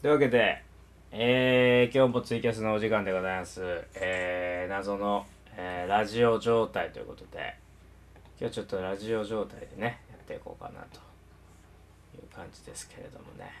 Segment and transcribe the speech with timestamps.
[0.00, 0.62] というわけで、
[1.12, 3.60] えー、今日もツイキャスのお時間でございます。
[3.96, 5.26] えー、謎の、
[5.58, 7.54] えーラジオ状態ということで、
[8.40, 11.00] 今日ちょっとラジオ状態でね、やっていこうかなと
[12.16, 13.52] いう感じですけれどもね。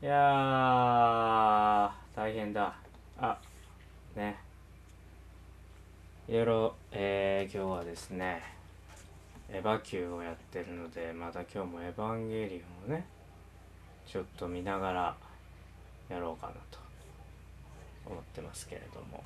[0.00, 2.76] いやー、大変だ。
[3.18, 3.36] あ、
[4.14, 4.36] ね。
[6.28, 8.40] いろいろ、えー、今日はですね、
[9.50, 13.04] エヴァ級をやってるので、また今日もエヴァンゲリオンをね、
[14.06, 15.16] ちょっと見ながら
[16.08, 16.78] やろうかなと
[18.06, 19.22] 思ってますけれども。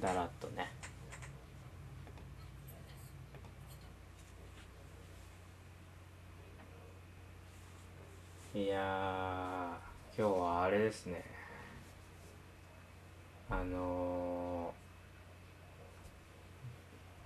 [0.00, 0.70] だらっとね。
[8.54, 9.78] いや
[10.16, 11.22] 今日はあれですね。
[13.48, 14.72] あの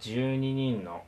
[0.01, 1.05] ー、12人の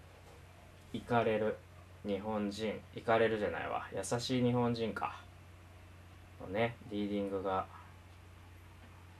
[0.92, 1.56] 行かれる
[2.04, 3.86] 日本人行かれるじゃないわ。
[3.94, 5.14] 優しい日本人か。
[6.40, 7.64] のねリーディングが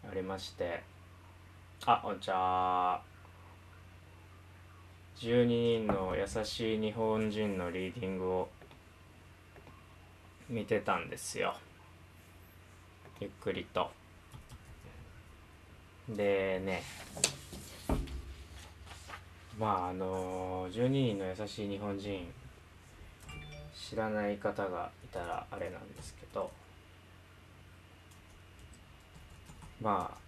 [0.05, 0.83] ありまして。
[1.87, 3.01] あこんにちは
[5.17, 8.49] 12人の優しい日本人のリーディングを
[10.49, 11.55] 見てたんですよ。
[13.21, 13.93] ゆっくりと。
[16.09, 16.83] でね。
[19.57, 22.27] まああの12人の優しい日本人
[23.89, 26.51] 知らない方がいたらあれなんですけど
[29.81, 30.19] まあ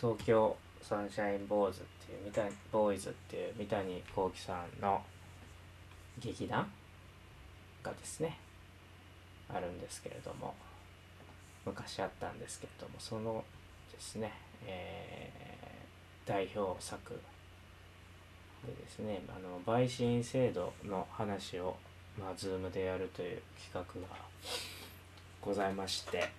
[0.00, 5.02] 東京サンシャインボーイズっていう三谷ボーイズっていう三谷幸喜さんの
[6.18, 6.70] 劇団
[7.82, 8.38] がですね
[9.52, 10.54] あるんですけれども
[11.64, 13.44] 昔あったんですけれどもその
[13.92, 14.32] ですね、
[14.64, 15.46] えー
[16.26, 16.98] 代表作
[18.66, 21.76] でですねあの陪審制度の話を
[22.18, 24.16] まあ、ズームでやるという企画が
[25.40, 26.30] ございまして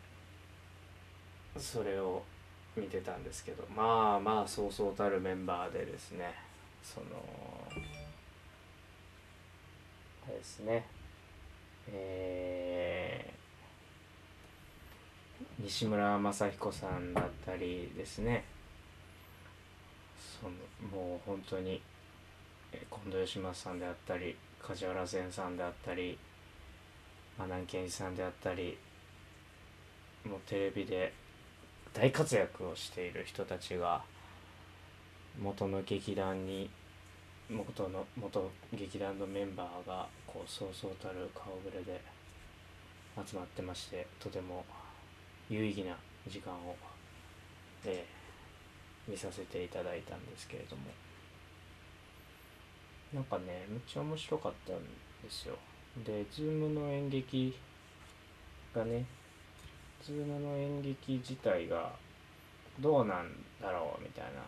[1.57, 2.23] それを
[2.75, 6.33] 見てたんですけどまあまあそうそうたるメンバーでですね
[6.83, 7.05] その
[10.25, 10.85] あれですね
[11.91, 13.37] えー
[15.59, 18.43] 西村雅彦さんだったりですね
[20.39, 20.51] その
[21.03, 21.81] もう本当に
[22.71, 24.35] 近藤義正さんであったり
[24.67, 26.17] 梶原善さんであったり
[27.39, 28.77] 阿南健二さんであったり
[30.25, 31.13] もうテレビで
[31.93, 34.01] 大活躍をしている人たちが
[35.39, 36.69] 元の劇団に
[37.49, 42.01] 元の元劇団のメンバーがこうそうそうたる顔ぶれで
[43.25, 44.65] 集まってましてとても
[45.49, 45.95] 有意義な
[46.27, 46.75] 時間を、
[47.85, 48.17] えー
[49.07, 51.06] 見させていただいたんですけれども。
[53.13, 54.75] なんかねめっちゃ面白かったん
[55.23, 55.55] ですよ。
[56.05, 57.57] で Zoom の演劇
[58.73, 59.05] がね
[60.03, 61.93] Zoom の演劇自体が
[62.79, 63.31] どうなん
[63.61, 64.41] だろうみたいな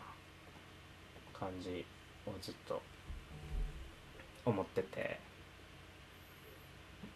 [1.33, 1.85] 感じ
[2.27, 2.81] をずっと
[4.45, 5.19] 思ってて。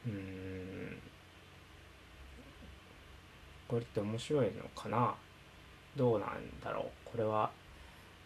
[0.07, 0.97] うーん。
[3.67, 5.15] これって面白いのかな？
[5.95, 6.29] どうなん
[6.63, 6.85] だろう？
[7.05, 7.51] これは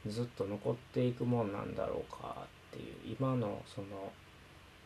[0.05, 2.47] ずっと残っていくもんなんだろうか？
[2.71, 4.11] っていう今のその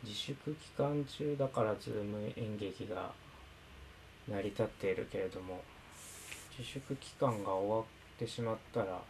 [0.03, 3.11] 自粛期間中だからズーム演劇が
[4.27, 5.61] 成り立っているけれども
[6.57, 7.83] 自粛期間が終わっ
[8.17, 9.01] てしまったら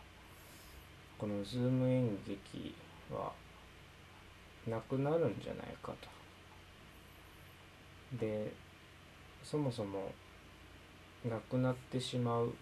[1.17, 2.75] この Zoom 演劇
[3.11, 3.31] は
[4.67, 6.07] なくなるんじゃないかと。
[8.17, 8.51] で
[9.43, 10.11] そもそも
[11.29, 12.53] なくなってしまう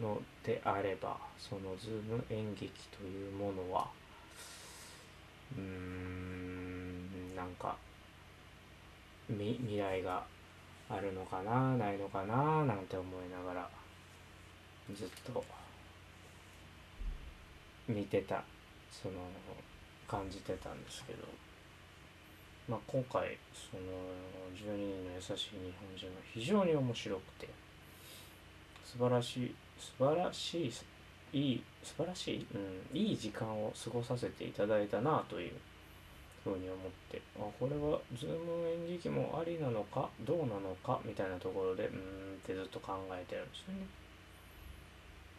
[0.00, 3.88] のであればその Zoom 演劇というものは
[5.56, 7.76] うんなんか
[9.28, 10.24] み未来が
[10.88, 13.68] あるのかなないのかななんて思いながら
[14.94, 15.44] ずっと
[17.88, 18.42] 見てた
[18.90, 19.14] その
[20.06, 21.18] 感じてたんですけど、
[22.68, 23.82] まあ、今回その
[24.54, 27.64] 12人の優しい日本人は非常に面白くて。
[28.94, 30.72] 素晴らしい素晴らしい
[31.34, 35.52] いい素晴らしい、うん、いい時間を過ごさせていただいたなという
[36.44, 36.78] ふうに思っ
[37.10, 41.96] てあこれは Zoom 演劇もありなのかどうなのかみたいなところでうんっ
[42.46, 43.86] てずっと考えてるんですよね。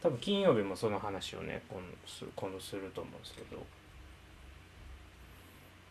[0.04, 3.62] 多分金曜日もその話をね今度す今度すると思うんですけど。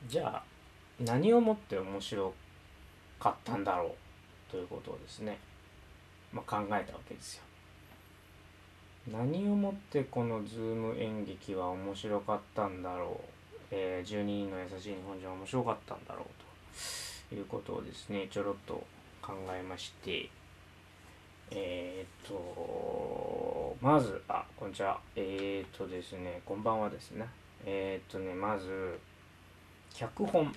[0.06, 0.45] じゃあ
[1.01, 2.35] 何をもって面白
[3.19, 5.39] かったんだろうということをですね、
[6.33, 7.43] まあ、考えたわけですよ。
[9.12, 16.27] 何をもってこの Zoom 演劇は面白かったんだろう、えー、12人の優しい日本人は面白かったんだろう
[17.29, 18.83] ということをですねちょろっと
[19.23, 20.31] 考えまして。
[21.51, 24.99] えー、っとまずあこんにちは。
[25.15, 27.27] えー、っとですねこんばんはですね。
[27.65, 28.99] えー、っとねまず
[29.93, 30.53] 脚本。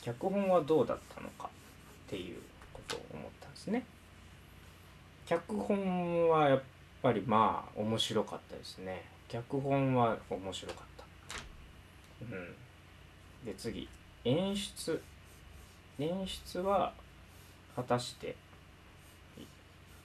[0.00, 1.48] 脚本はどうだったのか
[2.06, 2.38] っていう
[2.72, 3.84] ことを思ったんですね。
[5.26, 6.64] 脚本はやっぱ
[7.02, 9.04] ぱりまあ面白かったですね。
[9.28, 11.04] 脚本は面白かった。
[12.22, 12.54] うん。
[13.44, 13.88] で次。
[14.24, 15.00] 演出。
[15.98, 16.92] 演出は
[17.74, 18.36] 果たして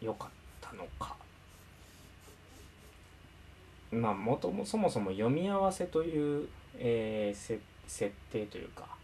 [0.02, 0.30] 良かっ
[0.62, 1.16] たのか。
[3.92, 6.48] まあもともそもそも読み合わせという、
[6.78, 9.03] えー、設定というか。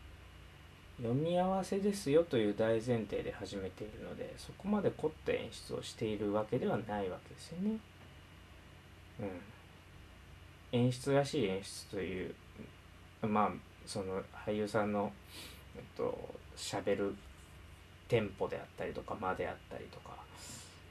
[1.01, 7.77] 読み合わせですよという大前提で始めているのでそこまで凝った演出をしているわけではないわけですよね。
[10.71, 12.33] うん、演出らしい演出という
[13.21, 13.51] まあ
[13.85, 15.11] その俳優さんの
[15.75, 17.15] えっと喋る
[18.09, 20.17] テンポであったりとか間であったりとか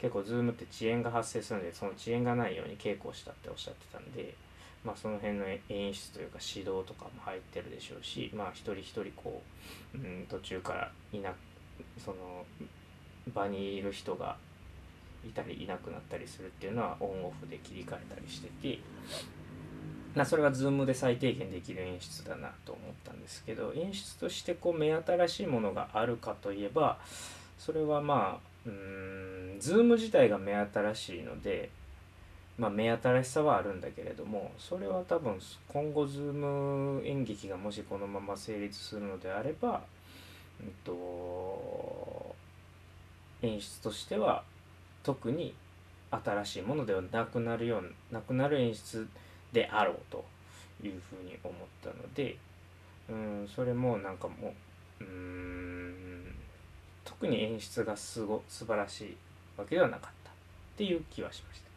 [0.01, 4.35] 結構ズームって遅延が発生するのでその遅延がないように稽古をしたっておっしゃってたんで、
[4.89, 9.43] まあ、その辺の演出というか指導とかも入ってるでしょうしまあ一人一人こ
[9.95, 11.31] う、うん、途中からいな
[12.03, 12.17] その
[13.35, 14.37] 場にいる人が
[15.27, 18.81] いたりいなくなったりするっていうのはオンオフで切り替えたりしてて
[20.15, 26.99] ま、それは Zoom で最低限できる演出だなと思ったんですけど演出としてこう目新しいものがあるかといえば
[27.59, 31.71] それはまあうーん Zoom 自体が目新しいので、
[32.59, 35.39] まあ、目新しさはあるんだけれどもそれは多分
[35.69, 39.81] 今後 Zoom 演劇がもしこのまま成立するのであれば、
[40.61, 42.35] うんと、
[43.43, 44.43] 演出としては
[45.05, 45.55] 特に
[46.11, 49.07] 新しいものではなくなるようなくなる演出
[49.53, 50.25] であろうと
[50.83, 52.37] いうふうに思ったので
[53.09, 54.53] うんそれもなんかも
[55.01, 56.35] ううん
[57.05, 59.17] 特に演出がすご素晴らしい
[59.57, 60.33] わけではなかったっ
[60.77, 61.68] ていう気はしました。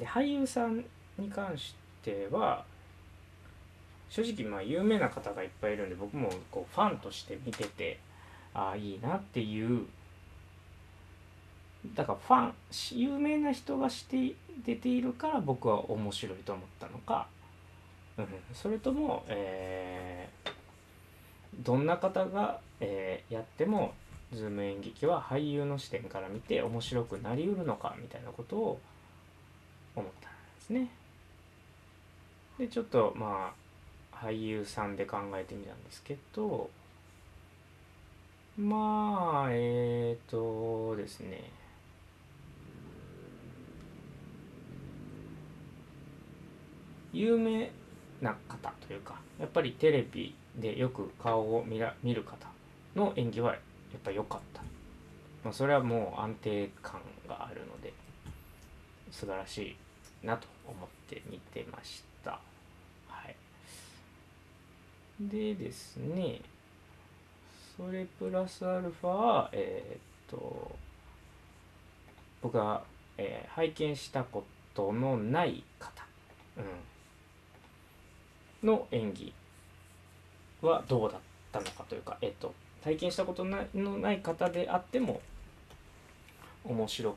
[0.00, 0.84] で俳優さん
[1.18, 2.64] に関しては
[4.08, 8.00] 正直まあ有名な方がいっぱいいるんで僕もこうファンとして見てて
[8.54, 9.86] ああいいなっていう
[11.94, 17.26] だからファン有名な人がして出ているから僕は面白いと思ったのか、
[18.18, 20.50] うん、それとも、えー、
[21.62, 23.94] どんな方が、えー、やっても
[24.32, 28.80] ズーム演劇は俳優の視点から見て面白くなりうるのかみたいなことを
[30.00, 30.88] 思ったんですね。
[32.58, 33.52] でちょっとま
[34.12, 36.68] あ俳優さんで考えてみたんですけど
[38.58, 41.50] まあえっ、ー、とですね。
[47.12, 47.70] 有名
[48.20, 52.46] な方というかやっぱりテレビでよく顔を見ら見る方
[52.94, 54.62] の演技はやっぱ良かった、
[55.42, 57.92] まあ、それはもう安定感があるので
[59.10, 59.76] 素晴らしい。
[60.22, 62.40] なと思って見てました。
[63.08, 63.36] はい。
[65.20, 66.40] でですね
[67.76, 70.70] それプラスアルファはえー、っと
[72.42, 72.82] 僕が、
[73.18, 76.04] えー、拝見したことのない方
[76.56, 76.64] うん
[78.62, 79.32] の演技
[80.62, 81.20] はどうだっ
[81.52, 85.20] たのかというか、えっと、体験したことのない方であっても
[86.64, 87.16] 面白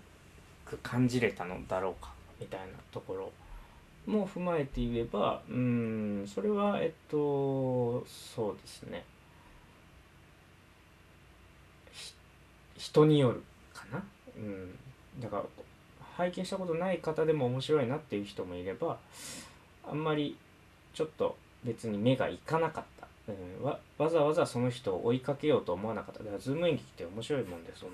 [0.66, 2.13] く感じれたのだろうか
[2.44, 3.32] みたいなところ
[4.06, 9.06] も踏まえて言えばうんそれはえっとそうですね。
[12.78, 13.42] 人による
[13.74, 14.04] かな、
[14.36, 14.78] うん、
[15.22, 15.44] だから
[16.18, 18.98] 拝見したことない方でも面白いなっていう人もいれば
[19.88, 20.36] あんまり
[20.94, 26.20] ちょっと別に目がいかなかった、うん、わわざわざその人を追いかけようと思わなかった。
[26.20, 27.92] だからズーム演劇って面白いもんでその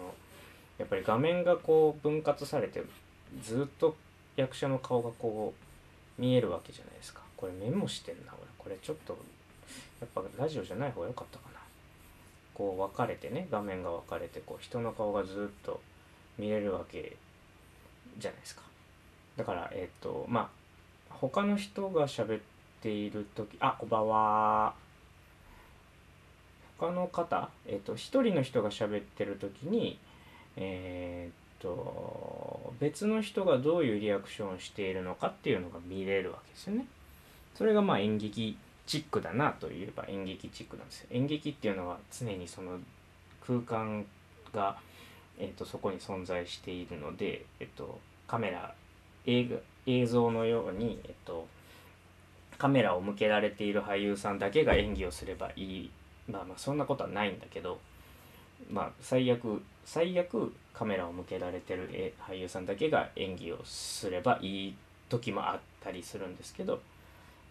[0.79, 2.81] やっぱり画面がこう分割されて
[3.43, 3.95] ずっと
[4.39, 5.53] 役者の顔がこ
[6.17, 7.21] う見えるわけじゃないですか。
[7.35, 8.47] これメモしてんな俺。
[8.57, 9.17] これちょっと
[10.01, 11.59] やっぱラジオじゃない方が良かったかな。
[12.53, 15.81] こう分かれてね画面が分かれてこう人の顔がずっと
[16.37, 17.15] 見れるわけ
[18.17, 18.61] じゃないですか。
[19.37, 20.49] だからえっ、ー、とま
[21.09, 22.41] あ他の人が喋っ
[22.81, 24.73] ている時あこんばんは。
[26.77, 29.99] 他の方えっ、ー、と一人の人が喋ってる時に
[30.55, 36.85] えっ、ー、と別の人がどういうリアクションをしているのかっていうのが見れるわけですよね。
[37.55, 41.07] それがまあ演劇チックだなといえば演劇チックなんですよ。
[41.11, 42.77] 演劇っていうのは常にその
[43.45, 44.05] 空間
[44.53, 44.77] が、
[45.37, 48.73] えーと、そこに存在しているので、えっ、ー、と、カメラ
[49.25, 51.47] 映像のように、えっ、と、
[52.57, 55.91] カメラを向けられている俳優さんだけが演技をすればいい。
[56.31, 57.79] まあまあそんなことはないんだけど
[58.71, 64.75] まあ最悪最悪カメラを向けられてる俳優さんだけが演技をすればいい
[65.09, 66.79] 時もあったりするんですけど、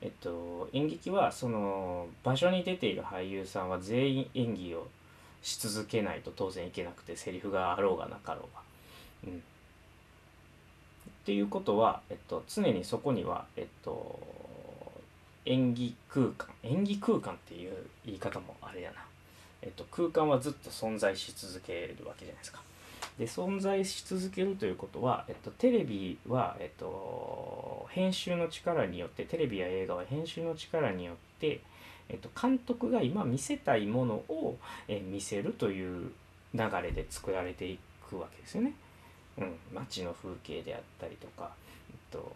[0.01, 4.89] えっと、演劇はその場所に出ている俳優さんは全員演技を
[5.43, 9.31] し続けないと当然いけなくてセリフがあろうがなかろうが。
[9.33, 9.41] うん、っ
[11.25, 14.21] ていうことは、えっと、常にそこには、えっと、
[15.47, 17.73] 演技空間演技空間っていう
[18.07, 18.97] 言い方もあれやな、
[19.63, 22.61] えっと、空間はずっと存在し続けるわけじゃないですか。
[23.19, 31.61] で存在し続けるということは、えっと、テレビは、えっと、編集の力によってテレビや映画は編集の力によって、
[32.09, 34.57] えっと、監督が今見せたいものを、
[34.87, 36.13] え見せるという
[36.55, 38.73] 流れで作られていくわけですよね。
[39.37, 41.51] うん、街の風景であったりとか、
[41.91, 42.33] えっと、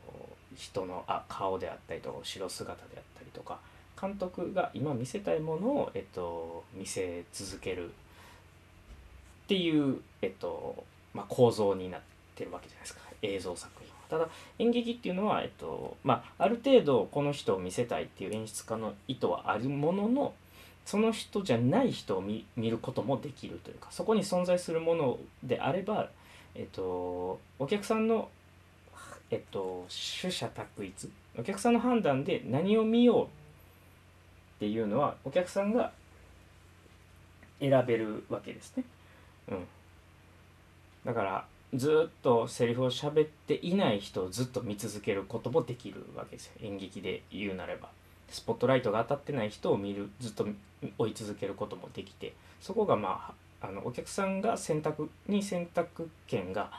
[0.57, 3.59] 人のあ顔であったりとか後ろ姿であったりとか
[4.01, 7.93] 監督が今見せたいものを、えっと、見せ続ける
[9.45, 10.85] っていう、えっと
[11.15, 12.01] まあ、構造になっ
[12.35, 13.95] てるわけじゃないですか映像作品は。
[14.09, 20.35] ただ演劇っていうのは、えっとまあ、ある程度この人を見せたいっていう演出家の意図はあるものの
[20.85, 26.09] その人じゃない人を見ることもできるというかそこに存在するものであれば、
[26.55, 28.29] えっと、お客さんの、
[29.31, 29.87] えっと、
[30.21, 31.09] 取捨択一
[31.39, 33.29] お客さんの判断で何を見ようっ
[34.59, 35.93] ていうのはお客さんが
[37.61, 38.85] 選べるわけですね。
[41.05, 46.53] だからずっとセリフを喋っていない人をずっと見続けることもできるわけですよ。
[46.63, 47.89] 演劇で言うなれば。
[48.29, 50.47] スポットライトが当たってない人を見るずっと
[50.99, 52.35] 追い続けることもできて。
[52.61, 56.71] そこがまああのお客さんが選択に選択権が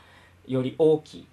[0.46, 1.26] より大きいっ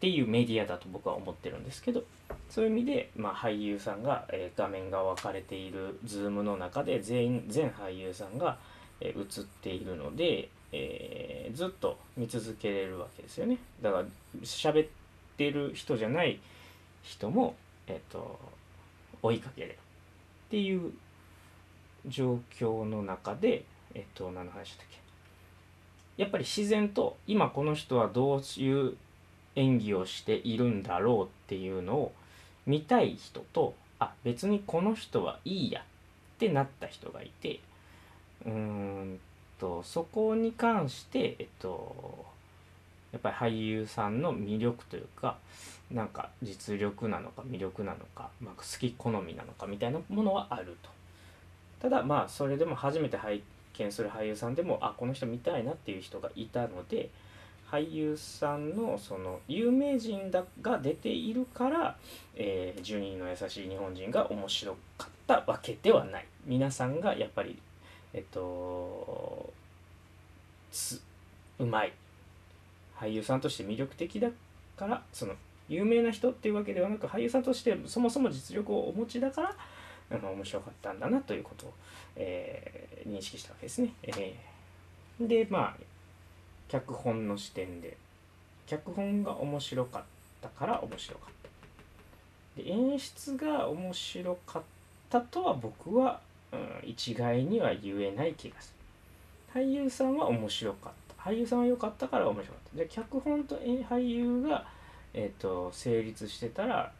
[0.00, 2.04] ていうメディアだと僕は思ってるんですけど
[2.48, 8.58] そういう意味で、まあ、俳優さんが、えー、画面が分かれている Zoom の中で全員全俳優さんが
[9.00, 9.14] 映っ
[9.62, 13.58] ているので、えー、ずっと見続けれるわけですよね。
[13.82, 14.04] だから
[14.42, 14.88] 喋っ
[15.36, 16.40] てる人じゃない
[17.02, 17.54] 人も、
[17.86, 18.38] えーと、
[19.22, 20.92] 追いかけれるっていう
[22.06, 23.64] 状況の中で
[23.94, 24.98] えっ、ー、と何の話だっけ。
[26.22, 28.96] やっぱり自然と今この人はどういう
[29.54, 32.12] 演技をしているんだろうっていうのを
[32.66, 35.84] 見たい人とあ別にこの人はいいやっ
[36.38, 37.60] てなった人がいて
[38.46, 39.20] うん
[39.58, 42.24] とそこに関してえっと
[43.12, 45.36] やっぱり俳優さんの魅力というか
[45.90, 50.90] なんか実力なのか魅力なのか、まあ、好き好みなのかみたいなものはあると。
[51.80, 53.42] ただまあそれでも初めて拝
[53.74, 57.08] 見する俳優さんでもあこの人見たいなっていう人がいたので
[57.70, 61.96] 俳優さんのその有名人だが出ているから
[62.34, 66.26] 「えー、12人の優しい日本人」が面白かったわけではない。
[66.44, 67.58] 皆さんがやっぱり
[68.18, 69.52] えっと
[70.72, 71.00] つ
[71.60, 71.92] うまい
[72.96, 74.28] 俳優さんとして魅力的だ
[74.76, 75.34] からその
[75.68, 79.54] 有名な人っていうわけではなく俳優さんとしてそもそも実力をお持ちだから
[80.10, 81.72] あの面白かったんだなということを、
[82.16, 83.92] えー、認識したわけですね。
[84.02, 85.82] えー、でまあ
[86.66, 87.96] 脚本の視点で
[88.66, 90.02] 脚本が面白かっ
[90.40, 91.32] たから面白かっ
[92.56, 92.62] た。
[92.62, 94.62] で演出が面白かっ
[95.08, 96.20] たとは僕は
[96.52, 98.74] うん、一概には言えない気がす
[99.54, 99.60] る。
[99.60, 101.30] 俳優さんは面白かった。
[101.30, 102.78] 俳優さんは良かったから面白かった。
[102.78, 104.66] で脚本と俳優が、
[105.14, 106.92] えーと、成立してたら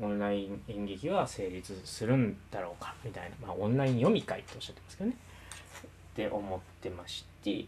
[0.00, 2.94] オンライン演劇は成立するんだろうか。
[3.04, 5.16] みたいな、まあ、オンライン読み会っておっしゃってますけどね。
[5.16, 7.64] って思ってまして。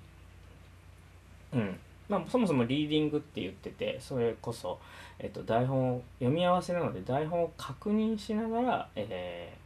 [1.53, 1.79] うん。
[2.09, 4.79] まあ、そもそもリーディングって言っててそれこそ、
[5.19, 9.57] えっと、台本を読み合わせなので台本を確認しながら、え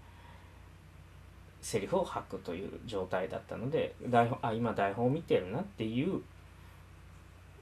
[1.60, 6.22] セリフを吐くという状態だったので台本あ今台本を見てるなっていう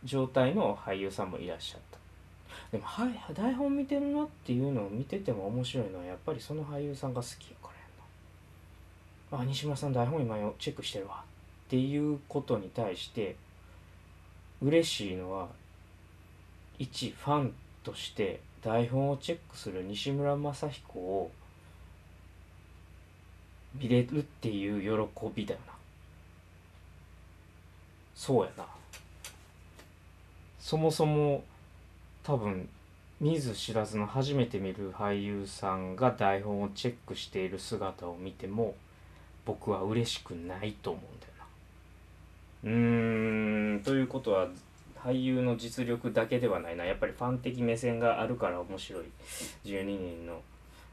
[0.05, 1.99] 状態の俳優さんもいらっしゃった。
[2.71, 7.69] でも、はい、台本見てるなっていうのを見てても面白いのはやっぱりその俳優さんが好きやか
[9.31, 11.23] らやなあ西村さん台本今チェックしてるわ
[11.67, 13.37] っていうことに対して
[14.63, 15.49] 嬉しいのは
[16.79, 21.31] 一ファンとして台本をチェックする西村雅彦を
[23.81, 25.73] 見れるっていう喜びだよな。
[28.15, 28.67] そうやな。
[30.59, 31.45] そもそも
[32.23, 32.69] 多分
[33.21, 38.75] 見ず知らずの初めて見る俳優さんが台本をチェックしている姿を見ても
[39.45, 41.33] 僕は嬉しくないと思うんだよ
[42.65, 42.71] な。
[42.71, 44.49] うーんということは
[44.99, 46.85] 俳優の実力だけではないな。
[46.85, 49.05] やっぱりファン的目線があるから面白い。
[49.65, 50.43] 12人の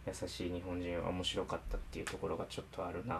[0.05, 3.15] 優しい日本人は面白かったっていうところがちょっとあるな。
[3.15, 3.19] っ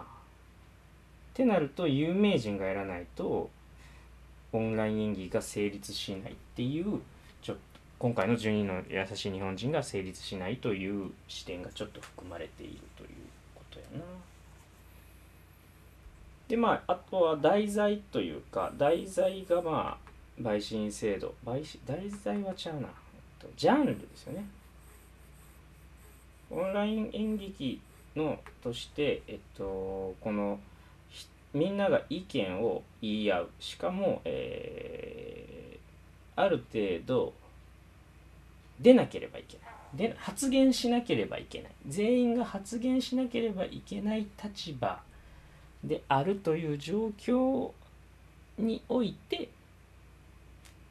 [1.34, 3.50] てなると有名人がやらないと
[4.52, 7.00] オンライン演技が成立しないっていう
[7.42, 7.62] ちょっと
[7.98, 13.08] 今回の12の優しい日本人が成立しないという視点がちょっと含まれているという
[13.54, 14.04] ことやな。
[16.46, 22.88] でまああとは題材というか題材がまあ陪審制度陪審題材はちゃうな
[23.56, 24.44] ジャンルですよね
[26.54, 27.80] オンライン演劇
[28.16, 30.58] のとしてえっとこの
[31.52, 33.50] みんなが意見を言い合う。
[33.60, 37.32] しかも、えー、ある程度
[38.80, 39.74] 出なければいけない。
[39.94, 41.72] で発言しなければいけない。
[41.86, 45.00] 全員が発言しなければいけない立場
[45.84, 47.70] であるという状況
[48.58, 49.48] において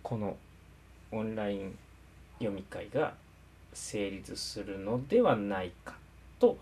[0.01, 0.38] この
[1.12, 1.77] オンライン
[2.39, 3.13] 読み会が
[3.74, 5.96] 成立するのではないか
[6.39, 6.58] と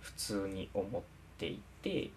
[0.00, 1.02] 普通に思っ
[1.38, 2.10] ていて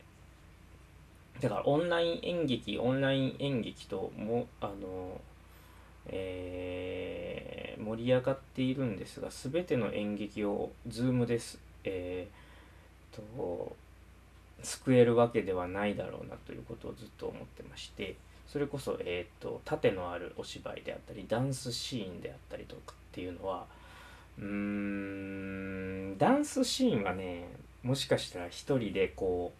[1.41, 5.22] だからオンライン演劇オンライン演劇ともあの
[6.10, 13.75] えー、盛り上がっているんですが全ての演劇を Zoom です、えー、と
[14.63, 18.15] 救えるわけではないだろうなということをずっと思ってまして
[18.48, 23.65] それこそ、えーと、盾のあるお芝居であったりダンスシーンであったりとかっていうのは
[24.39, 27.48] うーんダンスシーンはね
[27.84, 29.53] もしかしたら一人でこ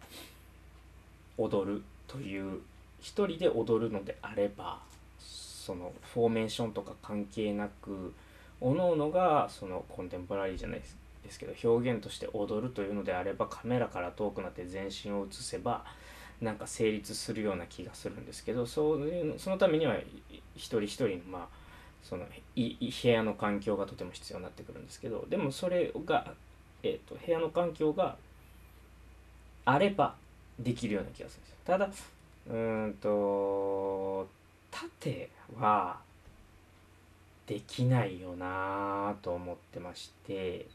[1.38, 2.62] う踊るという
[3.00, 4.80] 一人で踊るのであれば
[5.20, 8.14] そのフォーメーションとか関係なく
[8.60, 15.84] おのおのがそのコンテンポラリーじゃないですですけど表現として踊るというのであればカメラから遠くなって全身を映せば
[16.42, 19.96] なんか成立するような気がするんですけどそういうそのためには
[20.56, 21.67] 一人一人のまあ
[22.04, 26.34] そのい部屋の環境がとても必要になってくるんですけどでもそれが、
[26.84, 28.16] えーと、部屋の環境が
[29.66, 30.16] あれば
[30.60, 31.58] できるような気がするんです。
[31.66, 31.90] ただ
[32.50, 32.54] う
[32.88, 34.28] んと
[34.72, 35.30] 縦
[35.60, 35.98] は
[37.46, 40.66] できないよなと思ってまして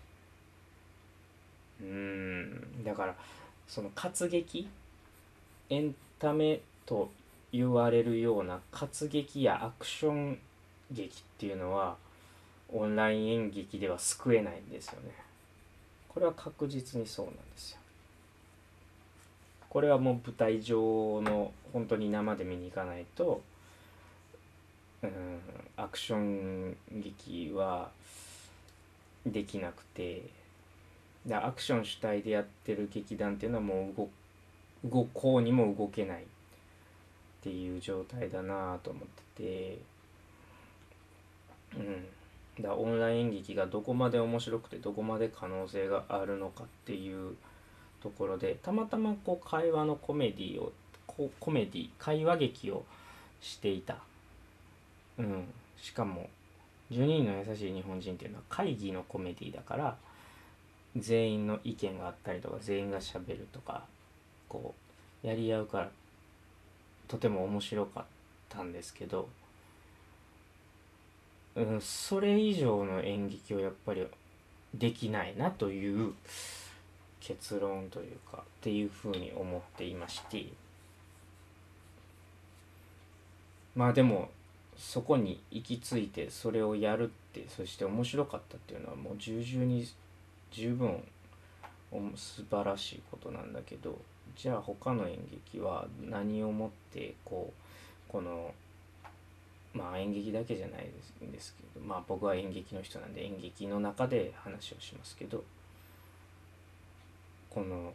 [1.81, 3.15] うんだから
[3.67, 4.69] その活劇
[5.71, 7.11] エンタメと
[7.53, 10.39] 言われるような活劇やアクション
[10.93, 11.97] 劇っていうのは
[12.73, 15.11] オンライン演劇では救えないんですよね。
[16.09, 17.79] これは確実にそうなんですよ。
[19.69, 23.41] これはもう舞台上の本当に生で見に行かないと
[25.03, 25.41] うん
[25.77, 27.91] アクション劇は
[29.27, 30.23] できなくて
[31.25, 34.09] でアクション主体でやってる劇団っていうのはもう動
[34.85, 36.25] 動こうにも動けないっ
[37.43, 39.03] ていう状態だなと思っ
[39.37, 39.79] てて
[41.77, 42.07] うん。
[42.61, 47.35] だオンライン劇がどこまで面白くてどこまで可能性があるのかっていう
[48.03, 50.73] ところでたまたまこう会話のコメディを
[51.07, 52.85] ココメディ会話劇を
[53.41, 53.97] していた、
[55.19, 55.45] うん、
[55.79, 56.29] しかも
[56.91, 59.97] 12人の優しい日本人っていうのは会議のコメディだから
[60.97, 63.85] 全員の意見があったりとか全員がしゃべるとか
[64.49, 64.75] こ
[65.25, 65.91] うやり合うから
[67.09, 68.05] とても面白かっ
[68.49, 69.29] たんですけど、
[71.55, 74.07] うん、それ以上の演劇をやっぱり
[74.75, 76.15] できないなという
[77.21, 80.47] 結論というかっていうふうに思っていまして。
[83.75, 84.31] まあでも
[84.77, 89.87] そこに行き着いてそれをやるってそして面白かったっていうのはもう重々に
[90.51, 91.03] 十分
[92.17, 93.99] 素晴らしいことなんだけど
[94.37, 97.53] じゃあ他の演劇は何をもってこ
[98.09, 98.53] うこの
[99.75, 100.87] まあ演劇だけじゃない
[101.25, 105.43] んですけどまあ僕は演劇の人なんで演劇の中で話をしますけど
[107.49, 107.93] この、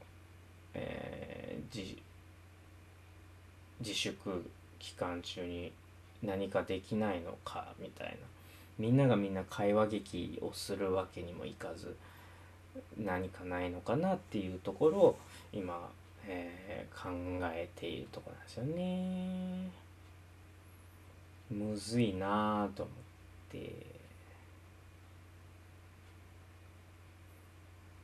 [0.74, 1.96] えー、自
[3.80, 5.72] 自粛期間中に
[6.24, 8.14] 何かできないのかみたいな
[8.80, 11.96] みんながみんな会話劇をするわけにもいかず
[12.98, 15.18] 何かないのかなっていうところを
[15.52, 15.90] 今、
[16.28, 17.10] えー、考
[17.52, 19.87] えているところなんですよね。
[21.52, 22.96] むずいなあと思っ
[23.52, 23.98] て。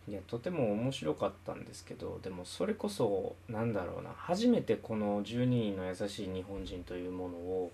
[0.06, 7.72] いやとても面白かったんですけどでもそれこそなんだろうな初めてこの12人の優しい日本人というものを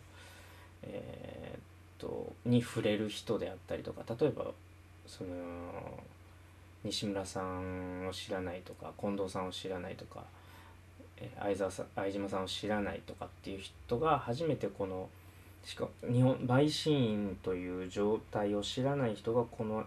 [0.84, 1.62] えー、っ
[1.97, 4.45] とに触れる人であったりとか例えば
[5.08, 5.29] その
[6.84, 10.23] 西村さんを知らないとか近藤さんを知らないとか、
[11.17, 15.10] え相沢さん相島さんを知らないとかっていう人が初めてこの
[15.69, 19.86] しか日本陪審員という状態を知らない人がこの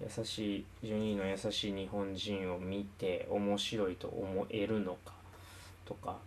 [0.00, 5.12] 優しい12位の優しい日本人を見て面白いと思えるのか
[5.84, 6.18] とか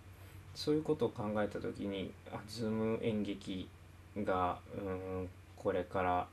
[0.56, 3.69] そういうことを考えた時にあズーム演劇
[4.17, 4.82] がう
[5.23, 6.27] んこれから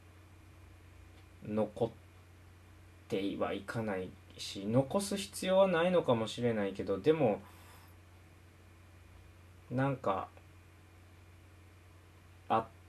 [1.48, 1.88] 残っ
[3.06, 7.40] てはいかないし残す必要はないのかもしれないけどでも
[9.70, 10.26] なんか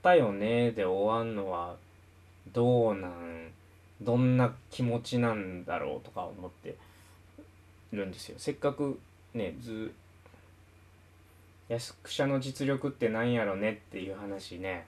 [0.00, 1.76] ったよねで終わんのは
[2.52, 3.50] どうなん
[4.00, 6.74] どんな気持ちなんだろうとか思って
[7.92, 8.36] るんですよ。
[8.38, 8.98] せっかく
[9.34, 9.92] ねず
[11.68, 14.86] 役者の実力ってなんやろねっていう話ね。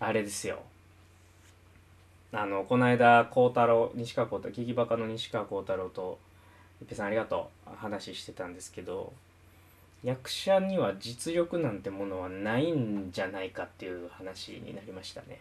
[0.00, 0.62] あれですよ。
[2.32, 6.18] あのこの間孝太郎西川孝太郎聞きバカの西川孝太郎と
[6.82, 9.12] 一平さんありがとう話してたんですけど
[10.02, 15.40] 役者には実力なんてものはないんじゃないかっていう話になりましたね。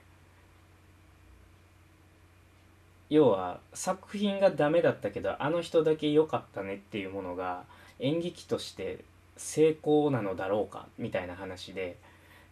[3.09, 7.63] 要は作品がダメだったけどあの人だけ良かったねっていうものが
[7.99, 8.99] 演劇として
[9.35, 11.97] 成功なのだろうかみたいな話で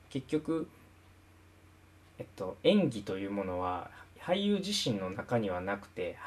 [0.09, 0.67] 結局、
[2.17, 6.17] えっと、演技というものは俳優自身の中にはなくて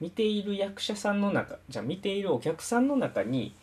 [0.00, 3.54] 見ている役者さんの中じゃあ見ているお客さんの中に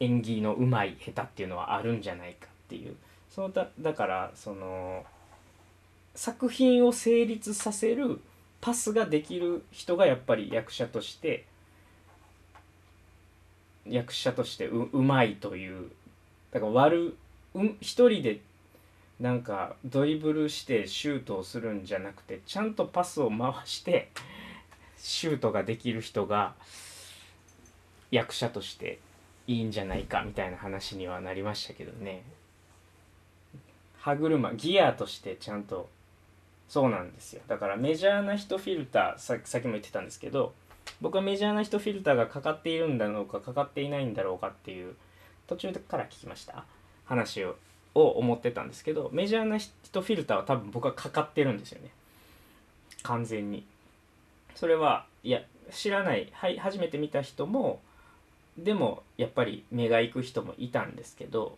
[0.00, 2.94] 演技のうまい下手っていうのはあるんじゃないかっていう
[3.30, 5.04] そうだだからその
[6.14, 8.20] 作品を成立させる
[8.60, 11.44] パスができる人がやっぱり役者として
[13.86, 15.90] 役者としてううまいという
[16.50, 17.16] だから悪
[17.54, 18.40] う一人で
[19.20, 24.10] なんかドリブルしてシュートをするんじゃなくてちゃんとパスを回して
[24.96, 26.54] シュートができる人が
[28.10, 28.98] 役者として
[29.48, 32.22] いいんじゃないかみたいな話にはなりましたけどね。
[33.98, 35.88] 歯車ギアとしてちゃんと
[36.68, 37.42] そうなんですよ。
[37.48, 40.52] だからメジャーな人フィルターささっきも言ってたんですけど
[41.00, 44.94] 僕はメジャーな人フィルターがかかっているんだろうかかかっていないんだろうかっていう
[45.46, 46.64] 途中から聞きました？
[47.06, 47.56] 話を
[47.94, 51.90] を思ってたんですけどメジャーな人フィルターは多分僕はかかってるんですよね。
[53.02, 53.64] 完全に。
[54.54, 56.28] それはいや知らない。
[56.32, 57.80] はい初めて見た人も
[58.58, 61.56] でもやっぱり目が行く人もいたんですけど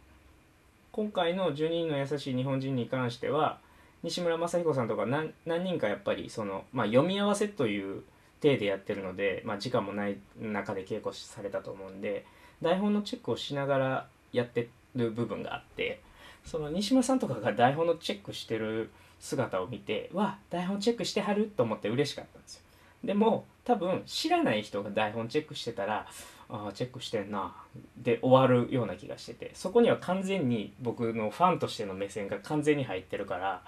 [0.93, 3.59] 今回の12人の優しい日本人に関しては
[4.03, 8.03] 西村雅彦さんとか何人かやっぱりその、まあ、読み合わせという
[8.41, 12.25] 体でやってるので、まあ、時間もない中で稽古されたと思うんで
[12.63, 16.01] 台本のチェックをしながらやってる部分があって
[16.45, 22.63] その西村さんとかが台本のチェックしてる姿を見てわ台本チェックしてはると思って嬉しかったんですよ。
[23.05, 26.07] でも多分知らない人が台本チェックしてたら
[26.51, 27.55] ああチェックしてんな。
[27.97, 29.51] で終わるような気がしてて。
[29.55, 33.63] そこには完全に僕のファンとしての目線が完全に入ってるから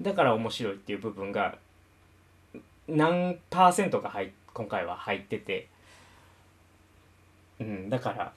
[0.00, 1.56] だから面白いっていう部分が
[2.88, 5.68] 何パーセントか入今回は入ってて。
[7.60, 8.32] うんだから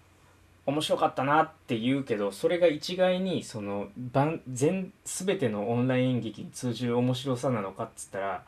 [0.67, 3.87] 面白かったなって言うけどそれが一概にその
[4.51, 8.43] 全全てのオンライン演劇に通じる面白さなのかっつったら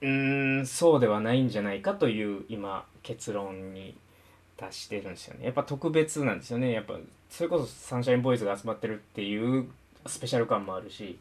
[0.00, 3.96] うーんそうではないんじゃないかという今結論に
[4.58, 5.46] 達してるんですよね。
[5.46, 6.72] やっぱ特別なんですよね。
[6.72, 6.94] やっぱ
[7.30, 9.68] それこそサンシャインボーイズが集まってるっていう
[10.06, 11.18] スペシャル感もあるし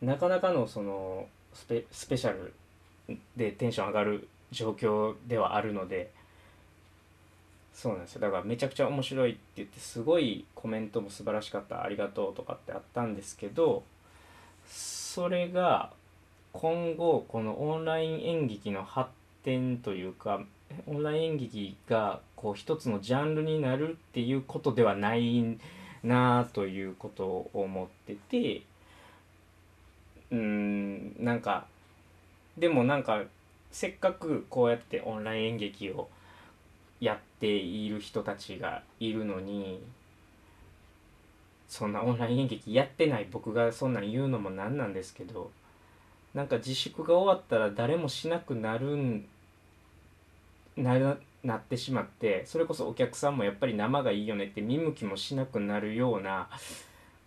[0.00, 2.54] なかなかのそのスペスペシャル
[3.36, 6.10] でテンション上がる状況ではあるので
[7.74, 8.20] そうなんですよ。
[8.22, 13.82] だからめちゃくちゃ面白いって言ってすごいコメントも素晴らしかったありがとうとかってあったんですけど
[14.68, 15.90] それが
[16.52, 19.10] 今後このオンライン演劇の発
[19.42, 20.42] 展というか
[20.86, 25.58] オンライン演劇がこう一つのジャンルになるっていうことではない
[26.02, 28.62] なあということを思ってて
[30.30, 31.66] うんなんか
[32.58, 33.22] でもなんか
[33.70, 36.08] せっかくこうやってオンライン演劇を
[37.00, 39.82] やっている人たちがいるのに
[41.68, 45.50] そんなオンライン演劇やってない僕がそんなん言うのもなんなんですけど
[46.34, 49.26] なんか自粛が終わったら誰もしなくなるん
[50.76, 56.48] ななってしまってそれこそお客さんもやっぱり生がいいよねって見向きもしなくなるような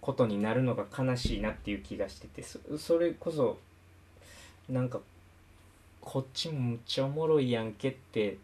[0.01, 2.43] ことになるのが悲しいなっていう気がしてて
[2.77, 3.57] それこそ
[4.69, 4.99] なんか
[6.01, 8.37] こっちもむっちゃおもろいやんけって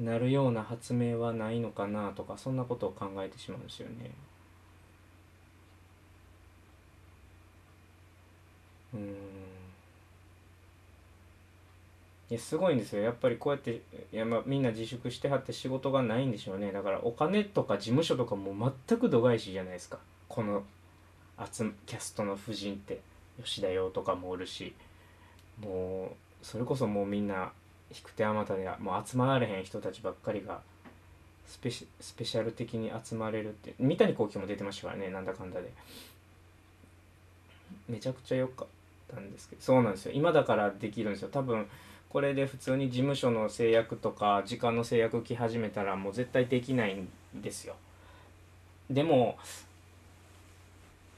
[0.00, 4.10] なるような発明はないのかなとかそんなことを考えてしまうんですよね。
[8.94, 9.39] うん
[12.30, 13.02] いやすごいんですよ。
[13.02, 16.70] やっぱりこうやっていや、ま、みんな自粛してはって仕事がないんでしょうね。
[16.72, 19.98] だからお金とか事務所とかも全く度外視じゃないですか。
[20.28, 20.62] この
[21.86, 23.00] キャストの夫人って。
[23.42, 24.74] 吉田洋とかもおるし。
[25.60, 27.52] もうそれこそもうみんな
[27.90, 30.60] 引く手あまたでもう集まられへん人たちばっかりが
[31.46, 35.72] スペシスペシャル的に集まれるって三谷幸喜も出てましたからねなんだかんだで。
[37.88, 38.68] めちゃくちゃ良かっ
[39.14, 39.62] たんですけど。
[39.62, 40.12] そうなんですよ。
[40.14, 41.28] 今だからできるんですよ。
[41.30, 41.66] 多分
[42.10, 47.76] これで普通に事務所の制約とか時間の制約来始めたらもう絶対できないんですよ。
[48.90, 49.38] でも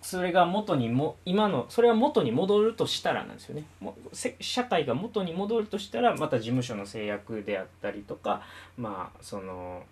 [0.03, 3.65] それが元にも今のそれは元に戻るとしたらなんですよね。
[3.81, 3.97] も
[4.41, 8.43] 社会が元に戻るとしたらまた事務所の制約であったりとか
[8.77, 9.85] まあその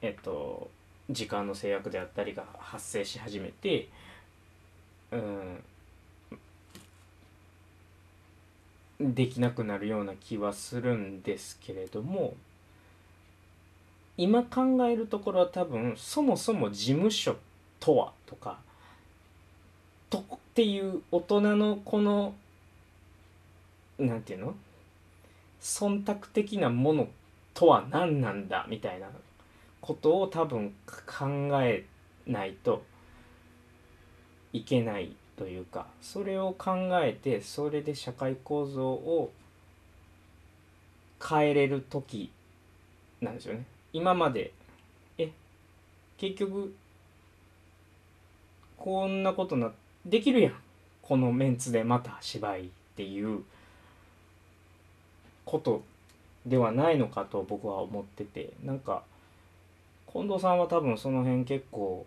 [0.00, 0.70] えっと
[1.10, 3.88] 時間の制約であったりが発生し始めて
[5.10, 5.64] うん
[9.00, 12.34] できなくなるような気はするんですけれども
[14.16, 17.36] 今考えるところは多分そもそも事務所
[17.78, 18.58] とはとか
[20.08, 22.34] とっていう大人のこの
[23.98, 24.54] なんていうの？
[25.60, 27.08] 忖度的なもの
[27.54, 29.08] とは何なんだみたいな
[29.80, 30.74] ことを多分
[31.06, 31.26] 考
[31.62, 31.84] え
[32.26, 32.82] ないと
[34.52, 36.72] いけないというかそれを考
[37.02, 39.30] えてそれで社会構造を
[41.22, 42.30] 変えれる時
[43.20, 43.64] なんですよね。
[43.92, 44.52] 今まで
[45.18, 45.30] え
[46.18, 46.74] 結局
[48.76, 49.72] こんなことな
[50.04, 50.54] できるやん
[51.02, 53.42] このメンツでまた芝居っていう
[55.44, 55.82] こと
[56.44, 59.02] ではないのかと僕は思っててなんか
[60.12, 62.06] 近藤さんは多分その辺結構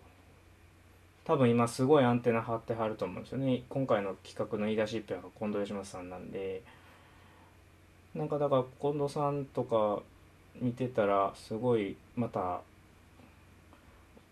[1.30, 3.62] 多分今すごいアンテナ張ってはると思うんですよね。
[3.68, 6.60] 今回の企画の言い出しっぺは近藤義正さんなんで。
[8.16, 10.02] なんかだから近藤さんとか
[10.60, 12.62] 見てたらすごいまた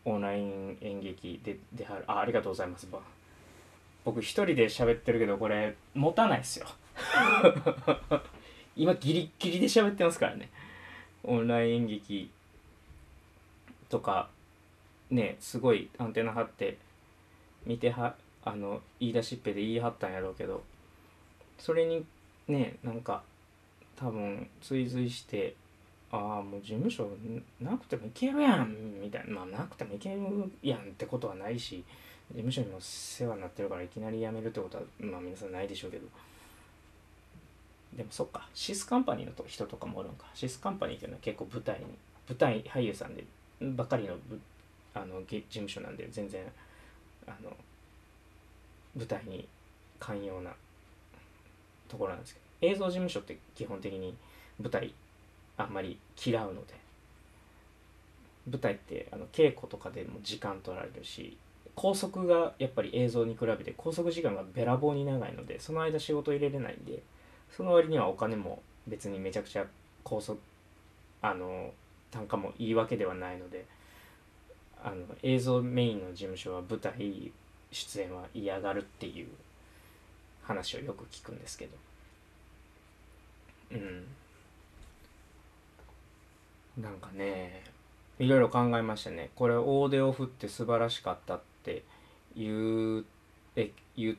[0.04, 2.04] オンライン演劇でではる。
[2.08, 2.88] あありがとうございます。
[4.04, 6.66] 僕一人で喋ってるけどこれ持たないですよ。
[8.74, 10.48] 今ギリギリで喋ってますからね。
[11.22, 12.28] オンライン演劇
[13.88, 14.28] とか
[15.12, 16.87] ねすごいアンテナ張って
[17.66, 20.62] 見てはあの言い出しっぺで言い張ったんやろうけど
[21.58, 22.04] それに
[22.46, 23.22] ねなんか
[23.96, 25.54] 多分追随して
[26.10, 27.10] ああもう事務所
[27.60, 30.20] なくてもいけるやんみたいなまあなくてもいける
[30.62, 31.84] やんってことはないし
[32.30, 36.06] 事務所にも世話になってるからいきなり辞めるってことはまあ皆さんないでしょうけど。
[37.96, 40.26] でもそっかシスカンパニーの人とかもおるんか。
[40.34, 41.86] シスカンパニーっていうのは結構舞台に
[42.28, 43.24] 舞台俳優さんで
[43.60, 44.14] ばかりの
[44.94, 46.42] あの事務所なんで全然
[47.28, 47.50] あの
[48.96, 49.46] 舞台に
[50.00, 50.50] 寛容な
[51.88, 54.14] ところなんですけど映像事務所って基本的に
[54.60, 54.92] 舞台
[55.56, 56.74] あんまり嫌うので
[58.50, 61.36] 舞台ってあの稽古とかでも時間取られるし
[61.76, 67.02] 拘束がやっぱり映像に比べて拘束時間がべらぼうに長いのでその間仕事入れれないんで
[67.56, 69.66] その割にはお金も別にめちゃくちゃ
[70.02, 70.38] 拘束
[71.22, 71.70] あの
[72.10, 73.64] 単価もいいわけではないので
[74.84, 77.30] あの映像メインの事務所は舞台
[77.70, 79.28] 出演は嫌がるっていう
[80.42, 81.72] 話をよく聞くんですけど。
[83.72, 84.04] うん。
[86.82, 87.64] なんかね
[88.18, 89.30] いろいろ考えましたね。
[89.34, 91.82] これ大手を振って素晴らしかったって
[92.36, 93.04] 言う
[93.56, 94.18] え言う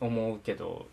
[0.00, 0.86] 思うけど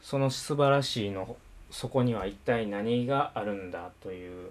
[0.00, 1.36] その素晴らしいの
[1.70, 4.50] そこには一体何があるんだという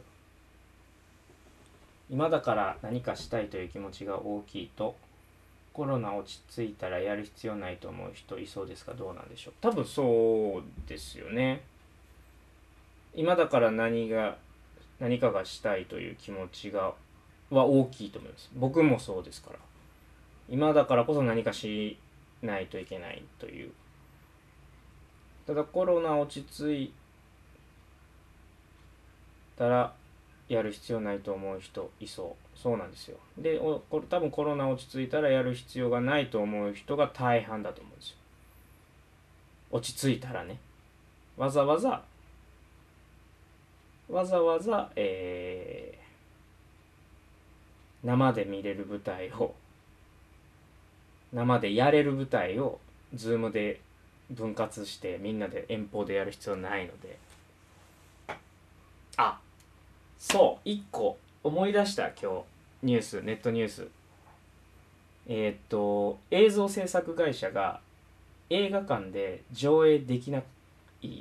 [2.12, 4.96] 今だから何かしたいという気持ちが大きいと
[5.72, 8.94] コロナ落ち着いたらやる必要ないと思う人いそうですか？
[8.94, 9.54] どうなんでしょう？
[9.62, 11.62] 多分そうですよね。
[13.16, 14.36] 今だから何が
[15.00, 16.94] 何かがしたいという気持ちが
[17.50, 18.50] は大きいと思います。
[18.56, 19.60] 僕もそうですから。
[20.50, 21.98] 今だからこそ何かし
[22.42, 23.72] ないといけないという。
[25.48, 26.94] ただコロナ落ち着い
[29.58, 29.94] たら
[30.52, 32.60] やる必要ないと思う人いそう。
[32.60, 33.18] そうなんですよ。
[33.38, 38.16] でこれ多分コロナ落ち着いたらやる必要がないと思う人が大半だと思うんですよ。
[39.72, 40.60] 落ち着いたらね。
[41.38, 42.04] わざわざ
[44.10, 49.56] わざわざ、えー、生で見れる舞台を
[51.32, 52.78] 生でやれる舞台を
[53.16, 53.80] ズームで
[54.30, 57.18] 分割してみんなで遠方でやる必要ないので。
[59.16, 59.40] あ
[60.22, 62.28] そう1個思い出した今日
[62.84, 63.88] ニュースネットニュース。
[65.28, 67.80] えー、っと映像制作会社が
[68.52, 70.44] 映画館で上映できない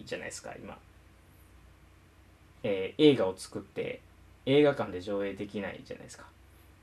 [0.04, 0.76] じゃないですか今、
[2.62, 4.00] えー、映画を作って
[4.44, 6.26] 映画館で上映できないじゃないですか。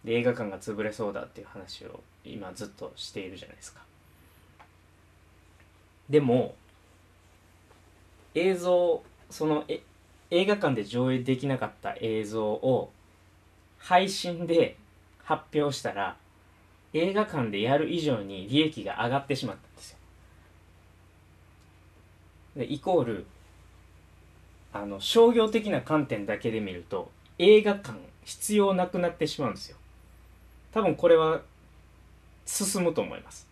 [0.04, 3.82] で映画館が潰れそうだっていう話を今ずっとしているじゃないですか。
[6.10, 6.56] でも
[8.34, 9.82] 映像そのえ
[10.30, 12.92] 映画館で上映できなかった映像を
[13.78, 14.78] 配信で
[15.24, 16.18] 発表したら
[16.94, 19.98] 映画館でやる以上に利益が上がってしまったんですよ。
[22.58, 23.26] でイコール
[24.74, 27.10] あの商業的な観点だけで見ると
[27.40, 29.78] 映画館必要なくなってしまうんですよ。
[30.72, 31.42] 多分これは
[32.46, 33.48] 進むと思います。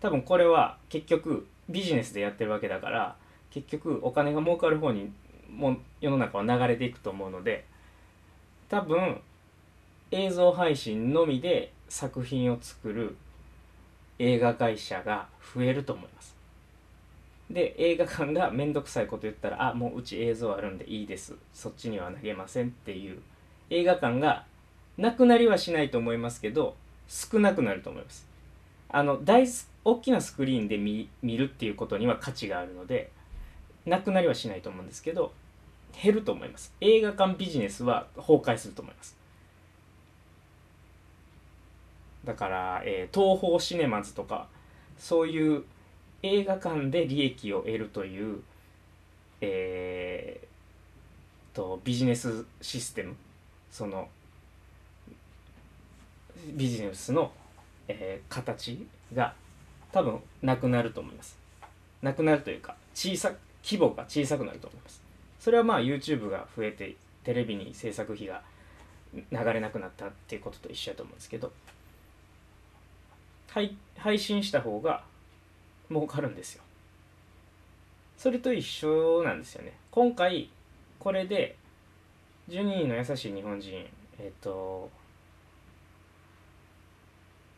[0.00, 3.16] 多分これは結局ビジネスでやってるわけだから
[3.54, 5.12] 結局お金が儲かる方に
[5.48, 7.64] も世の中は流れていくと思うので
[8.68, 9.20] 多分
[10.10, 13.16] 映像配信のみで作品を作る
[14.18, 16.34] 映画会社が増えると思います。
[17.48, 23.20] で映画館が面倒くさいこと言ったら「あもううち映像あるんでいいですそっちには投げません」っていう
[23.70, 24.46] 映画館が
[24.96, 26.74] なくなりはしないと思いますけど
[27.06, 28.26] 少なくなると思います。
[28.88, 29.46] あの大
[29.84, 33.12] 大きなスクリーンで見見るっていうことには価値があるので
[33.86, 35.32] なくなりはしないと思うんですけど
[36.02, 36.72] 減ると思います。
[36.80, 39.16] 映画館ビジネスは崩壊すると思います。
[42.24, 44.48] だから、えー、東宝シネマズとか
[44.98, 45.64] そういう
[46.22, 48.40] 映画館で利益を得るという、
[49.40, 53.14] えー、とビジネスシステム
[53.70, 54.08] その
[56.54, 57.30] ビジネスの、
[57.88, 59.34] えー、形が
[59.92, 61.38] 多分なくなると思います。
[62.02, 63.32] なくなるというか小さ
[63.64, 65.02] 規模が小さくなると思います。
[65.40, 68.42] それはまあ YouTube が増えてテレビに制作費が
[69.14, 69.22] 流
[69.52, 71.52] れなくなったっていうことと一緒だと思うんですけど
[73.48, 75.04] 配配信した方が
[75.88, 76.62] 儲かるんですよ。
[78.16, 79.72] それと一緒なんですよね。
[79.90, 80.50] 今回
[80.98, 81.56] これで
[82.48, 83.86] 12人の優しい日本人
[84.18, 84.90] えっ、と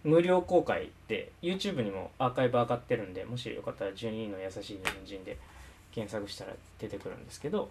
[0.05, 5.37] 無料公開で YouTube にもアーカイブ上がってるんでもしよかったら12人の優しい日本人で
[5.97, 7.71] 検索したら出てくるんですけど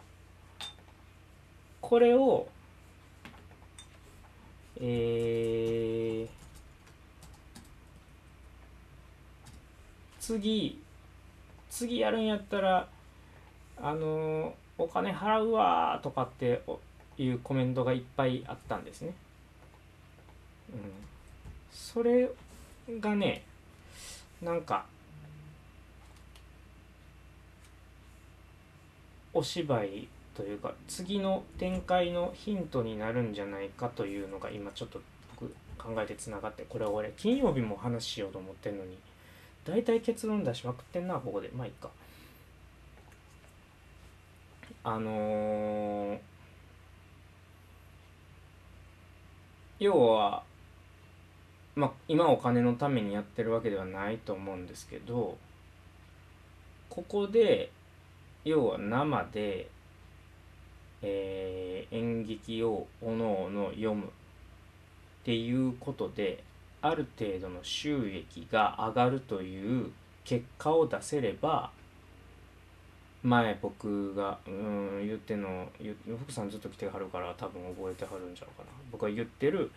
[1.80, 2.48] これを
[4.82, 6.30] えー
[10.20, 10.82] 次
[11.70, 12.88] 次やるんやったら
[13.80, 16.64] あのお金払うわとかって
[17.20, 19.14] いうコメントがいっぱいあったんですね。
[20.74, 20.80] うん、
[21.72, 22.28] それ
[23.00, 23.44] がね
[24.42, 24.88] なんか
[29.36, 35.02] お芝居というか次の展開のヒントになるんじゃないかというのが今ちょっと
[35.40, 38.98] 僕考えてつながってこれは俺金曜日も話しようと思ってんのに
[39.66, 41.50] 大体結論出しまくってんなここで。
[41.56, 41.90] まあいいか。
[44.84, 46.20] あのー、
[49.80, 50.44] 要は
[51.76, 55.38] まあ今お金のためにやってるわけではないと思うんですけど
[56.90, 57.72] ここで
[58.46, 59.68] 要は生で、
[61.02, 64.08] えー、演劇をおのおの読むっ
[65.26, 66.44] ていうことで
[66.82, 69.92] ある程度の収益が上がるという
[70.24, 71.72] 結果を出せれば
[73.24, 75.68] 前僕がうん言っての
[76.24, 78.70] 福さんずっと来てはるから多分覚えてはるんちゃうかな。
[78.92, 79.72] 僕が言ってる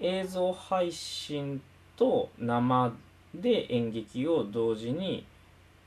[0.00, 1.62] 映像配信
[1.96, 2.92] と生
[3.32, 5.24] で演劇を同時に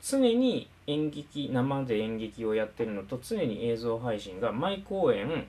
[0.07, 5.47] 常に演劇生で演劇をやってるのと常に映像配信が毎公演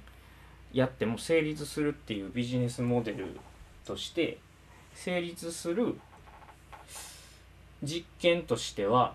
[0.73, 3.38] やっても成立するっていうビジネスモデル
[3.85, 4.38] として
[4.95, 5.99] 成立する
[7.83, 9.14] 実験としては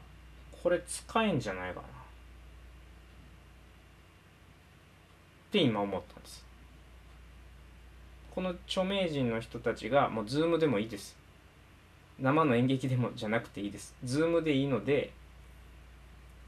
[0.61, 1.87] これ使えんじゃないかな。
[1.87, 1.87] っ
[5.51, 6.45] て今思ったんです。
[8.35, 11.17] この著名人の人たちがもう Zoom でもいいです。
[12.19, 13.95] 生の演劇でもじゃなくていいです。
[14.03, 15.11] Zoom でいいので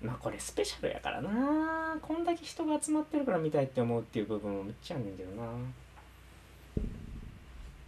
[0.03, 1.97] まあこれスペシャルやからな。
[2.01, 5.47] こんだけ人が集まってるから見たいって思うっていう部分もめっちゃあんねんけどな。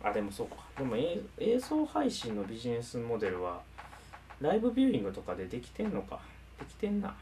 [0.02, 0.56] あでもそうか。
[0.78, 3.62] でも映像配信のビジネスモデルは
[4.40, 6.20] ライブビューイングとかでできてんのか。
[6.58, 7.14] できてんな。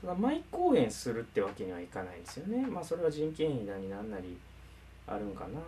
[0.00, 2.64] ただ毎公演するってわけにはいかないですよね。
[2.66, 4.36] まあそれは人件費なりなんなり
[5.08, 5.60] あるんかな。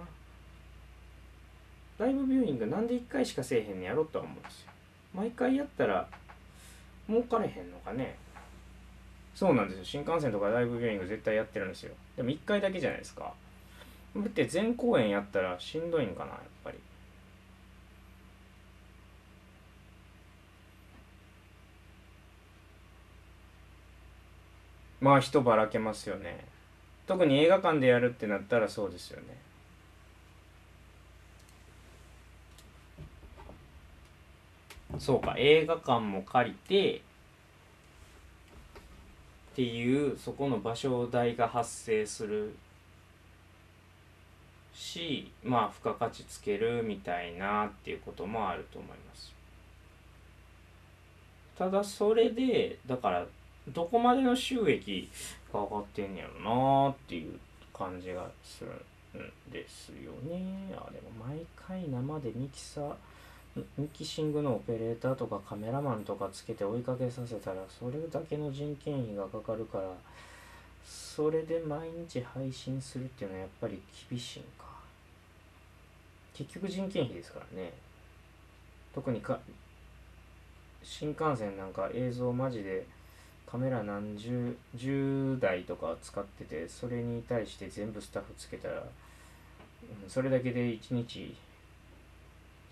[1.98, 4.70] ライブビューイングなんで1回しかせえへんのやろとは思うんですよ。
[5.14, 6.08] 毎回やったら
[7.08, 8.16] 儲かれへんのかね。
[9.34, 9.84] そうなんですよ。
[9.84, 11.94] 新幹線とかライブビューイング絶対やってるんですよ。
[12.16, 13.32] でも1回だけじゃないですか。
[14.16, 16.78] だって全公演やったらしんどいんかなやっぱり。
[25.00, 26.44] まあ人ばらけますよね。
[27.06, 29.47] 特に映画館でやるってなったらそうですよね。
[34.98, 37.00] そうか映画館も借りてっ
[39.56, 42.54] ていうそこの場所代が発生する。
[44.74, 49.34] しまあ付加価値つけるみたいなっていうこともあると思います。
[51.58, 53.26] ただそれでだから
[53.66, 55.10] どこまでの収益
[55.52, 57.38] が上がってんねやろなっていう
[57.74, 60.72] 感じがするんですよね。
[60.76, 62.94] あでも毎回生でミキサー
[63.76, 69.84] ミキシングのオペレーターとかカメラマンとかつけて追いかけさせたらそれだけの人件費がかかるから
[70.84, 74.68] それで毎日配信するっていうのはやっぱり厳しいんか。
[76.32, 77.72] 結局人件費ですからね。
[78.94, 79.38] 特にか
[80.82, 82.86] 新幹線なんか映像マジで
[83.46, 91.34] カメラ何十10台とか使っててそれに対して全部スタッフつけたら、うん、それだけで1日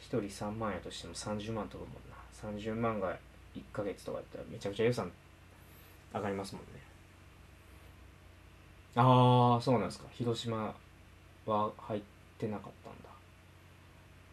[0.08, 2.16] 人3万やとしても30万とかもんな。
[2.36, 3.16] 30万が
[3.54, 5.10] 1ヶ月とかやったらめちゃくちゃ予算
[6.14, 6.80] 上がりますもんね。
[8.94, 10.06] ああそうなんですか。
[10.12, 10.74] 広島
[11.46, 12.00] は入っ
[12.38, 13.08] てなかったんだ。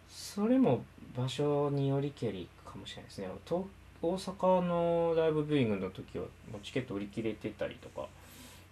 [0.09, 0.83] それも
[1.15, 3.29] 場所によりけりかもしれないですね。
[3.45, 3.65] 東
[4.01, 8.07] 大阪のライブビューイングの時はもうチケット売り切れてたりとか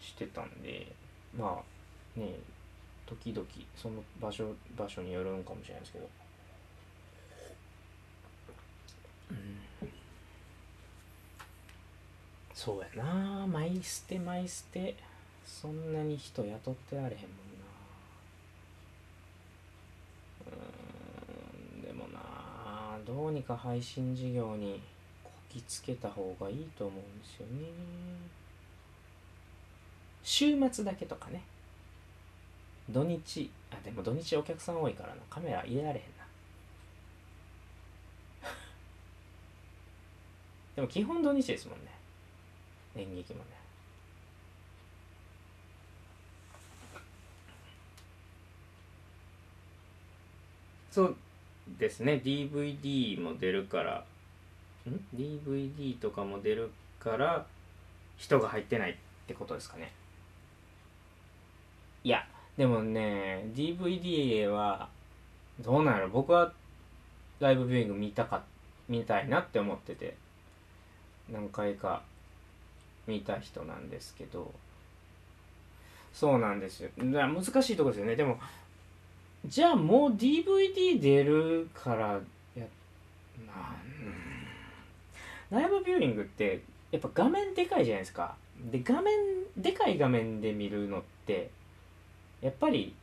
[0.01, 0.91] してたんで
[1.37, 1.61] ま
[2.17, 2.35] あね
[3.05, 6.20] 時々その場所場所によるんかもしれないですけど。
[12.53, 13.47] そうやな。
[13.47, 14.95] マイステマイステ。
[15.45, 17.29] そんなに人雇ってられへんもん
[20.45, 20.51] な。
[21.75, 21.81] うん。
[21.81, 24.79] でもなどうにか配信事業に
[25.23, 27.67] こきつけた方がいいと思うんですよね。
[30.23, 31.41] 週末だけとかね。
[32.89, 35.15] 土日あでも土日お客さん多いからな。
[35.29, 36.20] カメラ入れられへんな。
[40.75, 41.91] でも基本土日ですもんね。
[42.95, 43.45] 演劇もね。
[50.91, 51.15] そう
[51.79, 52.21] ですね。
[52.23, 54.03] DVD も出るから。
[54.89, 57.45] ん？DVD とかも出るから
[58.17, 58.95] 人が入ってないっ
[59.27, 59.91] てことですかね。
[62.03, 62.25] いや
[62.57, 64.89] でもね DVD は
[65.59, 66.09] どうなんやろ。
[66.09, 66.51] 僕は
[67.39, 68.43] ライブビューイング見たか
[68.89, 70.15] 見たいなって思ってて。
[71.31, 72.01] 何回か
[73.07, 74.51] 見た人なんですけど
[76.13, 76.89] そうなんですよ。
[76.97, 78.15] 難しいとこですよね。
[78.15, 78.37] でも
[79.45, 82.19] じゃあもう DVD 出るから
[82.55, 82.65] や
[83.47, 83.75] まあ、
[85.51, 86.61] うん、ライブビューイングって
[86.91, 88.35] やっぱ画面でかいじゃないですか。
[88.71, 89.13] で画面
[89.57, 91.49] でかい画面で見るのって
[92.41, 92.93] やっぱり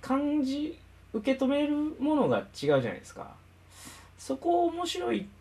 [0.00, 0.78] 感じ
[1.12, 3.34] 受け止めるものが違うじゃないですか。
[4.18, 5.37] そこ面白いって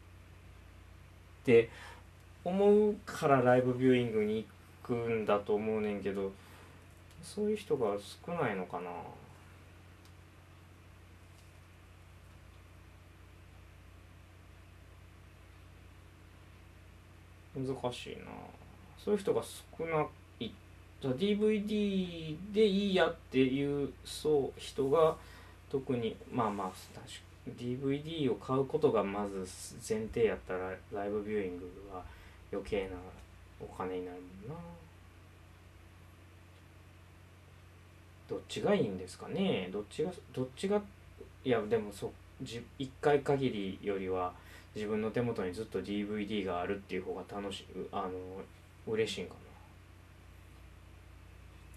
[2.44, 4.46] 思うからライブビューイングに
[4.84, 6.32] 行くんだと思うねんけど
[7.22, 7.96] そういう人が
[8.26, 8.90] 少ないのかな？
[17.56, 18.26] 難しいな。
[19.04, 19.42] そういう人が
[19.80, 20.04] 少な
[20.40, 20.52] い。
[21.02, 25.16] DVD でいいやっていうそう人が
[25.70, 27.27] 特にまあまあ確か
[27.58, 29.38] DVD を買うことがまず
[29.88, 32.04] 前提やったらライブビューイングは
[32.52, 32.96] 余計な
[33.60, 34.18] お金になる
[34.48, 34.62] もんな。
[38.30, 39.70] どっちがいいんですかね？
[39.72, 40.82] どっちがどっちが
[41.46, 42.12] いやでもそう
[42.44, 42.62] 1
[43.02, 44.34] 回限りよりは
[44.76, 48.12] 自分の手元にずっと DVD があるっていう方が楽しいあの
[48.94, 49.40] 嬉しいんかな。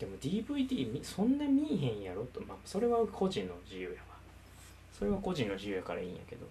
[0.01, 2.41] でも DVD そんな見えへんやろと。
[2.43, 4.10] まあそれは個人の自由やわ。
[5.01, 6.47] それは個人の自由やからいいんやけど。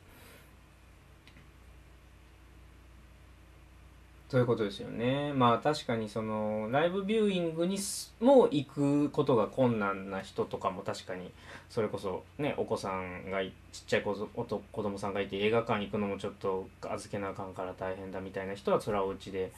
[4.28, 5.34] そういうことですよね。
[5.34, 7.80] まあ確かにそのライブビューイングに
[8.20, 11.32] も行くことが困難な人とかも確かに
[11.68, 13.52] それこそねお子さんがちっ
[13.88, 19.52] ちゃい子子供さんがいて映画館行くのもちょっと預けなあかんから大変だみたいな人はそれはお家で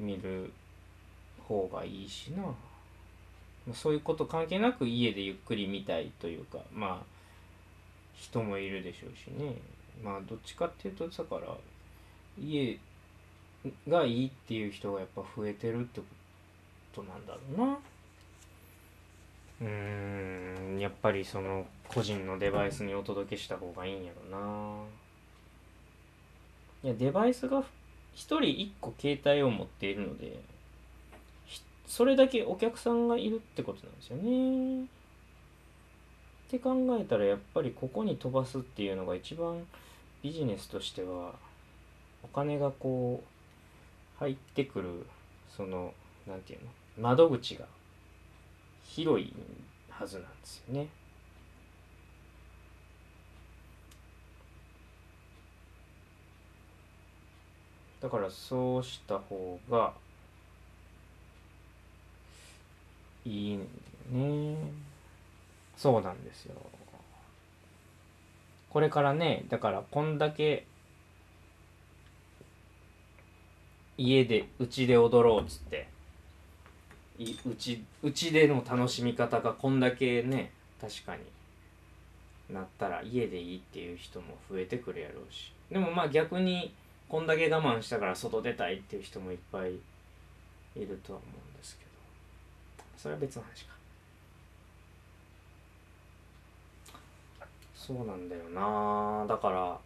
[0.00, 0.52] 見る
[1.46, 2.42] 方がいいしな。
[3.72, 7.17] そういうこと関係なく家でゆっくり見たいというかまあ
[8.18, 9.54] 人もいるでしょうしね。
[10.02, 11.56] まあどっちかっていうとだから
[12.40, 12.78] 家
[13.88, 16.06] がいいっていう人がやっぱ増えてるってこ
[16.94, 17.78] となんだろうな。
[19.60, 24.84] うーんやっぱりその個人のデバイスにお届けした方がいいんやろな。
[26.84, 27.64] いやデバイスが1
[28.14, 30.38] 人1個携帯を持っているので
[31.86, 34.86] それだけお客さんがいるってことなんですよね。
[36.48, 39.66] って考えたらやっぱりここに飛ばすっていうのが一番
[40.22, 41.34] ビジネスとしては
[42.24, 45.06] お金がこう入ってくる
[45.54, 45.92] その
[46.26, 46.70] なんていうの
[47.10, 47.66] 窓口が
[48.82, 49.34] 広い
[49.90, 50.88] はずなんですよね。
[58.00, 59.92] だからそうした方が
[63.26, 63.58] いい
[64.10, 64.87] ね
[65.78, 66.54] そうなんですよ。
[68.68, 70.66] これからねだからこんだけ
[73.96, 75.88] 家でうちで踊ろうっつって
[77.18, 80.50] うちうちでの楽しみ方がこんだけね
[80.80, 81.22] 確かに
[82.54, 85.52] なったら家でいいっていう人も増えてくるやろうし。
[85.70, 86.74] でもまあ逆に
[87.08, 89.80] こんだけ我慢したから外出たいっていう人もいっぱいい
[90.76, 91.90] るとは思うんですけど。
[92.96, 93.77] それは別の話か。
[97.88, 99.24] そうなんだよな。
[99.26, 99.78] だから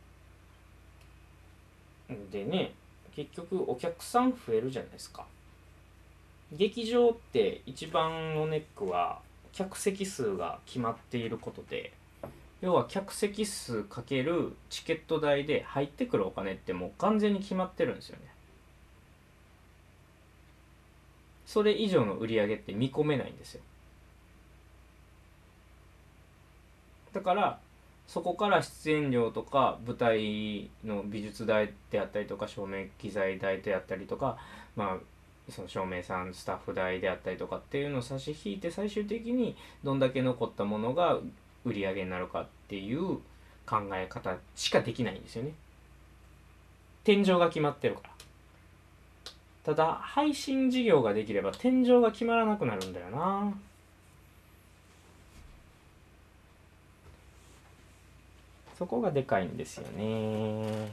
[2.33, 2.73] でね
[3.15, 5.25] 結局お客さん増えるじゃないですか。
[6.53, 9.21] 劇場って一番のネックは
[9.53, 11.93] 客席数が決まっていることで
[12.61, 18.25] 要は客席数かけるチケット代で入ってくるお金ってもう完全に決まってるんですよね。
[21.47, 23.63] それ以上の売り上げって見込めないんですよ。
[27.13, 27.61] だから
[28.13, 34.37] そこから出演料とか舞台の美術代であったりとか照明機材代であったりとか
[34.77, 41.21] まあその照明さんスタッフ代であったりとかっていうのを差し引いて最終的にどんだけ残ったものが
[41.65, 43.17] 売り上げになるかっていう
[43.65, 45.55] 考え方しかできないんですよね。
[47.05, 48.11] 天井が決まってるから。
[49.65, 53.55] ただ配信事業ができれば天井が決まらなくなるんだよな。
[58.83, 60.93] そこがでかいんですよね。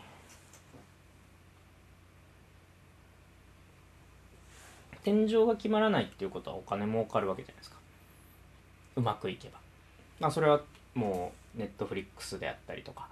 [5.03, 7.77] 天井が決まらないっていうことはお金儲かるわけじゃないですか。
[8.95, 9.59] うまくいけば。
[10.19, 10.61] まあそれは
[10.93, 13.07] もう Netflix であったりとか、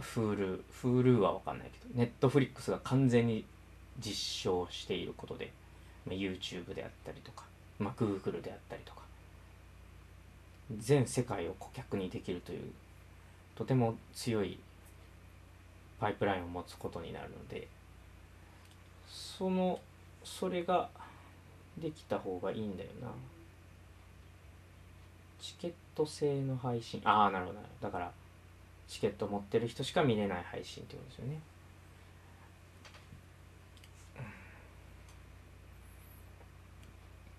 [0.00, 3.44] Hulu、Hulu はわかんないけど、 Netflix が完全に
[4.04, 5.52] 実証していることで、
[6.04, 7.44] まあ、YouTube であったりとか、
[7.78, 9.03] まあ、Google であったりとか、
[10.78, 12.72] 全世界を顧客にできるという
[13.54, 14.58] とても強い
[16.00, 17.68] パイプラインを持つことになるので
[19.08, 19.78] その
[20.24, 20.88] それが
[21.78, 23.08] できた方がいいんだよな。
[25.40, 27.00] チケット制の配信。
[27.04, 27.58] ああなるほど。
[27.82, 28.10] だから
[28.88, 31.40] チケット持ってる人しか見れない配信ってことですよね。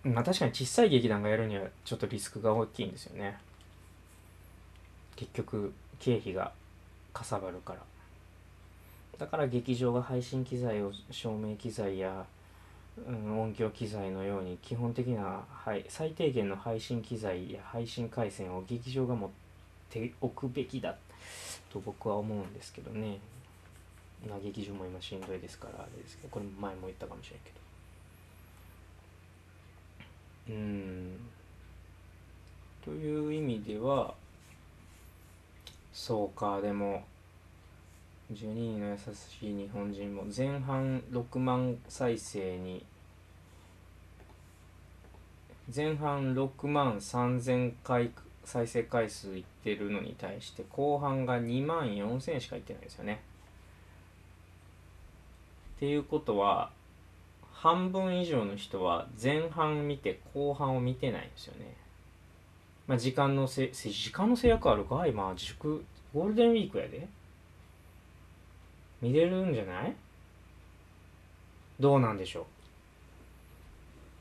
[0.06, 3.40] まあ確かに小さい劇団がやるにはちょっとリスクが大きいんですよね。
[5.16, 6.52] 結局経費が
[7.12, 7.80] かさばるから。
[9.18, 12.26] だから劇場が配信機材を照明機材や、
[13.08, 19.30] うん、音響機材のように基本的な、はい、最低限の配信機材や配信回線を劇場が持っ
[19.90, 20.96] ておくべきだ
[21.72, 23.18] と僕は思うんですけどね。
[24.30, 27.65] まあ劇場も今しんどいですからあれですけどこれ前も言ったかもしれんけど。
[30.50, 31.18] うん
[32.84, 34.14] という意味では
[35.92, 37.04] そうかでも
[38.32, 42.84] 12人の優しい日本人も前半6万再生に
[45.74, 48.12] 前半6万3000回
[48.44, 53.22] 再生回数いってるのに対して後半が2万4000しかいってないですよね。
[55.78, 56.70] っていうことは
[57.58, 61.76] 半分以上の人は前半見て後半を見てないんですよね。
[62.86, 65.84] まあ、時間のせ時間の制約あるか今塾
[66.14, 67.08] ゴールデンウィークやで。
[69.02, 69.96] 見れるんじゃない？
[71.80, 72.42] どうなんでしょ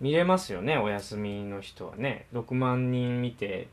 [0.01, 0.05] う？
[0.05, 0.77] 見れますよね？
[0.79, 2.27] お休みの人はね。
[2.33, 3.69] 6万人見て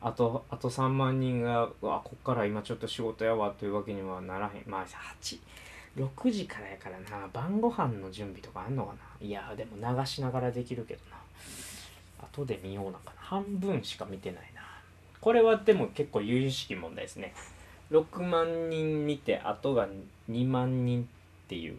[0.00, 4.64] あとあと3万人がうわこっから今ちょっと仕事やわというわけにはならへん。
[4.66, 5.38] まあ8
[5.96, 7.28] 6時からやからな。
[7.32, 9.26] 晩ご飯の準備とかあんのかな。
[9.26, 11.16] いやでも流しながらできるけどな。
[12.22, 13.12] 後で見ようなんかな。
[13.16, 14.62] 半分しか見てないな。
[15.20, 17.32] これはでも結構有識問題ですね。
[17.90, 19.88] 6万人見てあとが
[20.30, 21.06] 2万人っ
[21.48, 21.76] ていう。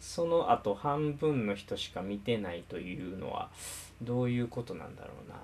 [0.00, 3.48] その後半分の人しか見てないというのは
[4.02, 5.36] どういうことなんだろうな。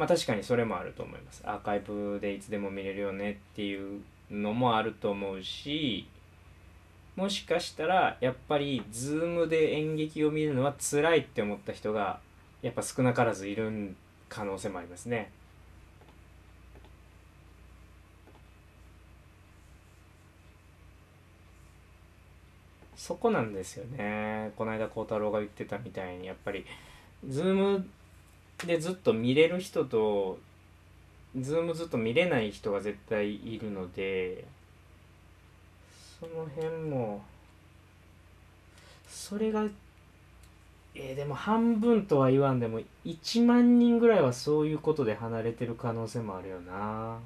[0.00, 1.42] まあ確かにそれもあると思います。
[1.44, 6.08] アーカイブでいつでも見れるよねっていうのもあると思うし
[7.16, 12.18] もしかしたらやっぱりズームで演劇を見るのは辛いって思った人が
[12.62, 13.94] やっぱ少なからずいる
[14.30, 15.30] 可能性もありますね。
[22.96, 24.50] そこなんですよね。
[24.56, 26.64] この間孝太郎が言ってたみたいにやっぱり
[27.28, 27.86] Zoom
[28.66, 30.38] でずっと見れる人と
[31.38, 34.44] Zoom ずっと見れない人が絶対いるので
[36.18, 37.22] その辺も
[39.08, 39.64] それが
[40.94, 47.16] えー、でも半分とは言わんでも1万人ぐらいはそういうことで離れてる可能性もあるよな。
[47.16, 47.18] っ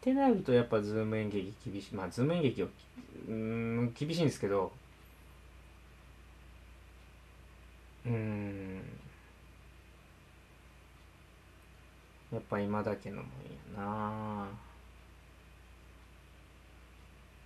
[0.00, 1.94] てなるとやっぱ Zoom 演劇厳しい。
[1.94, 2.68] まあ Zoom 演劇は
[3.28, 4.72] うん厳しいんですけど
[8.06, 8.82] うん。
[12.32, 13.26] やっぱ今だけのもん
[13.76, 14.48] やな。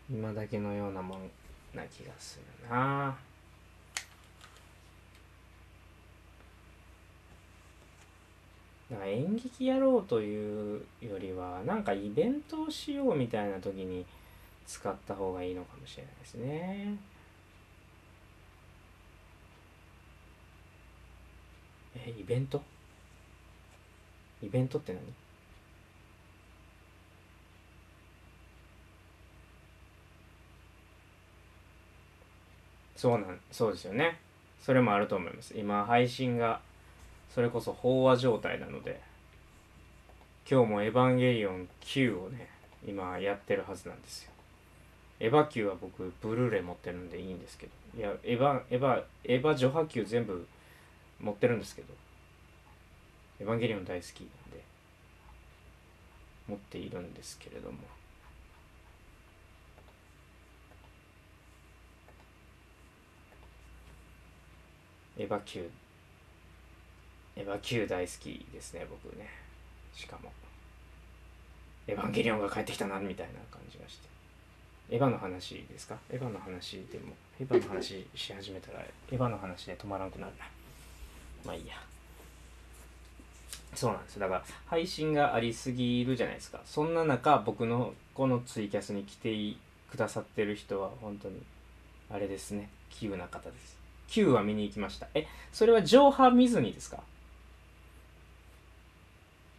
[0.09, 1.31] 今だけのようなもん
[1.75, 3.17] な気がするな。
[8.91, 14.07] だか演劇やろうというよりはなんかイベントをしようみたいな時に
[14.65, 16.97] 使った方がいいのかもしれないですね。
[22.05, 22.63] えイベント？
[24.43, 25.01] イベントって何？
[32.95, 34.19] そうなんそうですよね。
[34.61, 35.55] それもあると思います。
[35.57, 36.61] 今配信が
[37.35, 39.01] それこそ飽和状態なので
[40.51, 42.49] 今日も「エヴァンゲリオン9」をね
[42.87, 44.31] 今やってるはずなんですよ。
[45.21, 47.73] エヴァ級は僕ブルーレイ持ってるんでいいんですけど。
[47.99, 50.47] いやエヴァエヴァエヴァ除波級全部
[51.21, 51.95] 持ってるんですけど
[53.41, 54.65] エヴァンゲリオン大好きなんで
[56.49, 57.79] 持っているんですけれども。
[65.19, 65.71] エヴァ級
[67.37, 69.29] エヴァ級大好きですね僕ね。
[69.95, 70.31] しかも。
[71.87, 74.09] エヴァンゲリオンが帰ってきたなみたいな感じがして。
[74.91, 75.97] エヴァの話ですか？
[76.11, 80.45] エヴァの話でもエヴァの話し始めたらエヴァの話で止まらなくなるな。
[81.47, 81.75] まあいいや。
[83.75, 84.21] そうなんですよ。
[84.21, 86.61] だから配信がありすぎるじゃないですか。
[86.65, 89.35] そんな中僕のこのツイキャスに来て
[89.91, 91.43] くださってる人は本当に
[92.11, 92.71] あれですね。
[92.91, 93.77] 急な方です。
[94.09, 95.09] 9は見に行きました。
[95.15, 97.03] えそれは上波見ずにですか？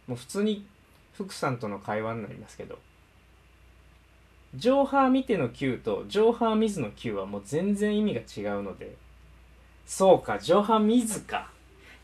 [0.06, 0.66] もう普通に
[1.14, 2.78] 福さんとの会話になりますけど。
[4.56, 8.96] 上波見ての Q と上波見ずの Q はもう全然意味が違うので。
[9.86, 11.50] そうか上波見ずか。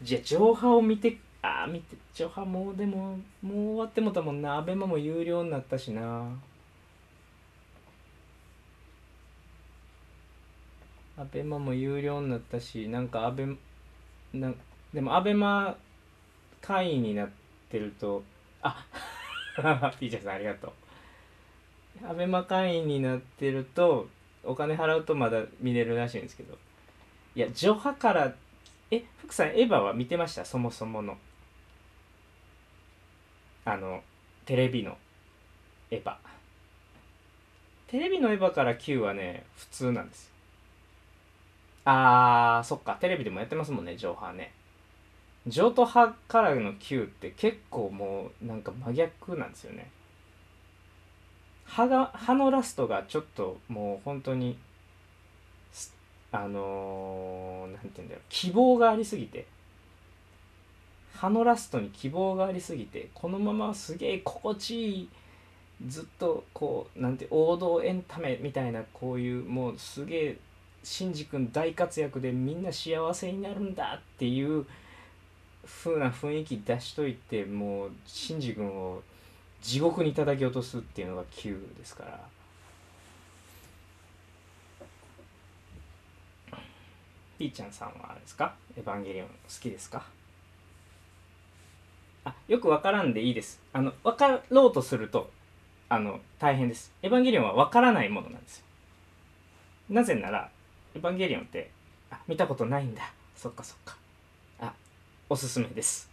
[0.03, 6.29] じゃあ上波を見てああ見て上波もうでももう終わってもたもんなアベマも有料になったしな。
[11.17, 13.47] アベマも有料になったしなんかアベ
[14.33, 14.53] な
[14.93, 15.77] でもアベマ
[16.61, 17.29] 会員になっ
[17.71, 18.25] てると
[18.63, 18.85] あ
[20.01, 20.73] ピーチャーさんありがとう。
[22.09, 24.09] アベマ会員になってると
[24.43, 26.59] お金払うとまだ見れるらしいんですけど。
[27.37, 28.35] いやジョハから
[28.91, 30.45] え福さんエヴァは見てました？
[30.45, 31.17] そもそもの。
[33.65, 34.03] あの
[34.45, 34.97] テレビの
[35.91, 36.17] エヴァ。
[37.89, 40.25] テレビのエヴァから Q はね普通なんです。
[40.27, 40.31] よ
[41.87, 42.97] あーそっか。
[43.01, 44.53] テレビでもやってますもんね上波ね。
[45.47, 49.91] 上都派からの Q って結構もうなんか真逆なんですよね。
[51.67, 54.59] 歯が歯のラストがちょっともう本当に
[56.37, 59.47] あのー、て言うんだろう希望がありすぎて。
[61.15, 65.09] 歯のラストに希望がありすぎてこのまますげえ心地いい
[65.87, 70.37] ずっとこうなんて王道エンタメみたいなこういうもうすげえ
[70.83, 74.67] シンジ君大活躍でみんな幸せになるんだっていう
[75.65, 79.03] 風な雰囲気出しといてもうシンジ君を
[79.63, 82.34] 地獄に叩き落とすっていうのが Q ですから。
[87.39, 88.55] ピーちゃんさんはあれですか？
[88.77, 90.05] エヴァンゲリオン好きですか？
[92.25, 93.61] あよくわからんでいいです。
[93.73, 95.31] あの分かろうとすると
[95.89, 96.93] あの大変です。
[97.03, 98.65] エヴァンゲリオンは分からないものなんですよ。
[99.91, 100.49] なぜなら
[100.95, 101.71] エヴァンゲリオンって
[102.11, 103.13] あ見たことないんだ。
[103.37, 103.97] そっかそっか。
[104.61, 104.73] あ
[105.29, 106.11] おすすめです。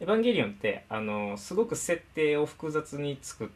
[0.00, 3.48] エヴァンゲリオンってあのすごく設定を複雑に作っ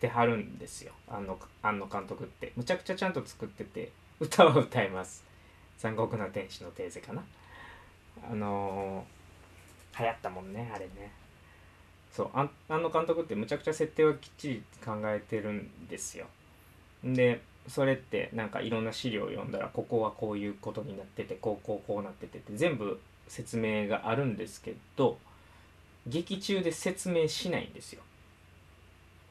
[0.00, 0.92] てはるんですよ。
[1.08, 2.52] あの庵野監督って。
[2.56, 5.22] むちゃくちゃちゃんと作ってて歌は歌います。
[5.84, 7.22] 残酷な天使のテーゼかな。
[8.30, 11.12] あのー、流行ったもんねあれね。
[12.10, 16.24] そうあ庵野監督ってむちゃくちゃ設定をきっちり考えてるんですよ。
[17.04, 25.18] でそれってなんかいろんな資料を読んだらここはこういうことになっててこうこうこうなっててって全部説明があるんですけど
[26.06, 28.02] 劇中で説明しないんですよ。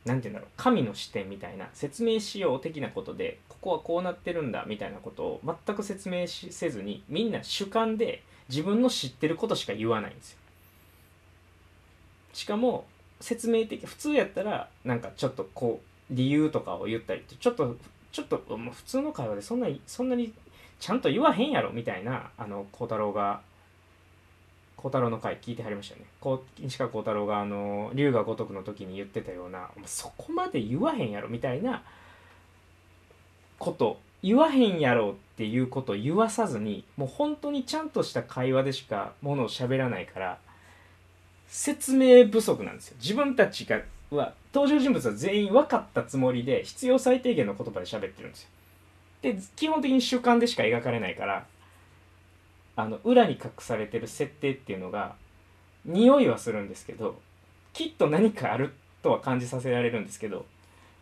[0.06, 10.38] 何て言うんだろう神の視点みたいな説明しよう的なことでここはこうなってるんだみたいなことを全く説明せずにみんな主観で自分の知ってることしか言わないんですよ。
[12.34, 12.86] しかも
[13.22, 17.78] 説明的普通やったらなんかちょっとこう理由とかを言ったりってちょっと
[18.12, 20.34] ちょっと普通の会話でそんなにそんなに
[20.80, 23.42] ちゃんと言わへんやろみたいなあの孝太郎が
[24.84, 26.42] 孝太郎の回聞いてはりましたよね。
[26.60, 31.84] 西川孝太郎があの龍が如くの時に言ってたようなそこまで言わへんやろみたいな
[33.60, 40.38] こと言わへんやろっていうことを言わさずにもう本当にちゃんとした会話でしかものを喋らないから
[41.48, 42.98] 説明不足なんですよ。
[43.00, 43.80] 自分たちが
[44.10, 48.50] は登場人物は全員分かったつもりで必要最低限の言葉で喋ってるんですよ。
[49.22, 51.46] で基本的に主観でしか描かれないから
[52.76, 55.16] あの裏に隠されてる設定っていうのが
[55.86, 57.20] 匂いはするんですけど
[57.74, 60.46] きっと何かあるとは感じさせられるんですけど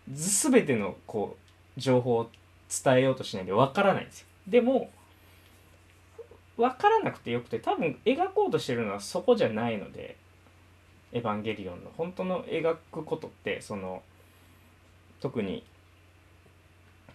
[0.10, 1.38] 全てのこ
[1.78, 2.30] う情報を
[2.84, 4.28] 伝えようとしないでわからないんですよ。
[4.48, 4.90] でも
[6.58, 10.18] 分からなくてよくて多分描こうとしてるのはそこじゃないので
[11.12, 11.92] 「エヴァンゲリオン」の。
[11.98, 14.04] 本当の描くことってその
[15.20, 15.64] 特に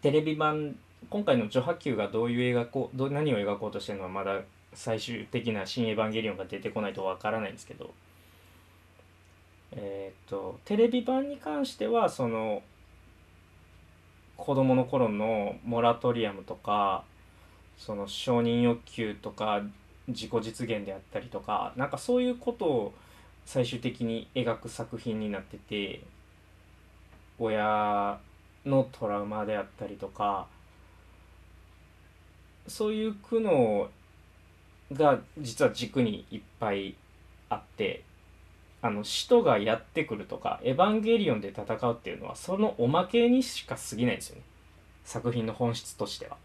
[0.00, 0.76] テレビ版
[1.08, 4.40] 今回の「序波球」がどういう描こうど何を描こうとしてるのはまだ
[4.74, 7.92] 最終的な「新エヴァンゲリオン」が出てこないとわからないんですけど。
[9.72, 12.62] えっ、とテレビ版に関してはその
[14.36, 17.04] 子供の頃のモラトリアムとか
[17.76, 19.62] その承認欲求とか
[20.08, 22.94] 自己実現であったりとかなんかそういうことを
[23.44, 26.02] 最終的に描く作品になってて
[27.38, 28.18] 親
[28.64, 30.46] のトラウマであったりとか
[32.68, 33.88] そういう苦悩
[34.92, 36.94] が実は軸にいっぱい
[37.48, 38.04] あって
[38.82, 44.42] あの使徒がやってくるとかエヴァンゲリオンで戦うっていうのはそのおまけにしか過ぎないんですよね。
[45.04, 46.36] 作品の本質としては。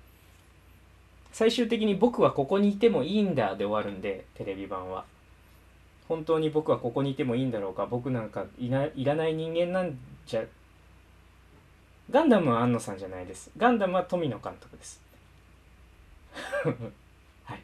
[1.31, 5.05] 最終的に僕はここにいてもいいんだで終わるんでテレビ版は。
[6.07, 10.43] 本当に僕はここにいてもいいんだろうか僕なんかいないらない人間なんじゃ
[12.09, 13.51] ガンダムは安野さんじゃないです。
[13.55, 15.01] ガンダムは富野監督です。
[17.45, 17.59] はい。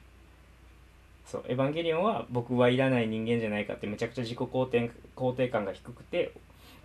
[1.26, 6.32] そうエヴァンゲリオンは僕はいらない人間じゃないかってめちゃくちゃ自己肯定肯定感が低くて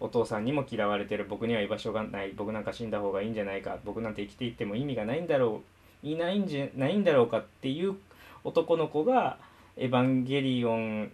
[0.00, 5.62] お父さんにも嫌われてる僕には居場所がない僕なんか死んだ方がいいんじゃないか僕なんて生きていっても意味がないんだろ
[6.02, 7.94] ういないんじゃないんだろうかっていう
[8.42, 9.38] 男の子が
[9.76, 11.12] エヴァンゲリオン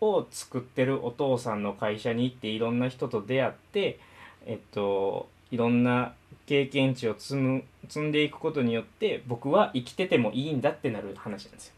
[0.00, 4.00] を作ってるお父さんの会社に行っていろんな人と出会って
[4.46, 6.14] えっといろんな
[6.46, 11.74] 経験値を積む積んでいくことによって僕は生きててもいいんだってなる話なんですよ。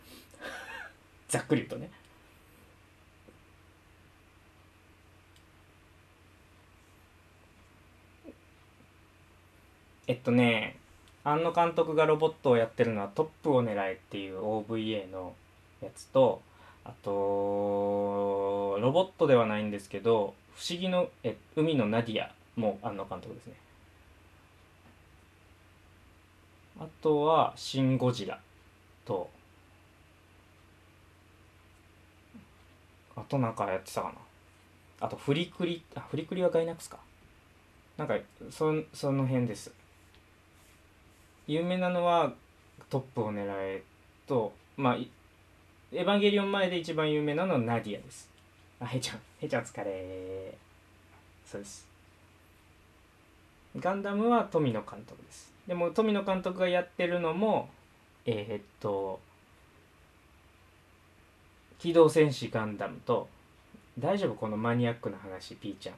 [1.29, 1.91] ざっくり言うとね。
[10.07, 10.77] えっとね
[11.25, 15.35] 庵野監督がロボットをやってるのは「トップを狙え」っていう OVA の
[15.81, 16.43] やつと
[16.85, 17.11] あと
[18.81, 23.55] ロボットではないんですけど「不思議のえ海のナディア」も庵野監督ですね。
[26.83, 28.41] あとは「シン・ゴジラ」
[29.07, 29.31] と
[33.15, 34.15] あとなんかやってたかな。
[35.01, 36.99] あとフリクリあフリクリはガイナックスか。
[37.97, 38.17] なんか
[38.51, 39.73] そその辺です。
[41.47, 42.33] 有名なのは
[42.91, 43.85] 「トップを狙え」
[44.27, 45.07] とまあエ
[45.93, 48.29] ヴァンゲリオン前で一番有名なのはナディアです。
[48.81, 50.59] あへちゃんへちゃんお疲れ
[51.47, 51.87] そうです。
[53.77, 55.52] ガンダムは富野監督です。
[55.67, 57.69] でも富野監督がやってるのも
[58.25, 59.21] えー、っと
[61.79, 63.29] 「機動戦士ガンダム」と
[63.99, 65.97] 大丈夫このマニアックな話ピーちゃん。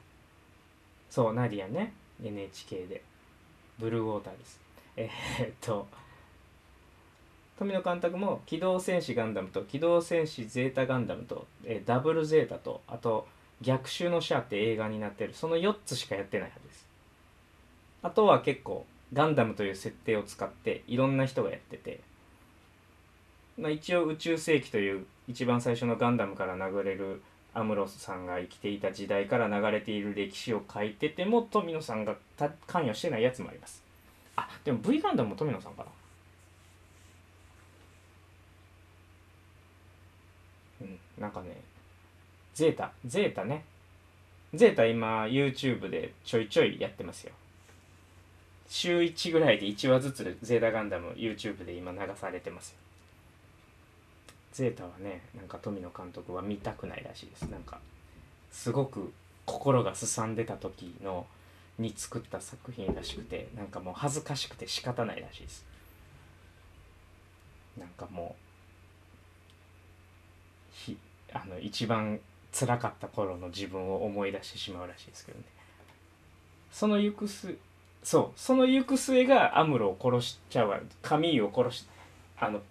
[1.09, 1.93] そうナディアね
[2.23, 3.01] NHK で。
[3.77, 4.59] ブルーウォーターです。
[4.97, 5.87] えー、っと
[7.57, 13.27] 富野監督も「機動戦士ガンダム」と「機動戦士ゼータガンダムと」えー、ダブルゼータとあと
[13.61, 15.33] 「逆襲のシャア」って映画になってる。
[15.33, 16.87] その4つしかやってないはずです。
[18.01, 22.01] あとは結構ガンダムという設定を使っていろんな人がやってて、
[23.57, 27.21] まあ、一応宇宙世紀という一番最初のガンダムから流れる
[27.53, 32.15] アムロスさんが生きていた時代から流れている歴史を書いてても富野さんが
[32.67, 33.81] 関与してないやつもあります。
[34.35, 35.89] あでも V ガンダムも富野さんかな。
[40.81, 41.55] うんなんかね
[42.53, 43.63] ゼータゼータね。
[44.53, 47.33] ゼータ今 YouTube でちょいちょいやってますよ。
[48.67, 52.77] 週1ぐらいで1話ずつゼータガンダム YouTube で今流されてますよ。
[54.51, 57.43] ゼータはねなんか富野監督は見たくないらしいです。
[57.43, 57.79] なんか
[58.51, 59.13] すごく
[59.45, 61.25] 心がすさんでた時の
[61.77, 65.65] に作った作品らしくてなんかもう恥ずかしくて仕方ないらしいです。
[67.77, 68.35] なんかも
[70.71, 70.97] うひ
[71.33, 72.19] あの一番
[72.57, 75.43] 辛かった頃の自分を思い出してしまうらしいですけどね。
[76.71, 77.55] その行く末
[78.05, 78.39] そう。
[78.39, 81.85] その行く末がアムロを殺しちゃうカミーユを殺し
[82.37, 82.61] あの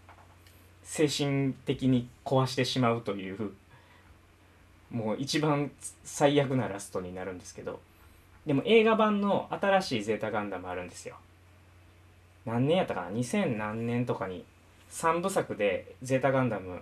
[0.84, 3.52] 精神的に壊してしまうという
[4.92, 5.72] もう一番
[6.04, 7.80] 最悪なラストになるんですけど。
[8.46, 11.16] でも映画版の新しいゼータガンダムあるんですよ。
[12.44, 14.44] 何年やったかな？2000何年とかに
[14.90, 16.80] 3部作でゼータガンダム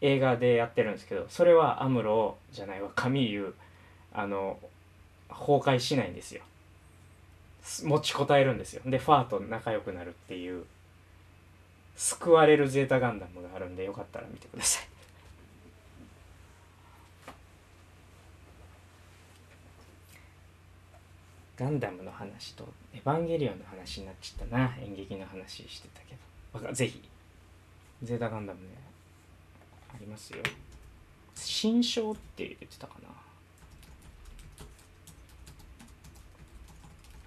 [0.00, 2.90] 映画でやってるんですけどそれはアムロじゃないわ。
[2.94, 3.54] カミーユ
[4.12, 4.58] あの
[5.30, 6.42] 崩壊しないんですよ。
[7.82, 8.82] 持ちこたえるんですよ。
[8.84, 10.64] でファーと仲良くなるっていう。
[11.96, 14.88] 救われるゼータガンダムがあるんでよかったら見てください。
[21.56, 24.76] ガンダムの話とエヴァンゲリオンの話になっちゃったな。
[24.80, 26.16] 演劇の話してたけ
[26.66, 26.72] ど。
[26.72, 27.08] ぜひ。
[28.02, 28.74] ゼータガンダムね
[29.94, 30.42] ありますよ。
[31.36, 33.08] 新章って言ってたかな。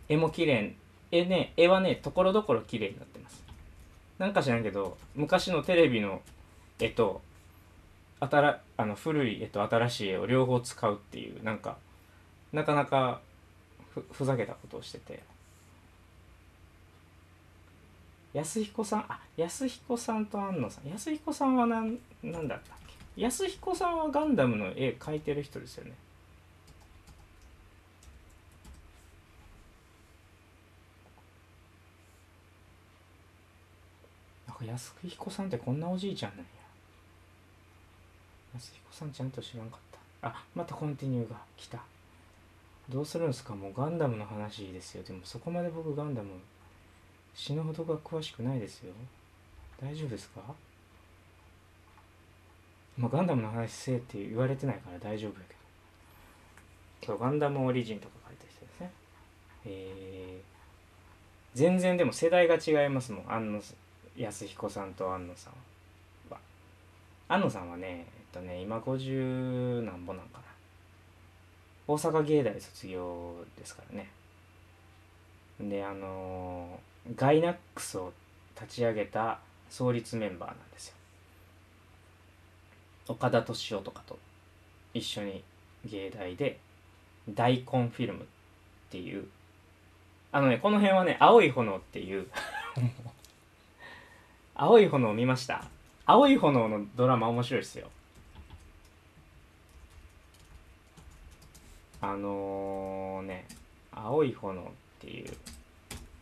[0.09, 0.75] 絵も綺麗。
[1.11, 3.43] 絵ね絵はねところどころ綺麗になってます。
[4.19, 6.21] なんか知らんけど昔のテレビの
[6.79, 7.21] 絵と
[8.19, 11.77] 新あの古い絵と新しい絵を両方使うっていうなんか
[12.51, 13.21] なかなか
[13.93, 15.23] ふふざけたことをしてて。
[18.33, 20.87] 安彦さんあ安彦さんと安野さん。
[20.87, 22.93] 安彦さんは何なんだったっけ？
[23.19, 25.93] 安彦さんはガンダムの絵描いてる人ですよね
[34.47, 36.45] なんか安彦さんってこんなおじいちゃんなんや。
[38.53, 39.79] 安彦さんちゃんと知らんかっ
[40.21, 40.27] た。
[40.29, 41.79] あまたコンティニューが来た。
[42.89, 43.55] どうするんですか？
[43.55, 45.03] もうガンダムの話ですよ。
[45.03, 46.29] でもそこまで僕ガンダム
[47.33, 48.93] 死ぬほどが詳しくないですよ。
[49.81, 50.41] 大丈夫ですか？
[52.97, 55.53] まあガンダムの話せえって言われてないから大丈夫やけ
[57.07, 57.15] ど。
[57.15, 58.91] 今日ガンダムオリジンとか書いた人ですね。
[59.65, 63.31] えー、全然でも世代が違いますもん。
[63.31, 63.61] 安野
[64.17, 65.53] 安彦さんと安野さん
[66.31, 66.39] は。
[67.27, 68.03] 安野さんはねえっ
[68.33, 70.43] とね今50何ぼなんかな。
[71.87, 74.09] 大阪芸大卒業ですからね。
[75.59, 76.79] であの、
[77.15, 78.11] ガイナックスを
[78.59, 79.39] 立ち上げた
[79.69, 80.93] 創立メンバーなんですよ。
[83.07, 84.19] 岡田敏夫とかと
[84.93, 85.43] 一緒に
[85.85, 86.59] 芸大で
[87.29, 88.25] 大根フィルムっ
[88.89, 89.27] ていう。
[90.31, 92.27] あのねこの辺はね青い炎っていう。
[94.59, 95.63] 青い炎見ました。
[96.07, 97.89] 青い炎のドラマ面白いですよ。
[102.01, 103.45] あのー、ね
[103.93, 104.65] 「青い炎」っ
[104.99, 105.31] ていう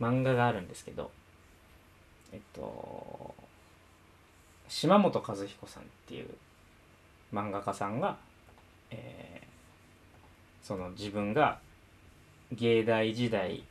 [0.02, 1.12] 漫画があるんですけど
[2.34, 3.36] えっと
[4.68, 6.30] 島本和彦さんっていう
[7.34, 8.18] 漫画家さんが、
[8.90, 11.60] えー、その自分が
[12.52, 13.64] 芸大時代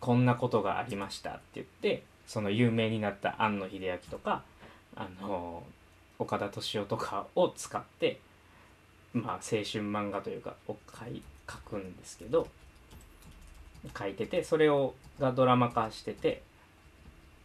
[0.00, 2.02] こんなことがありましたって言って
[2.32, 4.42] その有名になった庵野秀明とか
[4.96, 5.62] あの
[6.18, 8.20] 岡田敏夫とかを使って
[9.12, 12.48] まあ青春漫画というかを書い書くんですけど
[13.98, 16.40] 書いててそれをがドラマ化してて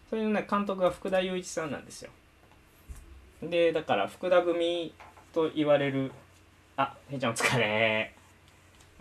[0.10, 2.12] それのね監督が福田雄一さんなんですよ。
[3.44, 4.94] でだから福田組
[5.34, 6.14] と言われる
[6.78, 8.14] あへいちゃんお疲れ。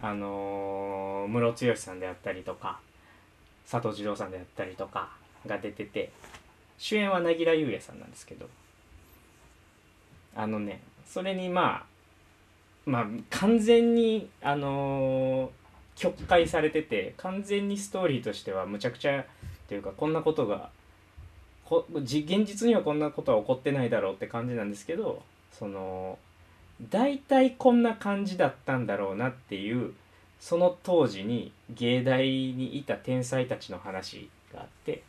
[0.02, 2.80] あのー、ムロツヨシさんであったりとか
[3.70, 5.10] 佐藤二郎さんであったりとか
[5.46, 6.10] が出てて
[6.78, 8.48] 主演は凪良優也さんなんですけど
[10.34, 11.84] あのねそれにまあ
[12.84, 19.24] まあ完全にあのー、曲解されてて完全にストーリーとしてはむちゃくちゃっ
[19.68, 20.70] ていうかこんなことが
[21.64, 25.22] こ現実にはこんなことは起こってないだろうって感じなんですけど
[25.52, 26.18] その
[26.90, 29.94] 大体こんな感じだったんだろうなっていう
[30.38, 35.02] その当時に芸大にいた天才たちの話があって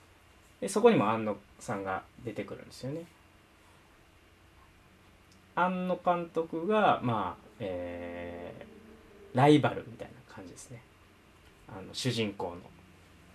[0.61, 3.03] でそこにも庵野さんが出てくるんですよね。
[5.55, 10.81] 庵野監督がまあえー、ライバルみたいな感じですね
[11.67, 12.57] あの主人公の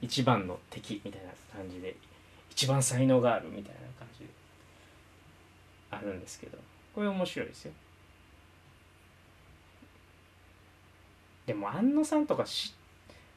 [0.01, 1.97] 一番の敵みたいな感じで
[2.51, 4.27] 一番才能があるみたいな感じで
[5.91, 6.59] あるんですけど
[6.95, 7.73] これ面白いですよ
[11.47, 12.73] でも庵野さんとかし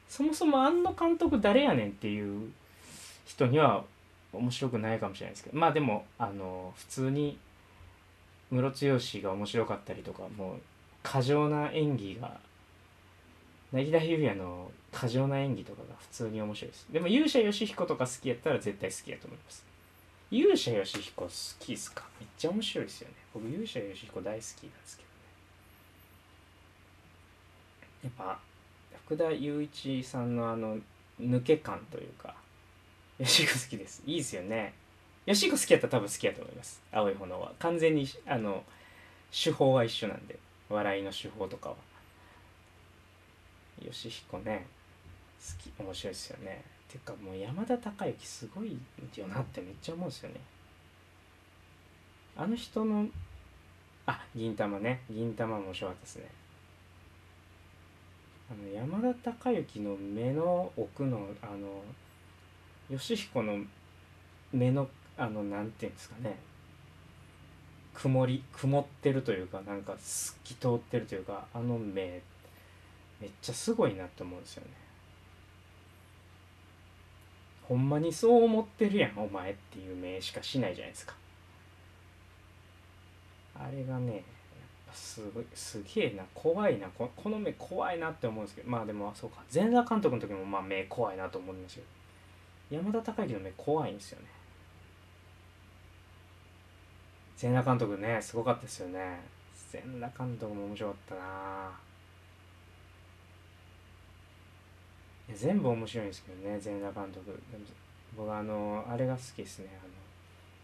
[0.08, 2.52] そもそも庵野監督誰やねんっていう
[3.26, 3.84] 人には
[4.34, 5.58] 面白くないかもしれないですけど。
[5.58, 7.38] まあでもあの普通に
[8.52, 10.56] ムロツヨシが面白かったりとかもう
[11.02, 12.38] 過剰な演技が
[13.72, 16.86] 凪田優也の過剰な演技とかが普通に面白いです。
[16.92, 19.66] でも勇者ヨシヒコとか好きやったら絶対好きやと思います。
[20.32, 22.06] 勇者ヨシヒコ好きっすか？
[22.20, 23.16] めっちゃ面白いですよね。
[23.34, 25.10] 僕勇者ヨシヒコ大好きなんですけど
[28.04, 28.04] ね。
[28.04, 28.40] やっぱ
[29.06, 30.78] 福田雄一さんのあの
[31.20, 32.36] 抜け感というか
[33.18, 34.04] ヨシコ好きです。
[34.06, 34.74] いいですよね。
[35.26, 36.82] ヨシコ好きやったら多分好きやと思います。
[36.92, 37.52] 青い炎は。
[37.60, 38.64] 完全にあの
[39.32, 40.38] 手法は一緒なんで。
[40.68, 41.76] 笑いの手法とかは。
[43.82, 44.66] ヨシヒコね。
[45.40, 45.72] 好き。
[45.82, 46.64] 面白いですよね。
[46.92, 48.78] てかもう山田孝之すごい
[49.16, 49.62] よなって。
[49.62, 50.36] めっちゃ思うんですよね。
[52.38, 53.08] あの人の
[54.06, 55.02] あ銀玉ね。
[55.10, 56.26] 銀玉も面白かったですね。
[58.52, 61.82] あの山田孝之の目の奥のあの
[62.90, 63.58] 義彦の
[64.54, 66.38] 目のあのなんていうんですかね。
[67.94, 72.22] 曇り曇ってるというかなんか透き通ってるというかあの目
[73.22, 74.72] めっちゃすごいなって思うんですよね。
[77.64, 81.16] ほんまにそう思ってるやんお前っていう目しかしないじゃないですか。
[83.58, 84.24] あれがねやっ
[84.88, 91.84] ぱすごいすげえな怖いなこの目怖いなって思うんですけどまあでもそうか全裸監督の時もまあ目怖いなと思うんですよ。
[92.70, 94.28] 山田孝之の目怖いんですよね。
[97.38, 99.20] 全裸監督ねすごかったですよね。
[99.70, 101.72] 全裸監督も面白かったな。
[105.34, 107.38] 全部面白いんですけどね全裸監督。
[108.18, 109.68] 僕あのあれが好きですね。
[109.84, 109.94] あの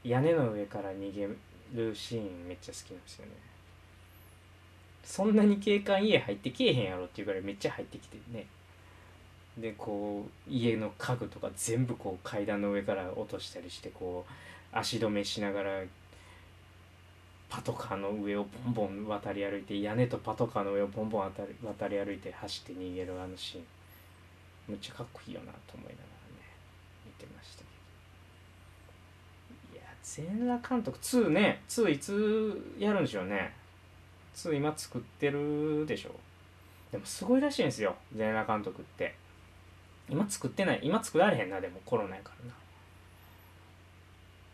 [0.03, 1.27] 屋根の上から逃げ
[1.73, 3.31] るシーンめっちゃ好きなんですよね。
[5.03, 8.45] そんなに警官家入ってけえへんやろっていうぐらいめっちゃ入ってきてね。
[9.57, 15.81] でこう家の家具とか全部こう階段の上から落としたりしてこう足止めしながら
[17.49, 21.31] パトカーの上をボンボン渡り歩いて屋根とパトカーの上をボンボン
[21.63, 23.63] 渡り歩いて走って逃げるあのシーン。
[24.69, 26.01] むっちゃかっこいいよなと思いながらね
[27.05, 27.63] 見てました
[29.71, 29.77] けど。
[29.77, 31.61] いや全裸監督2ね。
[31.67, 33.53] 2いつやるんでしょうね。
[34.33, 36.11] 2今作ってるでしょ
[36.89, 37.93] でもすごいらしいんですよ。
[38.15, 39.13] 全裸監督って。
[40.11, 42.31] 今作ってない今作られへんなでもコロナやか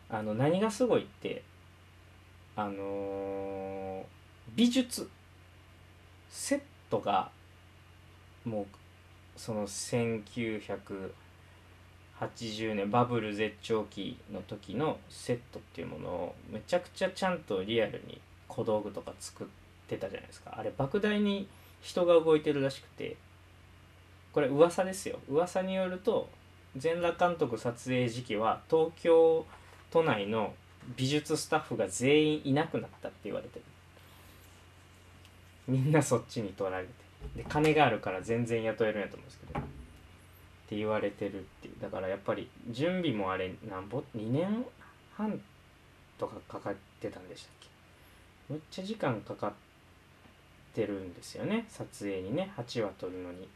[0.10, 0.20] らな。
[0.20, 1.44] あの何がすごいって
[2.56, 4.18] あのー
[4.56, 5.10] 美術
[6.30, 7.30] セットが
[8.46, 8.66] もう
[9.36, 11.12] その1980
[12.74, 19.48] 年バブル絶頂期の時のセットっていうものをめちゃくちゃちゃんとリアルに小道具とか作っ
[19.88, 20.56] てたじゃないですか。
[20.58, 21.48] あれ莫大に
[21.82, 23.16] 人が動いてるらしくて。
[24.38, 25.18] これ噂ですよ。
[25.28, 26.30] 噂によると
[26.76, 29.44] 全裸監督撮影時期は東京
[29.90, 30.54] 都内の
[30.96, 33.66] 美術スタッフが全員いなくなったって言われてる。
[35.68, 36.92] みんなそっちに取られて。
[37.38, 39.60] で金があるから全然雇えるんやと思うんですけど。
[39.60, 39.64] っ
[40.68, 41.82] て言われてるっていう。
[41.82, 44.64] だからやっぱり準備もあれなんぼ2年
[45.16, 45.42] 半
[46.20, 48.54] とかかかってたんでしたっけ？
[48.54, 49.52] むっちゃ時間かかっ
[50.76, 52.52] てるんですよね撮影にね。
[52.56, 53.48] 8話撮るのに。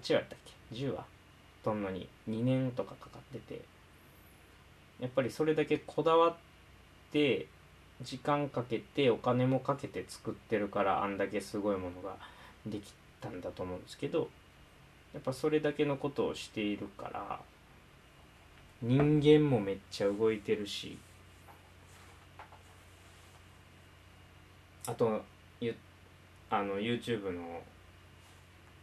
[0.00, 1.04] 8話やったっけ？10話
[1.64, 3.60] 撮るのに2年とかかかってて。
[5.00, 6.34] やっぱりそれだけこだわっ
[7.12, 7.46] て
[8.02, 12.16] 時間かけてお金もかけて作ってるからあんだけすごいものが
[12.64, 14.28] できたんだと思うんですけど
[15.12, 17.40] やっぱそれだけのことをしているから
[18.82, 20.98] 人間もめっちゃ動いてるし。
[24.88, 25.20] あと
[26.48, 27.60] あの YouTube の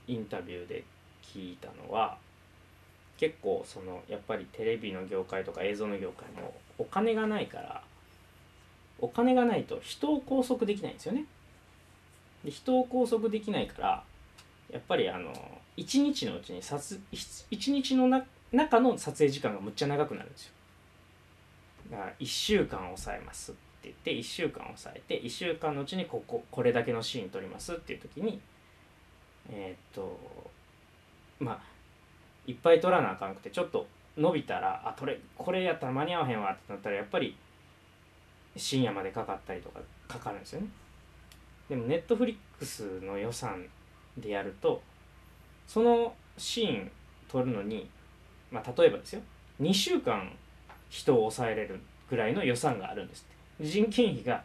[0.06, 0.84] インタビューで
[1.24, 2.18] 聞いたのは
[3.18, 7.82] 結構そのやっぱりテレビの業界とか映像の業界もお金がないから
[9.00, 11.26] お金がないと人を拘束できないんですよね。
[12.44, 14.04] で人を拘束できないから
[14.72, 15.34] やっぱりあの
[15.78, 20.54] 一日のうちに撮一日のな中の撮影時間がむっちゃ長くなるんですよ。
[21.92, 28.40] だから1週間抑えますって言って1週間抑えて1週間のうちにこここれだけのシーン撮りますっていう時に
[29.50, 30.20] えーっと
[31.44, 31.60] まあ
[32.48, 33.88] いっぱい撮らなあかんくてちょっと
[34.18, 37.36] 伸びたらあこれこれやったら間に合わへんわってなったらやっぱり
[38.56, 40.68] 深夜までかかったりとかかかるんですよね。
[41.70, 43.66] でもネットフリックスの予算
[44.18, 44.82] でやると
[45.68, 46.92] そのシーン
[47.32, 47.90] 撮るのに
[48.52, 49.22] まあ例えばですよ
[49.62, 50.32] 2週間
[50.90, 51.80] 人を抑えれる
[52.10, 53.26] ぐらいの予算があるんです
[53.58, 53.66] って。
[53.66, 54.44] 人件費が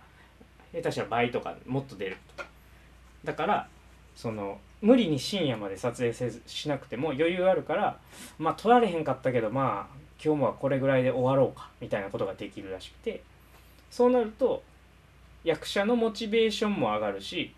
[0.72, 2.44] 下手したら倍とかもっと出ると。
[3.24, 3.68] だから
[4.14, 7.98] その無理に深夜まで撮影せずしなくても余裕あるから
[8.38, 13.22] まあ撮られへんかったけどまあ今日もはこれぐらいで終わろうかみたいなことができるらしくて。
[13.90, 14.62] そうなると
[15.44, 17.54] 役者のモチベーションも上がるし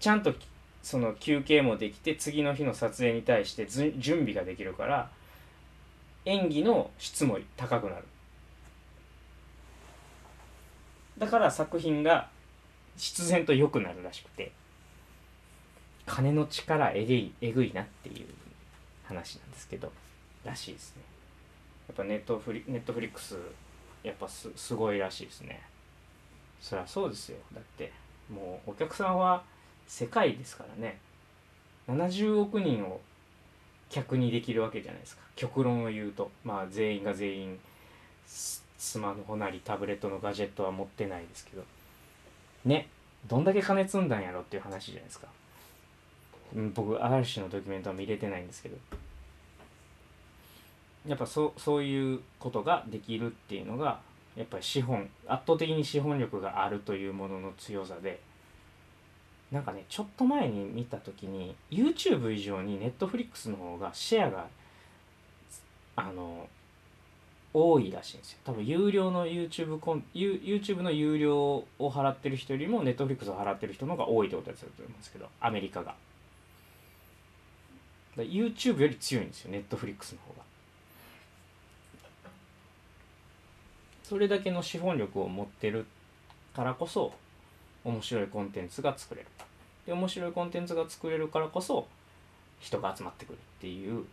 [0.00, 0.34] ちゃんと
[0.82, 5.10] その休憩もできて次の日の撮影に対して準備ができるから
[6.24, 8.04] 演技の質も高くなる。
[11.18, 12.28] だから作品が
[12.96, 14.50] 必然と良くなるらしくて。
[16.12, 18.26] 金の力えぐいえぐいなっていう
[19.04, 19.90] 話なんですけど
[20.44, 21.02] らしいですね。
[21.88, 23.38] やっぱネットフリネットフリックス
[24.02, 25.62] やっぱすすごいらしいですね。
[26.60, 27.38] そりゃそうですよ。
[27.54, 27.90] だって
[28.30, 29.42] もうお客さんは
[29.86, 30.98] 世界ですからね。
[31.88, 33.00] 70億人を
[33.88, 35.22] 客にできるわけじゃないですか。
[35.34, 36.30] 極論を言うと。
[36.44, 37.58] まあ全員が全員
[38.26, 41.64] スマホなりタブレットのガジェットは持ってないですけど。
[42.66, 42.88] ね。
[43.26, 45.28] どんだけ金積んだんやろっていう話じゃないですか。
[46.54, 48.76] うん僕嵐のドキュメントは見れてないんですけど。
[51.06, 54.00] やっぱそうそういうことができるっていうのが
[54.36, 58.20] やっぱり資本圧倒的に資本力があるというものの強さで
[59.50, 64.46] なんかねちょっと前に見た時に YouTube 以上に Netflix の方がシェアが
[65.96, 66.48] あの
[67.52, 68.38] 多いらしいんですよ。
[68.44, 75.94] 多分有料の YouTube コン YouTube の有料を払ってる人よりも Netflix を払ってる人の方が多いってことだと思うんですけどアメリカが。
[78.16, 80.42] YouTube より強いんですよ Netflix の方が。
[84.02, 85.86] それだけの資本力を持ってる
[86.54, 87.14] からこそ
[87.84, 89.26] 面白いコンテンツが作れる。
[89.86, 91.86] で面白いコンテンツが作れるからこそ
[92.60, 94.04] 人が集まってくるっていう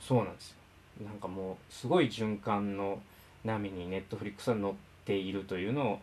[0.00, 0.56] そうなんですよ。
[1.04, 3.00] なんかもうすごい循環の
[3.44, 4.74] 波にネットフリックスは乗っ
[5.04, 5.98] ているというのを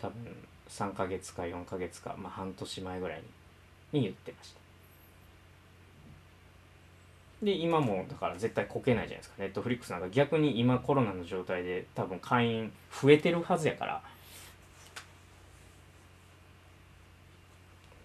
[0.00, 0.34] 多分
[0.68, 3.22] 3ヶ月か4ヶ月か、まあ、半年前ぐらい
[3.92, 4.65] に言ってました。
[7.42, 9.34] で今もだから絶対こけないじゃないですか。
[9.38, 14.02] ネットフリックスなんか逆に今コロナの状態で多分会員増えてるはずやから。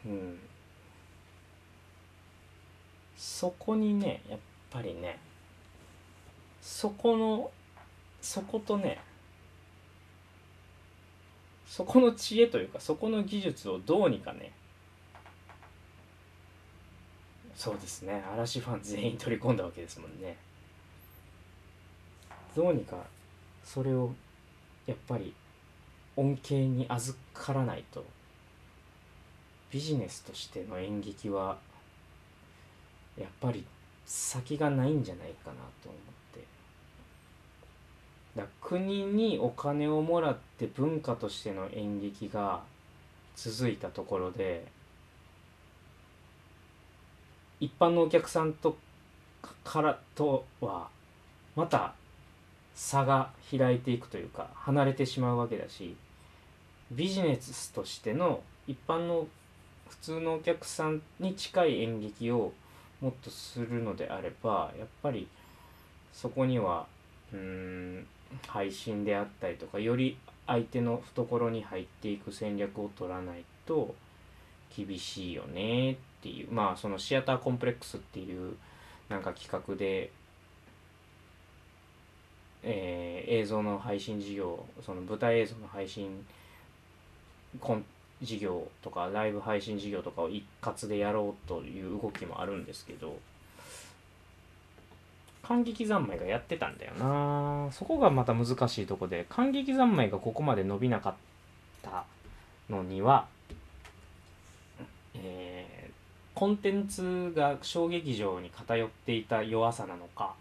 [0.06, 0.40] うん。
[3.18, 5.18] そこにねやっぱりね
[6.62, 7.52] そこの
[8.22, 9.00] そことね
[11.68, 14.52] そこの知恵というかそこの技術をどうにかね
[17.56, 18.24] そうですね。
[18.34, 20.38] 嵐ファン全員取り込んだわけですもんね。
[22.56, 22.98] どうにか
[23.64, 24.12] それを
[24.86, 25.34] やっぱり
[26.18, 28.04] 恩恵に預からないと
[29.70, 31.58] ビジネスとしての演劇は
[33.18, 33.66] やっぱり
[34.06, 36.02] 先がないんじゃないかなと思っ
[36.34, 36.44] て。
[38.36, 42.62] だ国にお金をもらって文化としての演劇が
[43.36, 44.66] 続いたところで
[47.62, 48.76] 一般のお客さんと
[49.64, 50.90] からとは
[51.56, 51.94] また
[52.76, 55.96] 差が開いていくというか離れてしまうわけだし
[56.92, 59.28] ビジネスとしての一般の
[59.88, 62.52] 普通のお客さんに近い演劇を
[63.00, 65.28] もっとするのであればやっぱり
[66.14, 66.88] そこには
[67.32, 68.08] うん
[68.48, 70.18] 配信であったりとかより
[70.48, 73.94] 相手の懐に入っていく戦略を取らないと
[74.76, 78.56] 厳しいよねっていうまあそのシアターコンプレックスっていう
[79.10, 80.12] なんか企画で、
[82.64, 86.26] えー、映像の配信事業その舞台映像の配信
[87.60, 87.86] コン
[88.22, 93.18] 事業とかライブ配信事業とかを一括でやろうという動きもあるんですけど
[95.42, 97.70] 感激三昧がやってたんだよな。
[97.72, 101.14] そこがまた難しいとこで感激三昧がここまで伸びなかっ
[101.82, 102.06] た
[102.70, 103.26] のには
[105.16, 105.51] えー、
[106.42, 110.34] コンテンツが小劇場に偏っていた弱さなのか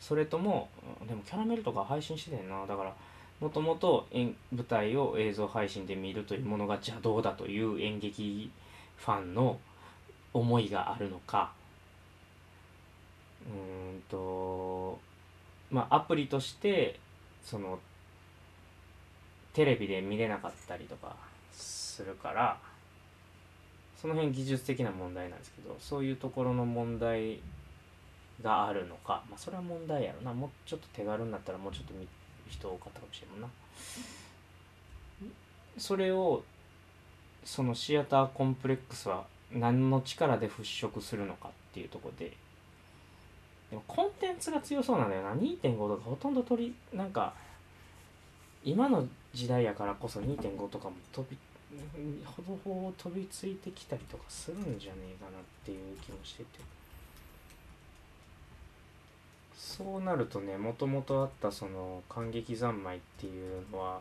[0.00, 0.70] それとも
[1.06, 2.66] でもキャラメルとか配信してたよな。
[2.66, 2.94] だから
[3.38, 4.34] もともと舞
[4.66, 8.50] 台を映像配信で見るというものが邪道だという演劇
[8.96, 9.58] ファンの
[10.32, 11.52] 思いがあるのか。
[13.46, 13.50] う
[13.94, 14.98] んと
[15.70, 16.98] まあアプリとして
[17.44, 17.78] その
[19.52, 21.14] テレビで見れなかったりとか
[21.52, 22.56] するから
[24.06, 27.40] その辺技術的な問題なんですけどそういうところの問題
[28.40, 29.24] があるのか。
[29.28, 30.32] まあそれは問題やろな。
[30.32, 31.94] もうちょっと手軽になったらもうちょっと
[32.48, 33.48] 人多かったかもしれんもんな。
[35.76, 36.44] それを
[37.44, 42.32] そのシアターコンプレックスは何の力で払拭するのかっていうとこで。
[43.70, 45.32] でもコンテンツが強そうなんだよな。
[45.32, 47.34] 2.5とかほとんど取りなんか
[48.62, 49.04] 今の
[49.34, 51.36] 時代やからこそ2.5とかも飛び
[52.24, 56.60] ほぼほぼ飛びついてきたりとかするんじゃねえかなっていう気もしてて
[59.56, 64.00] そうなるとねもともとあったその感激三昧っていうのは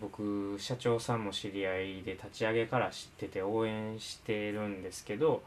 [0.00, 5.42] 僕社長さんも知り合いで立ち上げから知ってて応援してるんですけど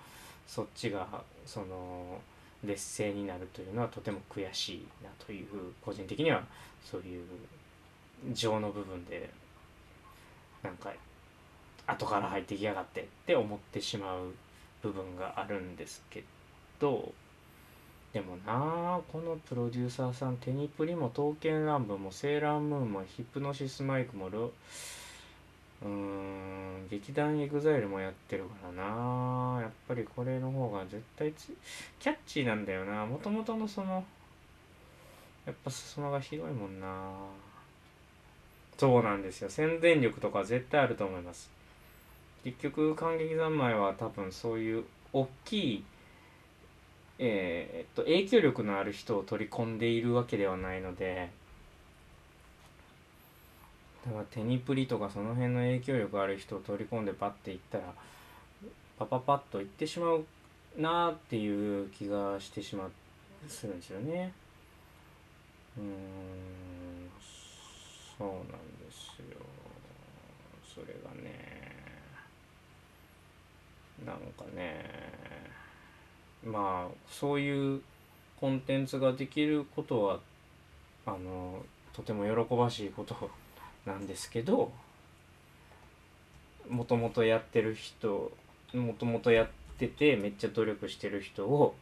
[0.47, 1.07] そっちが
[1.45, 2.19] その
[2.65, 5.47] 劣勢になるというのはとても悔しいなという
[5.81, 6.43] 個人的には
[6.83, 7.25] そういう
[8.33, 9.29] 情の部分で
[10.63, 10.91] なんか
[11.89, 14.33] 後から入ってきやがってって思ってしまう
[14.81, 16.23] 部分があるんですけ
[16.79, 17.11] ど
[18.13, 24.51] でもなあこのプロデューサーさんテニプリも刀剣乱舞もセーラームーンもヒプノシスマイクもロ
[25.81, 31.31] うーん劇団エグザイルもやってるからなやっぱりこれの方が絶対
[31.99, 34.03] キャッチーなんだよなもともとのその
[35.45, 36.87] やっぱ裾野が広いもんな
[38.79, 39.49] そうなんですよ。
[39.49, 41.49] 宣伝力とか絶対あると思います。
[42.43, 44.83] 結局観劇三昧は多分そういう
[45.13, 45.83] 大きい
[47.21, 51.29] えー、っと影響力のある人を取り込んでいるわけではないので
[54.05, 57.83] だからテニプリとかその辺の影響力ある人を取り込んでバッていったら
[58.97, 60.25] パパパッといってしまう
[60.77, 62.91] なーっていう気がしてしまう
[63.47, 64.31] するんですよね。
[65.77, 65.89] うーん
[68.17, 69.39] そうなんですよ。
[70.75, 71.48] それがね。
[74.05, 74.85] なんかね
[76.45, 77.81] まあそういう
[78.39, 80.19] コンテンツができることは
[81.05, 81.63] あの
[81.93, 83.29] とても喜ばしいこと
[83.85, 84.71] なんですけど
[86.69, 88.31] もともとやってる人
[88.73, 89.47] もともとやっ
[89.77, 91.75] ててめっちゃ努力してる人を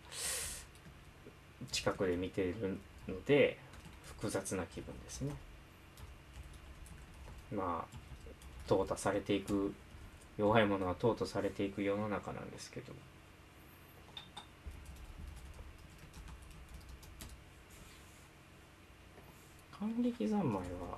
[1.71, 2.77] 近くで見てる
[3.07, 3.57] ので
[4.05, 5.33] 複雑な気分ですね。
[7.53, 7.97] まあ
[8.67, 9.73] 淘汰されていく
[10.37, 12.93] 弱いものは淘汰されていく世の中なんですけど。
[19.79, 20.97] 感激三昧は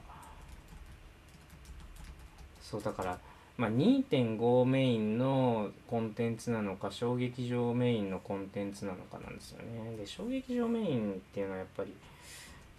[2.61, 3.19] そうだから
[3.57, 11.93] まあ2.5メインのコンテンツなのか小劇場メインのコンテンツなのかなんですよねで小劇場メインっていうのはやっぱり、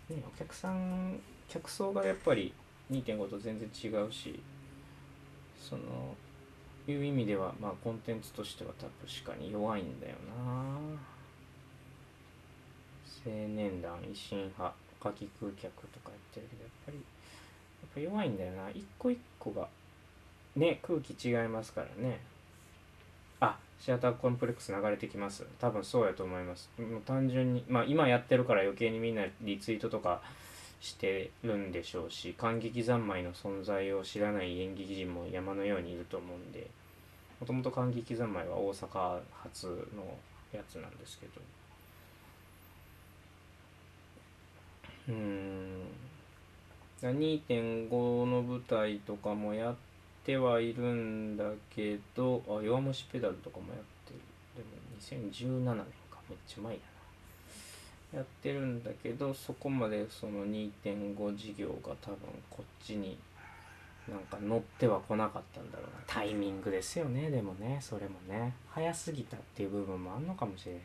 [0.08, 2.54] ね、お客さん客層がやっぱり
[2.90, 4.40] 2.5と全然違うし
[5.60, 5.82] その
[6.90, 10.42] いう意味ではまあコンテンツとしては確かに弱いんだよな。
[13.24, 17.02] 青年団維新派夏季空客とか言ってるけどやっぱりや
[17.86, 18.70] っぱ弱いんだよな。
[18.70, 19.68] 一個一個が
[20.56, 22.20] ね空気違いますからね。
[23.40, 25.46] あシアターコンプレックス流れてきます。
[25.58, 26.70] 多分そうやと思います。
[26.78, 30.22] もう単純にまあ今やってるから余計にみんなリツイートとか
[30.80, 36.70] してるんでしょうし感激三昧の存在を知らない演劇人も山のようにいると思うんで
[37.40, 40.04] もともと感激三昧は大阪発の
[40.52, 41.32] やつなんですけど。
[45.08, 45.82] うん。
[47.00, 49.74] 2.5の舞台とかもやっ
[50.22, 51.44] てはいるんだ
[51.74, 54.20] けどあ弱虫ペダルとかもやってる。
[54.56, 54.68] でも
[55.00, 56.18] 2017年か。
[56.28, 56.78] めっちゃ前や
[58.12, 58.18] な。
[58.18, 62.18] やってるんだけどそこまでその2.5事業が多分
[62.50, 63.16] こっちに
[64.10, 66.02] なんか乗っては来なかったんだろうな。
[66.06, 67.30] タイミングですよね。
[67.30, 68.54] でもねそれもね。
[68.68, 70.82] 早すぎたっていう部分もあんのかもしれへんよ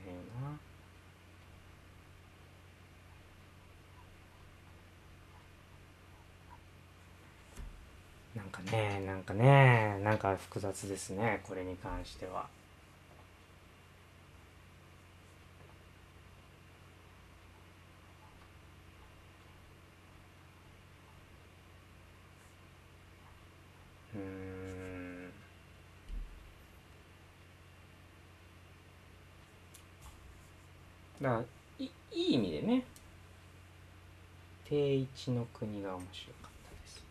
[8.36, 8.42] な。
[8.42, 11.42] なんかねなんかねなんか複雑ですね。
[11.44, 12.48] これに関しては。
[31.26, 31.42] だ
[31.80, 32.84] いいい意味でね
[34.70, 37.04] 定一の国が面白かったです。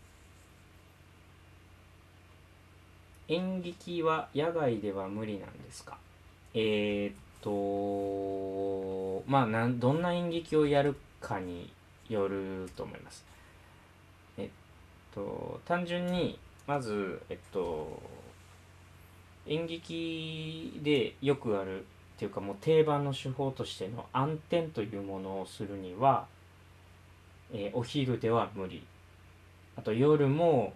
[3.28, 5.98] 演劇は野外では無理なんですか？
[6.54, 11.70] えー、っとまあなんどんな演劇をやるかに
[12.08, 13.24] よると思います。
[14.36, 14.48] えっ
[15.14, 18.02] と単純にまずえっと
[19.46, 21.84] 演劇でよくある
[22.16, 26.26] っていうかもう定番の手法としての暗転というものをするには、
[27.52, 28.84] えーお昼では無理
[29.76, 30.72] あと夜も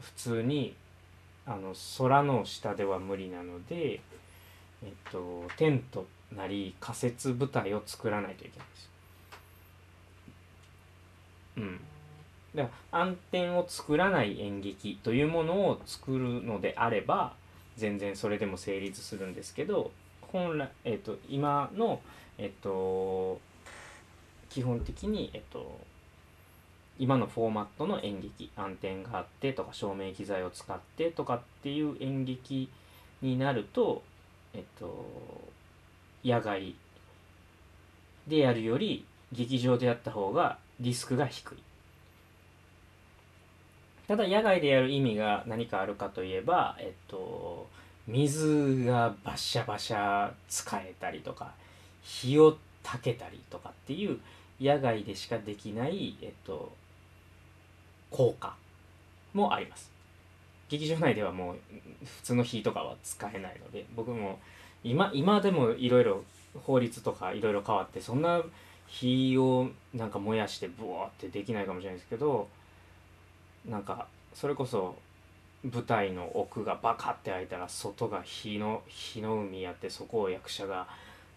[0.00, 0.74] 普通に
[1.46, 4.00] あの空の下では無理なので、
[4.82, 6.06] えっと、テント
[6.36, 8.90] なり仮設舞台を作らないといけないです。
[11.56, 11.80] うん。
[12.54, 17.34] だから暗転を作らない演劇というものを作るのであれば
[17.76, 19.90] 全然それでも成立するんですけど
[20.20, 22.00] 本来、えっと今の、
[22.38, 23.40] えっと
[24.48, 25.80] 基本的に、えっと
[26.98, 32.68] 今のフォーマットの演劇暗転があってとか照明機材を使ってとかっていう演劇
[33.22, 34.02] になると
[34.54, 35.06] えっと
[36.24, 36.74] 野外
[38.26, 41.58] でやるより劇場でやった方がリスクが低い。
[44.12, 47.66] ただ野外でやる意味が何かあるかといえばえっと
[48.06, 51.54] 水がバシャバシャ使えたりとか
[52.02, 54.18] 火をたけたりとかっていう
[54.60, 56.70] 野外でしかできない、えっと、
[58.10, 58.54] 効果
[59.32, 59.90] もあります。
[60.68, 61.56] 劇場内ではもう
[62.04, 64.38] 普通の火とかは使えないので僕も
[64.84, 66.22] 今今でもいろいろ
[66.66, 68.42] 法律とかいろいろ変わってそんな
[68.88, 72.46] 火をなんか燃やしてブワーってできないかもしれないですけど
[73.68, 74.96] なんかそれこそ
[75.64, 80.86] 舞台の奥がバカって開いたら外が火の火の海やってそこを役者が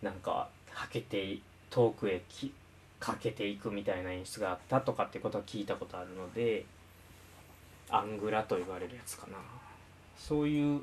[0.02, 1.38] なんかはけて
[1.70, 2.52] 遠くへき
[3.00, 6.66] かけていくみたいな演出があったとかってことは聞いたことあるので
[7.90, 9.38] アングラと言われるやつかな。
[10.18, 10.82] そういう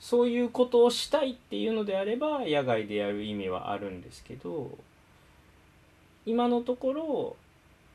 [0.00, 4.76] そういうことをしたいっていうのであれば野外でやる意味はあるんですけど
[6.24, 7.36] 今のところ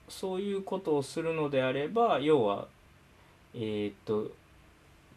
[0.10, 2.68] そういうことをするのであれば要は
[3.54, 4.32] えーっと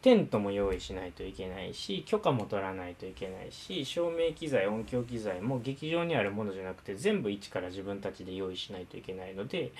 [0.01, 9.73] テントも用意しないといけないし許可も取らないといけないし照明機材音響機材も劇場にあるものじゃなくて全部一から自分たちで用意しないといけないので、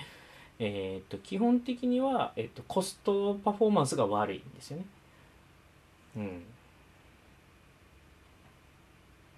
[0.59, 4.85] えー、と基本的には、えー、とコストパフォーマンスが悪いんですよね。
[6.17, 6.43] うん、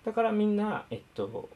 [0.03, 1.49] だからみんな、えっと、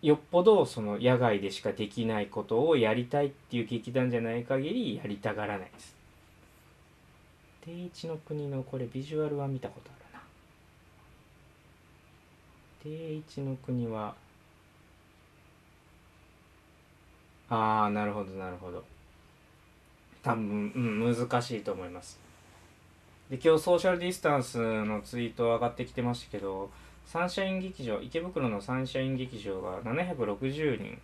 [0.00, 5.96] よっぽどその野外でしかできないことをやりたいっていう劇団じゃない限りやりたがらないです。
[7.64, 10.20] 定一の国のこれビジュアルは見たことあるな。
[12.82, 14.14] 定一の国は
[17.50, 18.84] ああなるほどなるほど。
[20.22, 20.78] 多分う
[21.10, 22.18] ん難しいと思います。
[23.30, 26.70] で今日ソーシャルディスタンスのツイート上がってきてましたけど
[27.08, 30.98] サンシャイン劇場池袋のサンシャイン劇場が760人。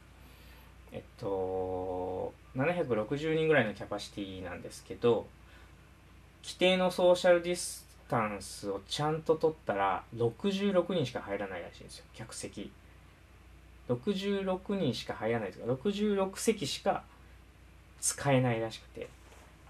[0.93, 5.27] えっと760人ぐらいのキャパシティなんですけど
[6.45, 12.71] 規定のソーシャルディスタンスをちゃんと取ったら66人しか入らないらしいんですよ客席。
[13.89, 17.03] 66人しか入らないというか66席しか
[18.03, 19.09] 使えないらしくて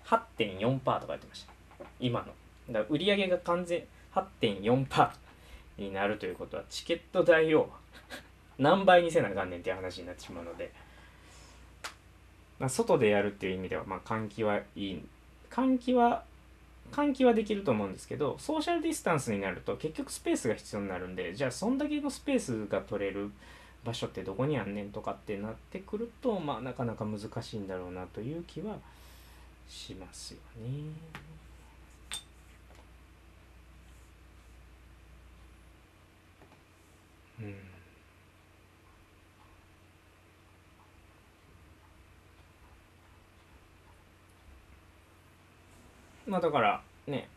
[0.07, 1.53] 8.4%とか言ってました。
[2.01, 2.27] 今の。
[2.27, 2.33] だか
[2.81, 5.24] ら売り上げが完全8.4%
[5.77, 7.71] になるということはチケット代を
[8.59, 10.73] 何倍にせなあかんねんっていう話になってしまうので、
[12.59, 15.05] まあ、外でやるっていう意味では、まあ、換気はいい
[15.51, 16.25] 換気は
[16.93, 23.31] 換気はできると思うんですけどソーシャルディスタンスになると結局スペースが必要になるんでじゃあそんだけのスペースが取れる
[23.85, 28.77] 場所ってどこにあんねんとかってなってくるとまあなかなか難しいんだろうなという気は
[29.69, 30.71] しますよね。
[37.41, 37.55] うん。
[46.27, 47.29] まあだからね。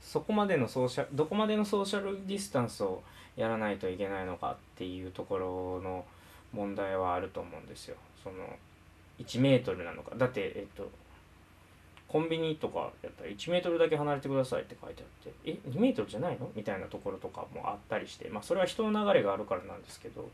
[0.00, 3.02] そこまでのソーシャどこまでのソーシャルディスタンスを
[3.36, 6.04] やらないといけないのかっていうところの
[6.52, 7.96] 問題はあると思うんですよ。
[8.22, 8.36] その
[9.18, 10.14] 1メートルなのか。
[10.16, 10.88] だってえっと
[12.08, 16.48] コンビニとかやったら1メートルだけ離れてくださいって書いてあってえ2メートルじゃないの？
[16.54, 20.28] みたいなところとかもあったりしてまあそれは人の流れがあるからなんですけど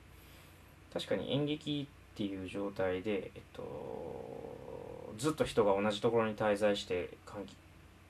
[0.93, 7.47] 確かに演劇っていう状態でえっとずっと人が同じところに滞在して換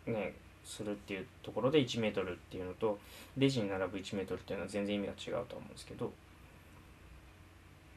[0.06, 0.34] 気ね
[0.64, 2.98] するっていうところで1メートルっていうのと
[3.36, 6.12] レジに並ぶ1メートルっていうのは全然意味が違うと思うんですけど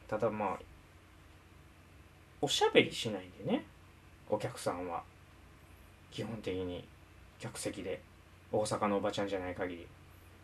[0.06, 0.58] ただまあ
[2.40, 3.64] おしゃべりしないんでね
[4.28, 5.02] お客さんは。
[6.16, 6.82] 基本的に
[7.38, 8.00] 客席で
[8.50, 9.86] 大阪のおばちゃんじゃない限り。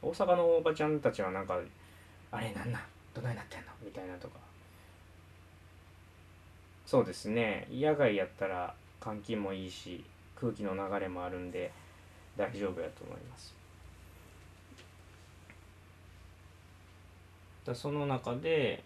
[0.03, 1.59] 大阪のおばちゃんたちはなんか
[2.31, 2.83] あれなんなん
[3.15, 3.69] どないなってんの？
[3.83, 4.35] みたいなとか。
[6.85, 7.67] そうですね。
[7.73, 10.05] 野外やったら換気もいいし
[10.39, 11.73] 空気の流れもあるんで
[12.37, 13.55] 大丈夫やと思います。
[17.65, 18.85] だその中で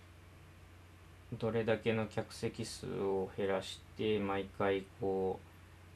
[1.37, 5.46] どれだけの客席数を減らして毎回こう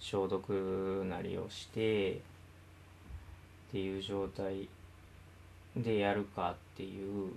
[0.01, 2.17] 消毒なりをしてっ
[3.73, 4.69] ていう状態
[5.77, 7.31] でやるかっていう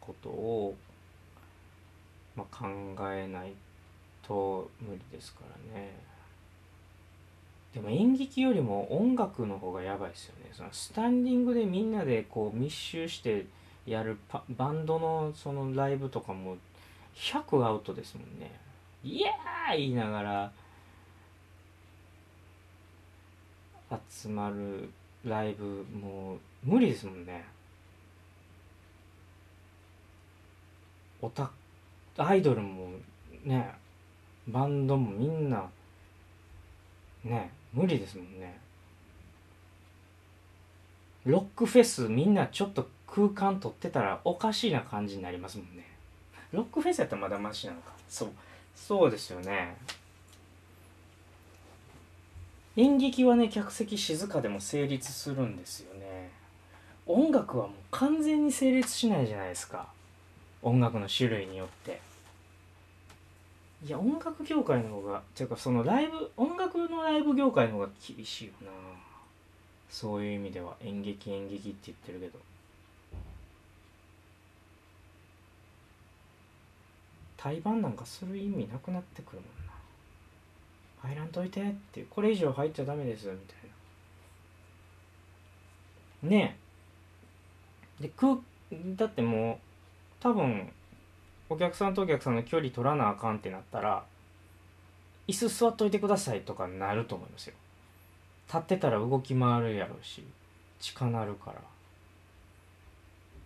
[0.00, 0.76] ことを、
[2.36, 2.66] まあ、考
[3.12, 3.52] えない
[4.22, 5.40] と無理ですか
[5.74, 5.90] らね。
[7.74, 10.50] でも演劇よりも音楽の方がやばいですよね。
[10.52, 13.46] そのスタンディングでみんなでこう密集して
[13.86, 16.56] やるパバンドのそのライブとかも
[17.14, 18.58] 100アウトですもんね。
[19.02, 20.52] イエーイ言いながら
[24.08, 24.88] 集まる
[25.24, 27.44] ライブもう無理ですもんね。
[31.22, 31.50] オタ
[32.16, 32.88] アイドルも
[33.44, 33.74] ね
[34.48, 35.68] バンドもみんな
[37.24, 38.58] ね無理ですもんね。
[41.24, 45.84] ロックフェスみんなちょっと空間取ってたらおかしいな感じになりますもんね。
[46.52, 47.92] ロックフェスやったらまだマシなのか。
[48.08, 48.28] そう
[48.74, 49.76] そうですよね。
[52.76, 56.30] 演劇はね客席静かでも成立するんですよね。
[57.06, 59.88] 音楽はもう完全に成立しないじゃないですか。
[60.62, 62.00] 音楽の種類によって。
[63.84, 68.68] いや音楽業界の方がっていうかそのライブ音楽のライブ業界の方が厳しいよな。
[69.88, 70.76] そういう意味では。
[70.84, 72.38] 演劇演劇って言ってるけど。
[77.36, 79.59] 対バンなんかする意味なくなってくるもん
[81.02, 83.56] 入らんといてってこれ以上入っちゃダメですみたい
[86.22, 86.30] な。
[86.30, 86.58] ね
[88.00, 88.02] え。
[88.02, 88.36] で空
[88.96, 89.56] だってもう
[90.20, 90.70] 多分
[91.48, 94.04] お客さんとお客さんの距離取らなあかんってなったら
[95.26, 97.54] 椅子座っといてくださいとかなると思いますよ。
[98.46, 100.24] 立ってたら動き回るやろうし
[100.80, 101.60] 近なるから。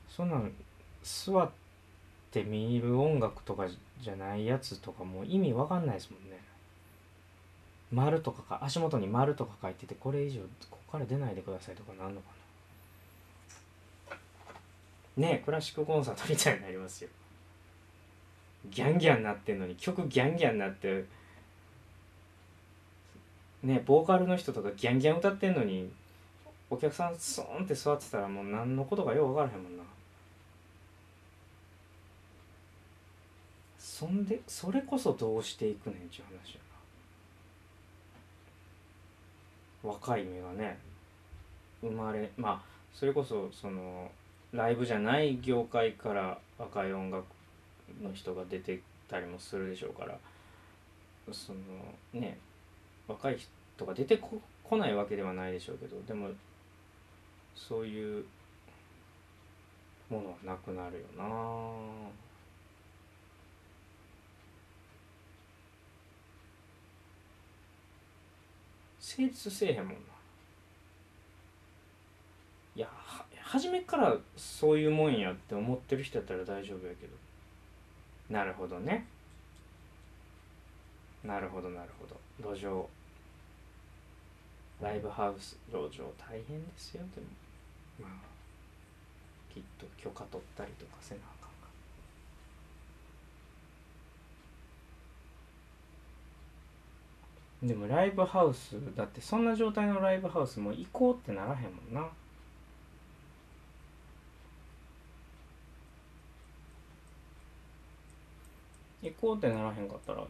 [0.09, 0.53] そんなん
[1.03, 1.51] 座っ
[2.31, 3.67] て見る音楽とか
[4.01, 6.41] じゃないやつとかもう意味わかんないですもんね。
[7.95, 10.41] 丸とかか足元に丸とか書いててこれ以上
[10.71, 12.27] ここから出ないでくださいとかなんのか
[15.17, 15.23] な。
[15.27, 17.11] ねえクラシックコンサートみたいになりますよ。
[18.71, 21.05] ギャンギャンなってんのに曲ギャンギャンなって
[23.63, 25.91] ねボーカルの人とかギャンギャン歌ってんのに
[26.71, 29.85] お客さんスーンって座ってたらもう何のことかよう分からへんもんな。
[33.79, 36.65] そんでそれこそどうしていくねんちゅう話やな
[39.85, 40.79] 若い芽がね
[41.83, 42.63] 生まれまあ
[42.95, 44.11] それこそその
[44.53, 47.27] ライブじゃない業界から若い音楽
[48.03, 50.17] の人が出てたりもするでしょうから
[51.33, 51.59] その
[52.21, 52.39] ね
[53.07, 53.37] 若い
[53.77, 56.31] 人が出てこ来ないわけではないでしょうけどでも
[57.55, 58.25] そういう
[60.09, 61.25] ものはなくなるよな
[69.15, 69.95] 成立せえへんもんな。
[72.75, 72.89] いや
[73.41, 77.13] 初めからそういうもんやって思ってる人やったら大丈夫やけど。
[78.29, 79.07] なるほどね。
[81.23, 82.55] なるほどなるほど。
[82.55, 82.89] 路上。
[84.81, 87.29] ライブハウス路上大変ですよでも。
[88.01, 88.11] まあ
[89.55, 91.69] きっと許可取ったりとかせなあかんか
[97.65, 102.07] でもライブハウスだってそんな状態のライブハウスも行こうってならへんもんな。
[109.03, 110.25] 行こうってならへんかったら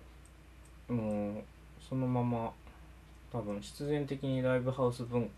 [0.89, 1.43] もう
[1.89, 2.53] そのまま
[3.33, 5.29] 多分必然的にライブハウス文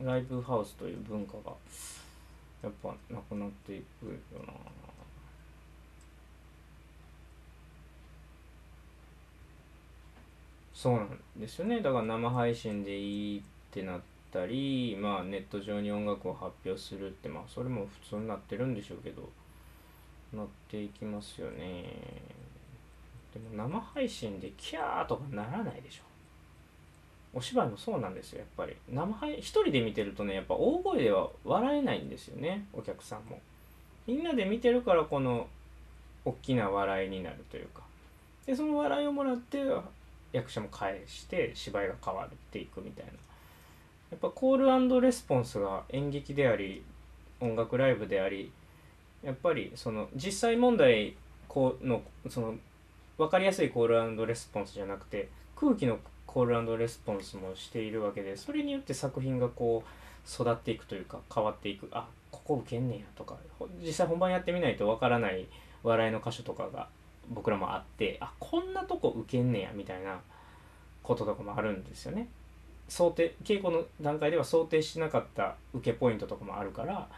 [0.00, 1.52] ライブハウスという文化が
[2.62, 4.12] やっぱなくなっていくよ
[4.46, 4.52] な。
[10.78, 11.80] そうなんですよね。
[11.80, 13.42] だから生配信でいいっ
[13.72, 14.00] てなっ
[14.32, 19.28] たりまあネット上に音楽を発表するってまあそれも普通になってるんでしょうけど
[20.32, 21.82] なっていきますよね。
[23.34, 26.02] でも生配信でキャーとかならないでしょ。
[27.34, 28.76] お芝居もそうなんですよやっぱり。
[28.88, 33.40] 生配一人で見てるとねやっぱ大声では笑えないんですよねお客さんも。
[34.06, 35.48] みんなで見てるからこの
[36.24, 37.82] 大きな笑いになるというか。
[38.46, 39.58] でその笑いをもらって
[40.32, 43.12] 役者も返して芝居が変わっていくみたいな。
[44.10, 46.82] やっぱコールレスポンスが演劇であり
[47.40, 48.50] 音楽ライブであり
[49.22, 51.14] やっぱりその実際問題
[51.46, 52.54] このその
[53.18, 61.88] 分かりやすいコールレスポンスじゃなくて空気のコールレスポンスもしているわけでそれによって作品がこう育っていくというか変わっていく。
[61.92, 63.36] あここ受けんねやとか
[63.82, 65.46] 実際本番やってみないとわからない
[65.82, 66.88] 笑いの箇所とかが
[67.30, 70.20] 僕らもあってあこんなとこ受けんねやみたいな
[71.02, 72.28] こととかもあるんですよね。
[72.88, 77.08] 想定稽古の段階では想定してなかった受けポイントとかもあるから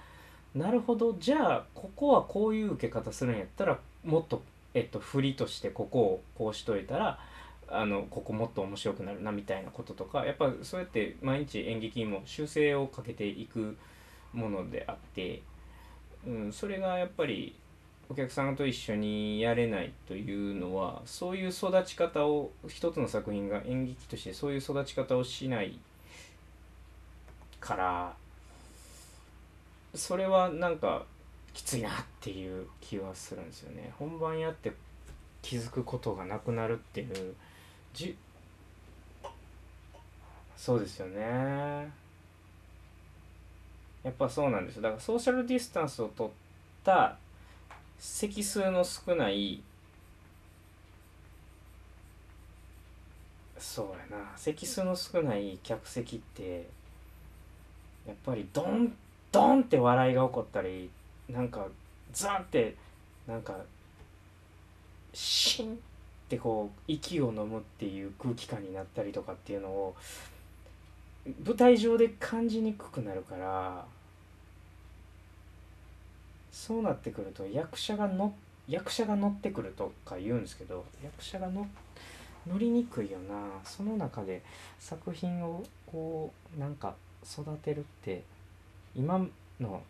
[0.55, 4.43] なるほどじゃあここはこういう受け方するんやったらもっと、
[4.75, 7.21] えっと、振りとしてここをこうしといたら
[7.69, 13.77] あのここもっと面白くなるなみたいなこととかやっぱそうやって毎日演劇にも修正をかけていく
[14.33, 15.43] ものであって、
[16.27, 17.55] うん、それがやっぱり
[18.11, 25.79] お客さんと一緒にやれないというのはそういう育ち方を一つの作品が演劇としてそういう育ち方をしない
[27.61, 28.13] から
[29.95, 31.05] それはなんか
[31.55, 33.93] きついなっていう気はするんですよね。
[33.99, 34.73] 本番やって
[35.43, 37.35] 気づくことがなくなるっていう
[37.95, 38.17] じ
[40.57, 41.21] そうですよね。
[44.03, 46.33] やっぱそうなんですだからソーシャルディスタンスを取っ
[46.83, 47.17] た
[48.01, 49.63] 席数の少ない
[53.59, 54.33] そうやな。
[54.39, 56.67] 席数の少ない客席って
[58.07, 58.97] やっぱりドン
[59.31, 60.91] ドンって笑いが起こったり
[61.29, 61.69] なんか
[62.13, 62.75] ザンって
[63.29, 63.55] なんか
[65.13, 65.77] シンっ
[66.31, 69.95] てこう息を飲むっていう空気感になったりとかっていうのを
[71.45, 73.85] 舞台上で感じにくくなるから
[76.53, 78.35] そうなってくると役者がの
[78.69, 81.67] 役者が乗ってくるとか言うんですけど役者がの
[82.47, 83.35] 乗りにくいよな。
[83.65, 84.43] その中で
[84.79, 86.95] 作品をこうなんか
[87.25, 88.23] 育てるって
[88.95, 89.27] 今
[89.61, 89.83] の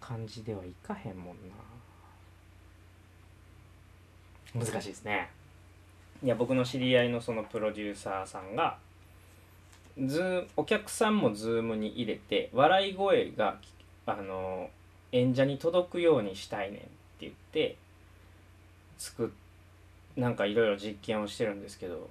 [0.00, 1.36] 感じではいかへんもん
[4.54, 4.64] な。
[4.64, 5.30] 難しいですね。
[6.22, 8.78] いや僕の知り合いのそのプロデューサーさんが
[10.04, 13.58] ズーお客さんも Zoom に入れて笑い声が
[14.06, 14.70] あの
[15.12, 16.88] 演者に届くようにしたいねんって
[17.20, 17.76] 言って
[18.98, 19.32] 作
[20.16, 22.08] なんかいろいろ実験をしてるんですけど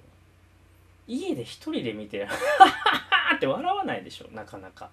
[1.06, 2.68] 家で一人で見てハハ
[3.10, 4.90] ハって笑わないでしょなかなか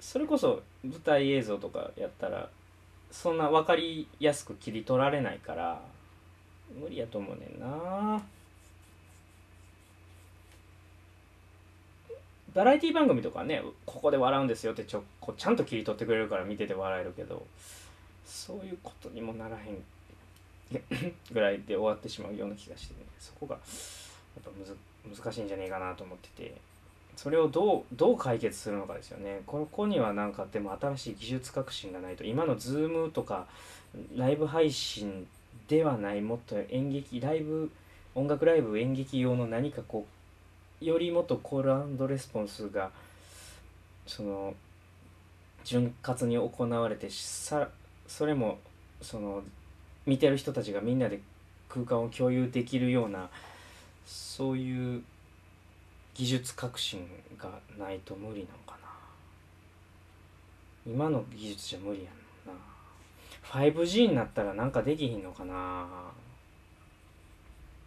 [0.00, 2.48] それこそ舞台映像とかやったら
[3.10, 5.80] そんな分かりやすく切り取られないから
[6.78, 8.22] 無理やと思うねんな
[12.54, 17.46] バラエティ番組とかねここで笑うんですよってちょこちゃんと切り取ってくれるから見てて笑えるけど
[18.24, 19.84] そういうことにもならへん
[21.32, 23.00] ぐらいで終わってしまうような気がしてね。
[23.18, 23.60] そこがや
[24.40, 24.76] っぱむず
[25.22, 26.54] 難しいんじゃねえかなと思ってて。
[27.16, 29.42] それをどうどう解決するのかですよね。
[29.46, 32.24] ここにはなんかでも新しい技術革新がないと。
[32.24, 33.46] 今の Zoom とか
[34.16, 35.28] ライブ配信
[35.68, 37.70] ではないもっと演劇ライブ
[38.16, 40.13] 音楽ライブ演劇用の何かこう
[40.84, 42.90] よりもっとコールレスポンスが
[44.06, 44.54] その
[45.64, 47.68] 潤滑に行われてさ
[48.06, 48.58] それも
[49.00, 49.42] その
[50.06, 51.20] 見てる人たちがみんなで
[51.68, 53.28] 空間を共有できるような
[54.06, 55.02] そういう
[56.14, 57.08] 技術革新
[57.38, 57.48] が
[57.78, 58.88] ないと無理なのかな。
[60.86, 62.06] 今の技術じゃ無理やん
[62.46, 62.52] な。
[63.50, 65.86] 5G になったらなんかできひんのかな。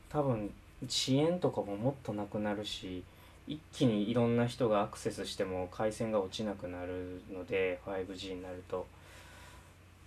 [0.09, 0.51] 多分
[0.85, 3.03] 遅延とかももっとなくなるし
[3.47, 8.85] 一気にいろんな人がアクセスしても回線が落ちなくなるので 5G になると。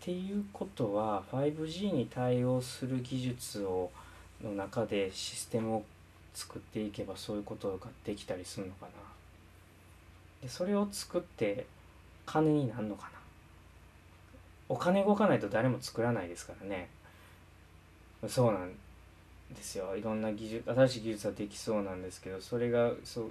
[0.01, 3.91] っていうことは 5G に対応する技術を
[4.43, 5.85] の中でシステムを
[6.33, 8.93] 作っていけばそういうことができたりするのかな。
[10.43, 11.67] でそれを作って
[12.25, 13.11] 金になるのかな。
[14.69, 16.89] お金動かないと誰も作らないですからね。
[18.29, 18.73] そうなん
[19.55, 19.97] ですよ。
[19.97, 23.31] いろんな技術新しい技術はできそうなんですけどそれがそう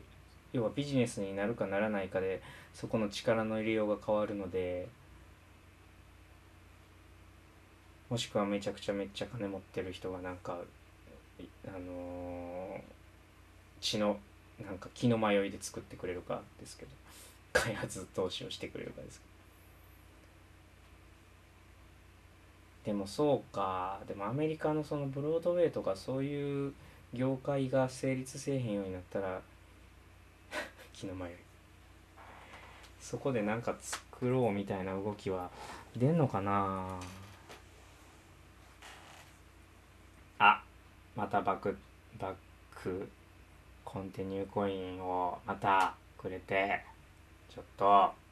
[0.53, 2.41] 要はビジネスになるかならないかで
[2.73, 4.87] そこの力の入れようが変わるので
[8.09, 10.57] もしくはめちゃくちゃめっちゃ金持ってる人がなんか
[11.67, 12.81] あのー、
[13.79, 14.17] 血の
[14.65, 16.91] なんか気の迷いで作ってくれるかですけど
[17.53, 19.28] 開発投資をしてくれるかですけど。
[22.89, 23.99] でもそうか。
[24.07, 26.73] でもアメリカのそのブロードウェイとかそういう
[27.13, 29.39] 業界が成立せえへんようになったら
[30.91, 31.33] 気の迷い。
[32.99, 35.51] そこでなんか作ろうみたいな動きは
[35.95, 36.99] 出んのかな。
[40.39, 40.63] あ
[41.15, 41.77] またバック
[42.17, 42.35] バッ
[42.75, 43.07] ク
[43.85, 46.83] コンティニューコインをまたくれて
[47.53, 48.28] ちょっと。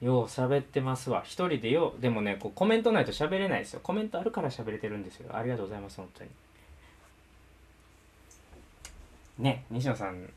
[0.00, 1.22] よう喋ってますわ。
[1.24, 3.80] 一人でよう、でもね、こうコメントないと喋れないですよ。
[3.82, 5.34] コメントあるから喋れてるんですよ。
[5.34, 6.30] ありがとうございます、本当に。
[9.38, 10.30] ね、西野さん、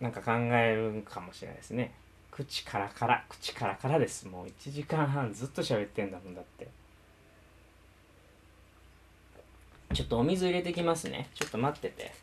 [0.00, 1.92] なんか考えるかもしれないですね。
[2.30, 4.26] 口からから、口からからです。
[4.26, 6.68] もう1時間半ずっと喋ってんだもんだって。
[9.92, 11.28] ちょっとお水入れてきますね。
[11.34, 12.14] ちょっと待ってて。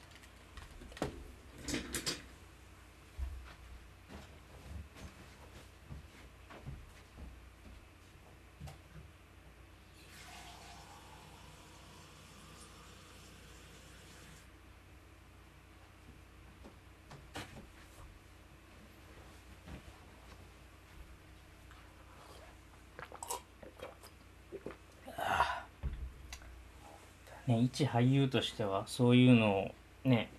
[27.50, 29.72] ね一俳優としてはそういうのを
[30.04, 30.30] ね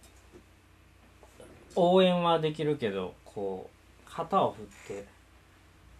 [1.74, 4.54] 応援はできるけどこう旗を
[4.86, 5.06] 振って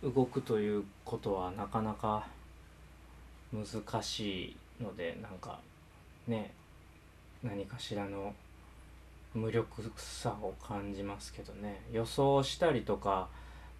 [0.03, 2.27] 動くということはなかなか
[3.53, 5.59] 難しいのでなんか
[6.27, 6.53] ね
[7.43, 8.35] 何かしらの
[9.35, 11.81] 無力さを感じますけどね。
[11.93, 13.29] 予想したりとか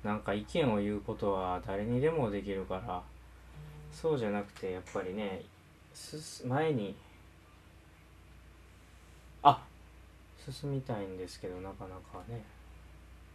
[0.05, 3.03] なんか意見を言うことは誰にでもできるから
[3.93, 5.43] そうじゃなくてやっぱりね
[6.47, 6.95] 前に
[9.43, 9.63] あ
[10.41, 12.43] 進みたいんですけどなかなかね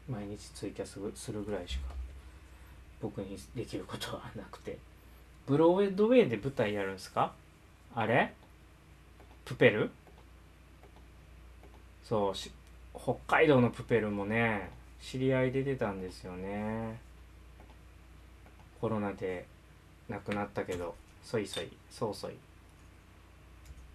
[0.09, 1.89] 毎日ツイキャスするぐらいしか
[3.01, 4.77] 僕にできることはなくて。
[5.47, 7.31] ブロードウェイで舞台やるんすか？
[7.93, 8.33] あれ？
[9.45, 9.91] プペル？
[12.03, 12.33] そう
[12.99, 16.99] 北海道のプペルもね知り合いで出たんですよね。
[18.81, 19.45] コロナで
[20.09, 22.33] 亡くなったけどそいそいそうそい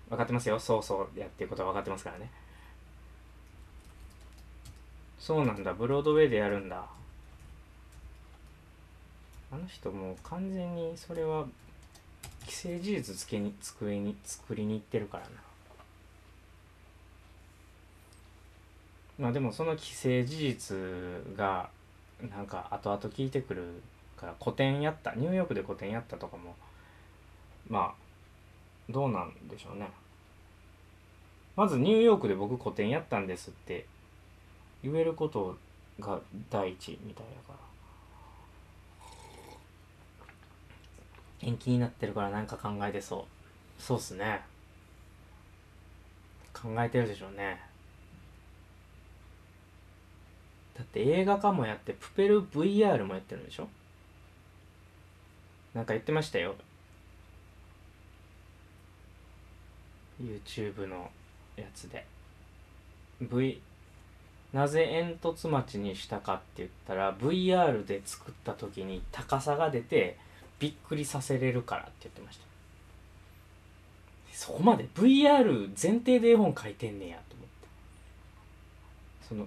[0.08, 0.60] 分かってますよ？
[0.60, 2.30] そうそうやっていうことは分かってますからね。
[5.20, 5.74] そうなんだ。
[5.74, 6.86] ブロードウェイでやるんだ。
[9.52, 11.46] あの人もう完全にそれは
[12.46, 15.30] 既成事実つけに机に作りに行ってるからな。
[19.18, 20.76] まあでもその既成事実
[21.36, 21.68] が
[22.30, 23.82] なんか後々聞いてくる
[24.16, 25.14] から個展やった。
[25.14, 26.56] ニューヨークで個展やったとかも
[27.68, 27.94] まあ
[28.88, 29.90] どうなんでしょうね。
[31.56, 33.84] まずニューヨークで僕個展やったんですって
[34.82, 35.56] 言えること
[35.98, 36.20] が
[36.50, 37.58] 第一みたいだか
[41.42, 41.48] ら。
[41.48, 43.26] 延期になってるから何か考えてそ
[43.78, 43.82] う。
[43.82, 44.42] そうっすね。
[46.52, 47.60] 考えてるでしょうね。
[50.76, 53.68] だって映画化もやってプペル VR もやってるんでしょ？
[55.74, 56.54] なんか言ってましたよ。
[60.22, 61.10] YouTube の
[61.56, 62.04] やつで。
[63.20, 63.60] V
[64.52, 70.16] なぜ煙突町にしたかって言ったら VR で作った時に高さが出て
[70.58, 72.44] びっくりさせれるからって言ってました。
[74.32, 77.68] そこまで VR 前提で絵本書いてんねやと思って。
[79.28, 79.46] その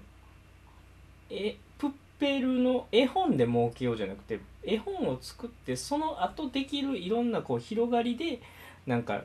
[1.29, 8.39] えプッペルの絵本で儲けようじゃなくて絵本を作ってその後できるいろんなこう広がりで
[8.85, 9.23] なんか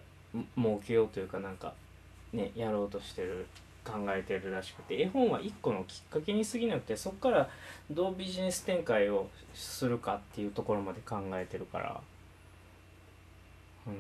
[0.57, 1.75] 儲けようというかなんか
[2.33, 3.47] ねやろうとしてる。
[3.91, 7.49] 考えてるらしくて絵本は一個のきっかけに過ぎなくてそこから
[7.91, 12.01] どうビジネス展開をするかっていうところまで考えてるから。
[13.87, 13.95] うん。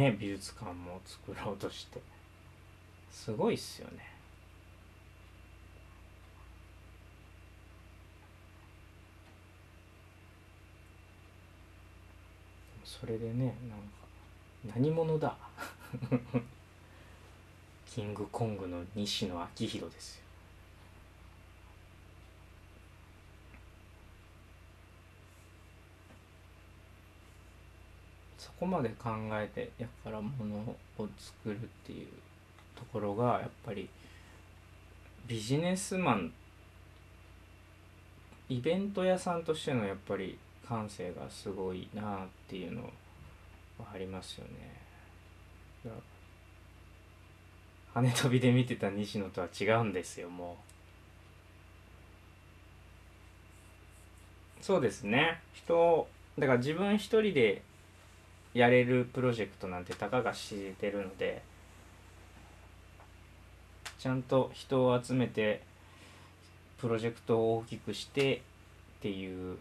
[0.00, 2.00] ね美術館も作ろうとして。
[3.10, 4.08] すごいっすよね。
[12.84, 13.54] それでねなんか
[14.74, 15.36] 何者だ？
[17.86, 20.22] キングコングの西野昭弘ですよ
[28.38, 30.56] そこまで考えてやっからもの
[30.98, 32.06] を作るっていう
[32.76, 33.88] ところがやっぱり
[35.26, 36.32] ビジネスマン
[38.48, 40.36] イベント屋さんとしてのやっぱり
[40.66, 42.82] 感性がすごいなっていうの
[43.78, 44.79] はありますよね。
[47.94, 50.56] 羽飛びで見てた西野とは違うんですよも
[54.60, 54.64] う。
[54.64, 56.06] そうですね人
[56.38, 57.62] だから自分一人で
[58.52, 61.42] やれるプロジェクトなんてたかが知れてるので
[63.98, 65.62] ちゃんと人を集めて
[66.78, 68.40] プロジェクトを大きくしてっ
[69.02, 69.56] ていう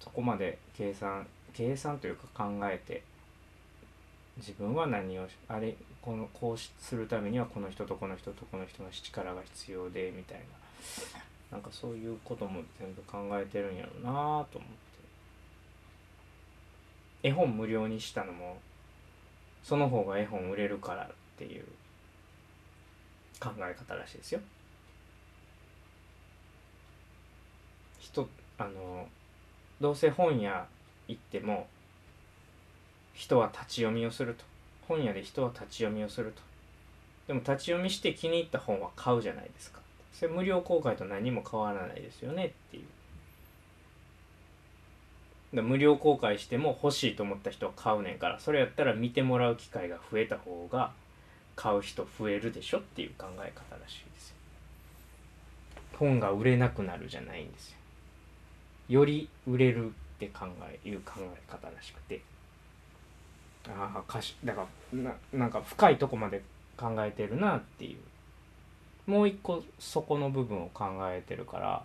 [0.00, 3.02] そこまで計算計算というか考えて
[4.38, 14.10] 自分は何をあれこのこうするためにはこの人とこの人とこの人の力が必要でみたいななんかそういうことも全部考えてるんやろうな
[14.50, 14.70] と思っ
[17.22, 18.56] て絵本無料にしたのも
[19.62, 21.64] その方が絵本売れるからっていう
[23.38, 24.40] 考え方らしいですよ。
[28.00, 28.28] 人
[28.58, 29.08] あの
[29.80, 30.66] どうせ本屋
[31.08, 31.66] 行っても
[33.14, 34.44] 人は立ち読みをすると。
[34.88, 36.42] 本屋で人は立ち読みをすると。
[37.26, 39.80] でも立ち読みして気に入った本は買うじゃないですか。
[40.12, 42.84] それ無料公開と何も変わらないですよねっていう。
[45.62, 50.92] 無料公開しても欲しいと思った人は買うねんからそれやったら見てもらう機会が増えた方が
[51.56, 54.36] 買う人増えるでしょっていう考え方らしいですよ。
[55.98, 57.76] 本が売れなくなるじゃないんですよ。
[58.88, 59.92] より売れるっ
[60.26, 62.20] って考えいう考え方らしくて。
[63.68, 66.42] ああ歌詞だからななんか深いとこまで
[66.76, 67.98] 考えてるなっていう。
[69.06, 71.82] もう一個そこの部分を考えてるから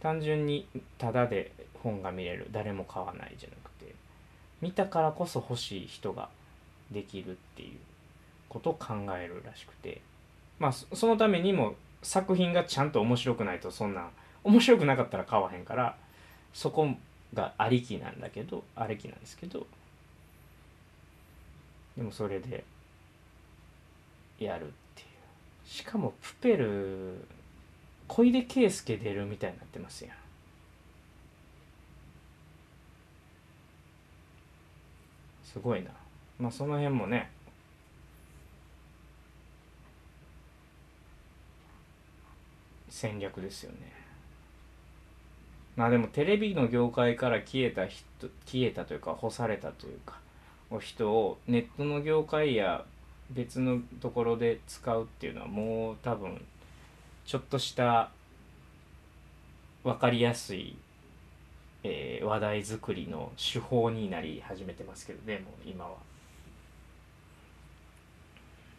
[0.00, 0.66] 単純に
[0.98, 1.52] ただで
[1.82, 3.94] 本が見れる誰も買わないじゃなくて
[4.60, 6.28] 見たからこそ欲しい人が
[6.90, 7.78] できるっていう
[8.48, 10.00] ことを考えるらしくて
[10.58, 14.08] まあそのためにも作品がちゃんと面白くないとそんな
[14.44, 15.96] 面白くなかったら買わへんから
[16.54, 16.88] そこ
[17.34, 19.66] がありきなんだけどありきなんですけど
[21.96, 22.64] でもそれで
[24.38, 25.68] やるっていう。
[25.68, 27.26] しかもプペル
[28.06, 30.16] 小出圭介出るみたいになってますやん。
[35.44, 35.90] すごいな。
[36.38, 37.30] まあその辺もね。
[42.90, 43.92] 戦略ですよね。
[45.76, 48.04] まあでもテレビの業界から消えた人
[48.46, 50.25] 消えたというか干されたというか。
[50.80, 52.84] 人をネットの業界や
[53.30, 56.40] 別のところで使うっていうのはもう多分
[57.24, 58.10] ちょっとした
[59.84, 60.76] 分かりやすい、
[61.82, 65.90] えー、話題作りの手法になり始めてますけどねもう今は。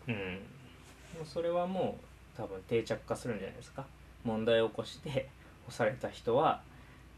[0.07, 1.97] うんもうそれはも
[2.35, 3.85] う多分定着化するんじゃないですか
[4.23, 5.27] 問題を起こして
[5.65, 6.61] 干された人は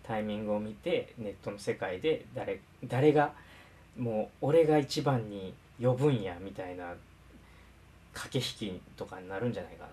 [0.03, 3.33] タイミングを見てネットの世界で誰誰が
[3.99, 6.93] もう俺が一番に呼ぶんやみたいな
[8.13, 9.89] 駆け引きとかになるんじゃないかな。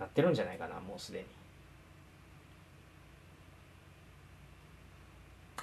[0.00, 1.24] なってるんじゃないかなもうすでに。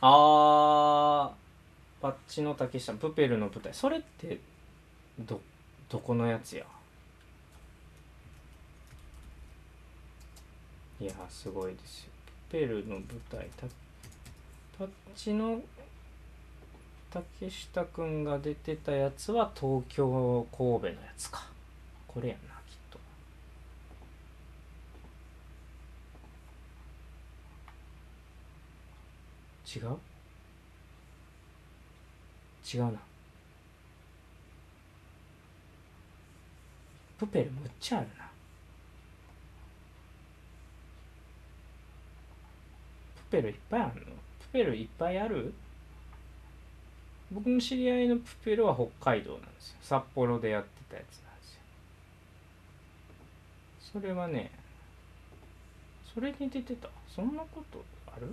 [0.01, 3.73] あーパッチの竹下プペルの舞台。
[3.73, 4.39] それって
[5.19, 5.39] ど
[5.89, 6.65] どこのやつや？
[10.99, 12.09] いやすごいですよ。
[12.49, 13.47] プペルの舞台。
[13.57, 13.67] タ
[14.77, 15.61] パッチの
[17.13, 21.45] 竹下くんが出てたやつは東京神戸のやつか。
[22.07, 22.97] これやなきっと。
[29.79, 29.97] 違う？
[32.73, 32.99] 違うな。
[37.19, 38.23] プペルむっちゃあるな。
[43.29, 44.07] プペルいっぱいあるの？
[44.07, 45.53] プペルいっぱいある？
[47.33, 49.77] 僕の知り合いのプペルは北海道なんですよ。
[49.81, 51.61] 札幌でやってたやつなんですよ。
[53.93, 54.51] それはね
[56.13, 56.89] それに出てた。
[57.07, 58.27] そんなことある？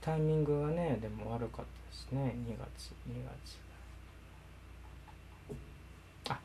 [0.00, 2.34] タイミングがねでも悪かったですね。
[2.46, 3.58] 2月2月。
[6.30, 6.38] あ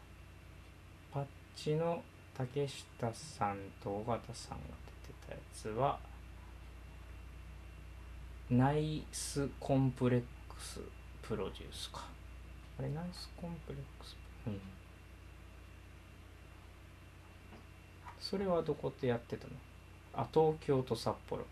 [1.11, 2.03] パッチの
[2.37, 4.63] 竹下さんと尾形さんが
[5.07, 5.99] 出てたやつは
[8.49, 10.79] ナイスコンプレックス
[11.21, 12.05] プロデュースか。
[12.79, 14.15] あれナイスコンプレックス？
[14.47, 14.61] うん。
[18.19, 19.53] それはどこでやってたの？
[20.13, 21.45] あ東京と札幌。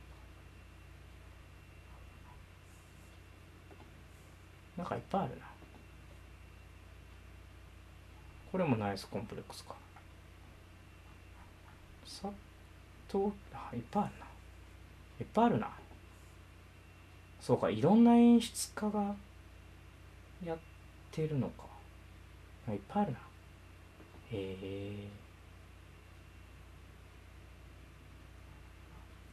[4.77, 5.45] なんかいっぱいあるな。
[8.51, 9.75] これもナイスコンプレックスか。
[12.05, 12.31] さっ
[13.07, 14.25] とあいっぱいあるな。
[15.19, 15.69] いっぱいあるな。
[17.41, 19.15] そうかいろんな演出家が
[20.45, 20.57] やっ
[21.11, 21.65] てるのか。
[22.71, 23.19] いっぱいあるな。
[24.31, 25.07] へえ。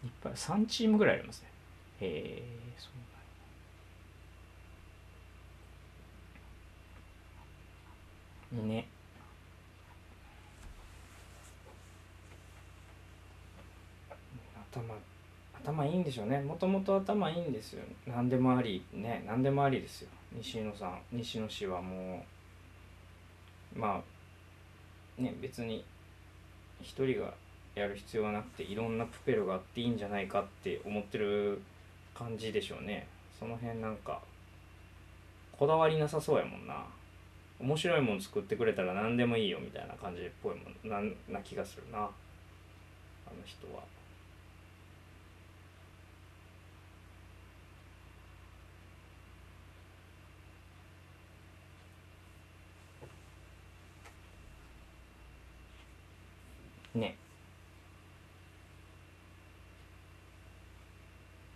[0.05, 1.49] いっぱい3チームぐらいありますね。
[2.01, 2.43] へえ
[2.79, 3.14] そう。
[8.63, 8.89] ね。
[14.73, 14.83] 頭
[15.65, 16.41] 頭いいんでしょうね。
[16.41, 17.83] もともと頭いいんですよ。
[18.07, 20.09] 何でもありね何でもありですよ。
[20.33, 22.25] 西野さん西野氏はも
[23.75, 24.03] うま
[25.19, 25.85] あね別に
[26.81, 27.33] 一人が
[27.75, 31.61] やる必要はなくていろんなプペルがあっていいんじゃないかって思ってる
[32.15, 33.07] 感じでしょうね。
[33.39, 34.21] その辺なんか
[35.53, 36.85] こだわりなさそうやもんな。
[37.65, 41.01] 面白いもの作ってくれたら何でもいいよみたいな感じっぽいもんな
[41.33, 42.11] な気がするなあの
[43.47, 43.83] 人は。
[56.95, 57.17] ね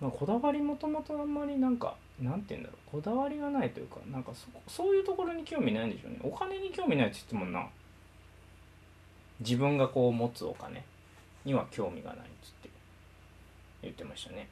[0.00, 6.18] まあ、こだわりもともとあんまりなんかなんて言うんだろうこだわりがないというかなんかそそういうところに興味ないんでしょうね。
[6.22, 7.66] お金に興味ないって言ってもな。
[9.40, 10.84] 自分がこう持つお金
[11.44, 12.70] には興味がないっつって
[13.82, 14.48] 言ってましたね。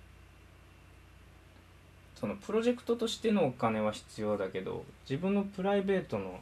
[2.14, 6.40] そのプロジェクトとしてのお金は必要だけど自分のプライベートの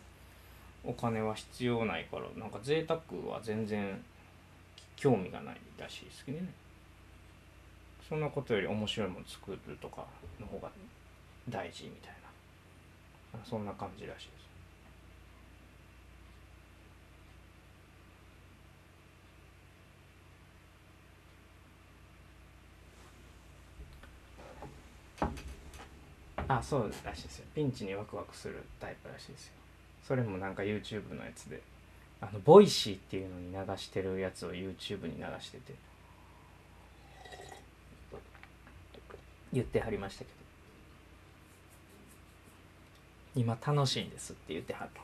[0.85, 4.01] お金は必要ないからなんか贅沢は全然
[4.97, 6.53] 興味がないらしいですけどね。
[8.09, 10.05] そんなことより面白いもの作るとか
[10.39, 10.69] の方が
[11.49, 12.15] 大事みたい
[13.33, 13.45] な。
[13.45, 14.45] そんな感じらしいです。
[26.47, 27.47] あそうらしいですよ。
[27.55, 29.53] ピンチにワクワクするタイプらしいですよ。
[30.07, 31.61] それもなんか YouTube のやつで。
[32.21, 35.75] あの Voicy っていうのに流してるやつを YouTube に流してて。
[39.53, 40.44] 言ってはりましたけど。
[43.37, 45.03] 今楽しいんですって言ってはった。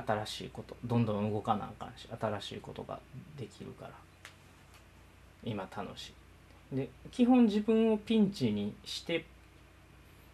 [0.00, 0.76] 新しいこと。
[0.84, 2.98] どんどん動かなあかんし新しいことが
[3.38, 3.90] できるから。
[5.44, 6.12] 今楽し
[6.72, 6.76] い。
[6.76, 9.24] で基本自分をピンチにして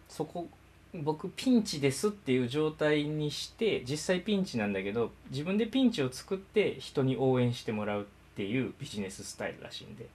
[0.07, 0.47] そこ
[0.93, 8.05] 僕ピンチですっていう状態にして実際ピンチなんだけど自分でピンチを作って人に応援してもらうっ
[8.35, 10.07] ていうビジネススタイルらしいんで。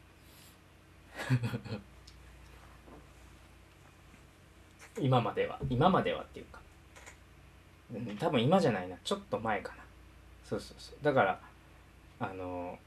[4.99, 6.61] 今までは今まではっていうか、
[7.95, 8.97] うん、多分今じゃないな。
[9.05, 9.83] ちょっと前かな。
[10.49, 11.05] そうそうそう。
[11.05, 11.41] だから
[12.21, 12.79] あの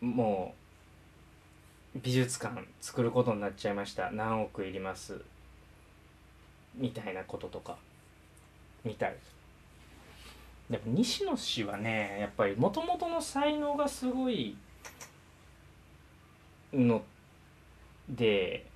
[0.00, 0.54] も
[1.94, 4.10] う美術館作ることになっちゃいました。
[4.10, 5.20] 何億いります。
[6.74, 7.76] みたいなこととか。
[8.84, 9.14] 見たり
[10.70, 14.56] でも西野氏はねやっぱりもともとの才能がすごい
[16.72, 17.02] の
[18.08, 18.66] で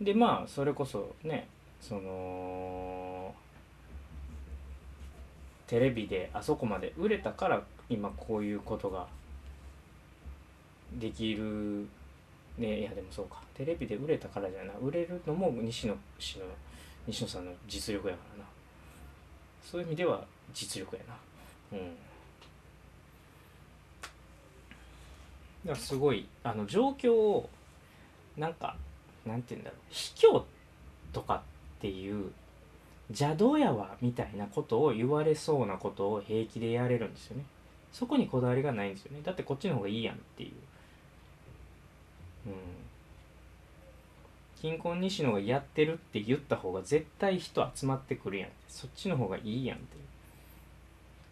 [0.00, 1.48] でまあそれこそね
[1.86, 3.34] その
[5.66, 9.06] テレビであそこまで売れたから今こういうことが
[10.94, 11.86] できる
[12.56, 12.80] ね。
[12.80, 13.42] いやでもそうか。
[13.52, 16.46] テレビで売れたからじゃない売れるのも西野氏の
[17.06, 18.48] 西野さんの実力やからな。
[19.62, 20.24] そういう意味では
[20.54, 21.14] 実力やな。
[21.78, 21.96] うん。
[25.66, 27.50] だからすごいあの状況を
[28.38, 28.74] なんか
[29.26, 29.80] なんて言うんだろう。
[29.90, 30.42] 卑怯
[31.12, 31.42] とか
[31.84, 32.32] っていう
[33.10, 37.44] 邪道やわみたいなことを言われそうなことを平気でやれるんですよね。
[37.92, 39.20] そこにこだわりがないんですよね。
[39.22, 40.50] だってこっちの方がいいやんっていう。
[42.46, 42.52] うん。
[44.62, 49.96] 金婚西野がやってるって言った方が絶対人集まってくるやんそっちの方がいいやんって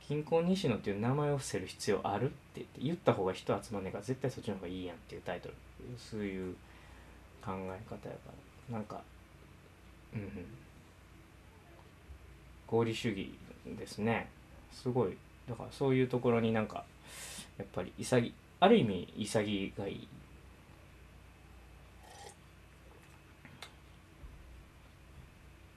[0.07, 5.55] 金婚西野っていう名前を伏せる必要あるって言った方が人集まんねえから絶対そっちの方がいいやんっていうタイトル。
[5.97, 6.55] そういう
[7.43, 8.31] 考え方やか
[8.69, 8.77] ら。
[8.77, 9.01] なんか
[10.15, 10.47] うん
[12.67, 13.35] 合理主義
[13.67, 14.31] ですね。
[14.73, 15.17] すごい。
[15.47, 16.85] だからそういうところになんか
[17.59, 19.93] やっぱり潔ある意味潔がい。
[19.93, 20.09] い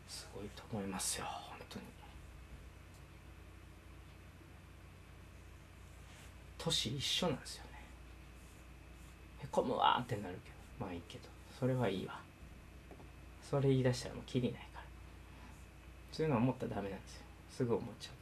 [0.07, 1.85] すごいと思いますよ本当に。
[6.57, 7.69] 年一緒なんですよね。
[9.43, 10.55] へこむわってなるけど。
[10.85, 11.25] まあいいけど。
[11.59, 12.24] それはいいわ。
[13.49, 14.81] それ言い出したらもうきりないから。
[16.11, 17.21] そういうのは思ったらダメなんですよ。
[17.51, 18.13] すぐ思っちゃう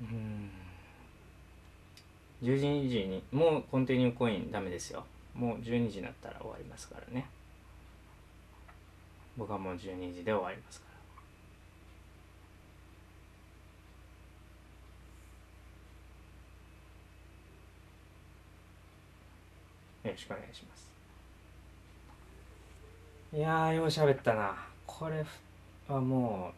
[0.00, 0.12] けど。
[0.12, 0.50] うん。
[2.42, 5.04] 12時にもうコンティニューコインダメですよ。
[5.34, 7.26] もう12時になったら終わりますからね。
[9.36, 10.93] 僕はもう12時で終わりますから。
[20.04, 20.86] よろしくお願いします。
[23.34, 24.54] いやよう喋ったな。
[24.86, 25.24] これ
[25.88, 26.52] はも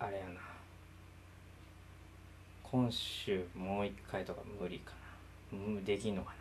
[0.00, 0.40] うあれやな。
[2.64, 4.92] 今週もう一回とか無理か
[5.52, 5.80] な。
[5.86, 6.36] できんのかな。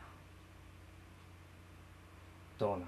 [2.58, 2.88] どうなんか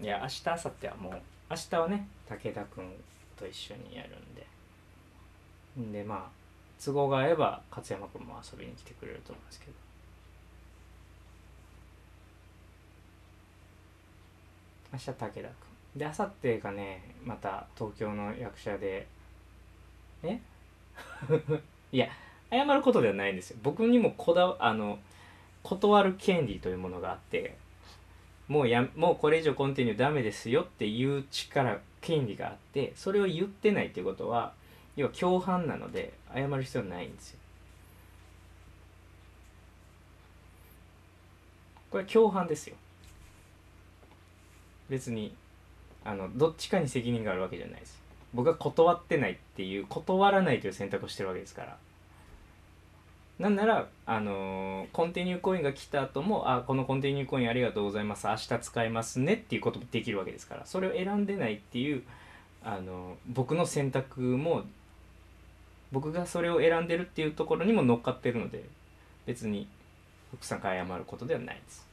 [0.00, 0.06] な。
[0.06, 1.12] いや明日明後日はもう
[1.50, 2.84] 明日はね武田君
[3.36, 4.46] と一緒にやるんで。
[5.80, 6.30] んでまあ
[6.82, 9.87] 都合が合えば勝山君も遊びに来てくれると思うんですけど。
[14.98, 15.52] 明日武田君。
[15.96, 19.06] であさってがねまた東京の役者で
[20.24, 20.40] え？
[21.92, 22.08] いや
[22.50, 23.58] 謝ることではないんですよ。
[23.62, 24.98] 僕にもこだあの
[25.62, 27.56] 断る権利というものがあって
[28.48, 34.52] もうやもうこれ以上コンティニューダメですよっていう力権利があってそれを言ってないっていうことは
[34.96, 37.38] 要は共犯なので謝る必要ないんですよ。
[41.90, 42.76] これ共犯ですよ。
[44.88, 45.34] 別に
[46.04, 47.98] あのどっちかに責任があるわけじゃないです
[48.34, 51.76] 僕が断ってないっていう断らないという選択をしてるわけですから
[53.38, 58.26] なんなら、あのーコンティニューコインが来た後も、あ、このコンティニューコインありがとうございます。
[58.26, 62.02] 明日使いますねっていうこともできるわけですから、それを選んでないっていう、
[62.64, 64.64] あのー僕の選択も、
[65.92, 68.64] 僕がそれを選んでるっていうところにも乗っかってるので、
[69.24, 69.68] 別に、
[70.32, 71.87] 福さんから謝ることではないです。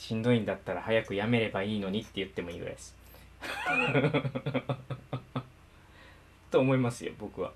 [0.00, 2.96] しんどいんだったら早くやめればいいのにって言ってもいいぐらいです。
[6.50, 7.52] と思いますよ、僕は。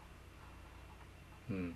[1.51, 1.75] うん。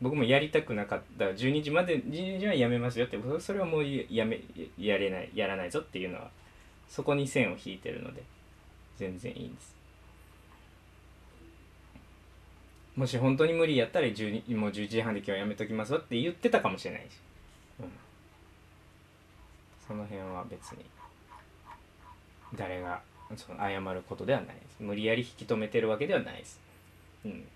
[0.00, 4.40] 僕もやりたくなかった12時まで12時はやめますよってそれはもうやめ
[4.78, 6.30] やれないやらないぞっていうのは
[6.88, 8.22] そこに線を引いてるので
[8.96, 9.74] 全然いいんです
[12.94, 17.10] もし本当に無理やったら12もう11時半で今日やめときますわって言ってたかもしれないし、うん、
[19.88, 20.84] その辺は別に
[22.54, 23.00] 誰が
[23.36, 24.76] その謝ることではないです。
[24.80, 26.60] 無理やり引き止めてるわけではないです。
[27.24, 27.48] うん。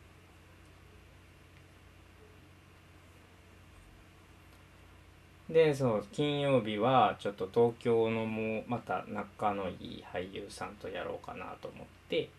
[5.51, 12.31] でそう金曜日はちょっと東京のもうまた仲のいい俳優さんとやろうかなと思って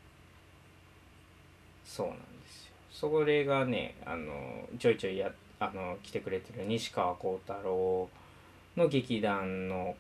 [1.86, 2.74] そうなんですよ。
[2.90, 8.10] それがねあのちょいちょいやあの来てくれてる西川幸太郎
[8.76, 9.96] の劇団の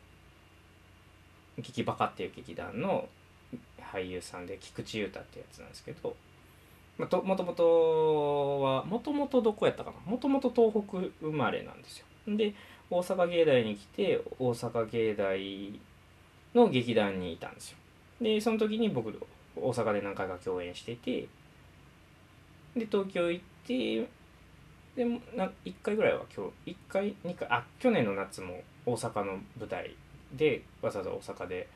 [1.58, 3.08] 劇バカっていう劇団の
[3.80, 6.16] 俳優さんで菊池雄太ってやつなんですけど、
[6.98, 10.12] まあ、ともともとはもともとどこやったかな？
[10.12, 12.06] もともと東北生まれなんですよ。
[12.28, 12.54] で
[12.90, 15.80] 大阪芸大に来て大阪芸大
[16.56, 17.78] の劇団にいたんですよ。
[18.22, 19.14] でその時に僕
[19.56, 21.28] 大阪で何回か共演してて
[22.76, 24.08] で東京行って
[24.95, 29.95] でもな1回ぐらいは今日1回2回あ去年の夏も大阪の舞台
[30.34, 31.68] でわざわざ大阪で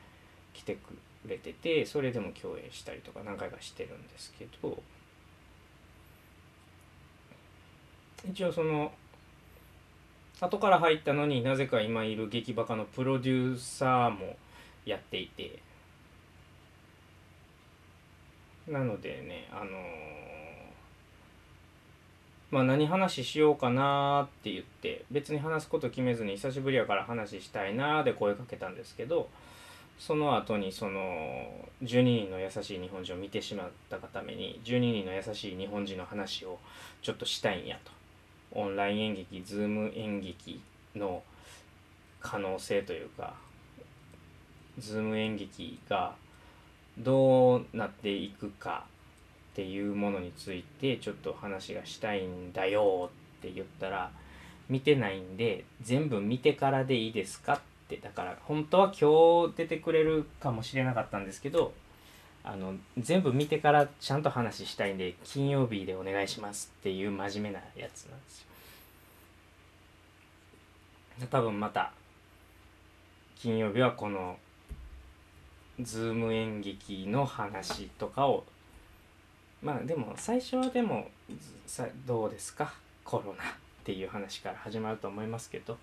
[0.54, 0.96] 来てく
[1.26, 4.80] れててそれでも共演したりとか何回かしてるんですけど
[8.28, 8.92] 一応その
[10.40, 14.36] 後から入ったのになぜか今いる劇バカのプロデューサーも
[14.84, 15.58] やっていて
[18.68, 20.37] なのでねあのー
[22.50, 29.28] まあ何話しようかなって言って別に話すこと決めずに久しぶりやから話したいなで声かけたんですけど
[29.98, 31.50] その後にその
[31.82, 36.58] 12人の優しい日本人を見てしまったがために12人の優しい日本人の話を
[37.02, 37.98] ちょっとしたいんやと。
[38.52, 40.62] オンライン演劇 Zoom 演劇
[40.96, 41.22] の
[42.20, 43.34] 可能性というか
[44.78, 46.14] Zoom 演劇が
[46.98, 48.86] どうなっていくか
[49.58, 53.10] っていうものについてちょっと話がしたいんだよ
[53.40, 54.12] って言ったら
[54.68, 61.72] 見てないんで全部見てからでいいですかってだから本当は今日出てくれるかもしれなかったんですけど
[62.44, 68.42] あの全部見てからちゃんと話したいんで金曜日でお願いしますっていう真面目なやつなんです
[71.22, 71.26] よ。
[71.32, 71.90] 多分また
[73.34, 74.36] 金曜日はこの
[75.80, 78.44] ズーム演劇の話とかを
[79.62, 81.08] まあでも最初はでも
[81.66, 82.72] さどうですか？
[83.04, 83.46] コロナっ
[83.84, 85.76] ていう話から始まると思いますけど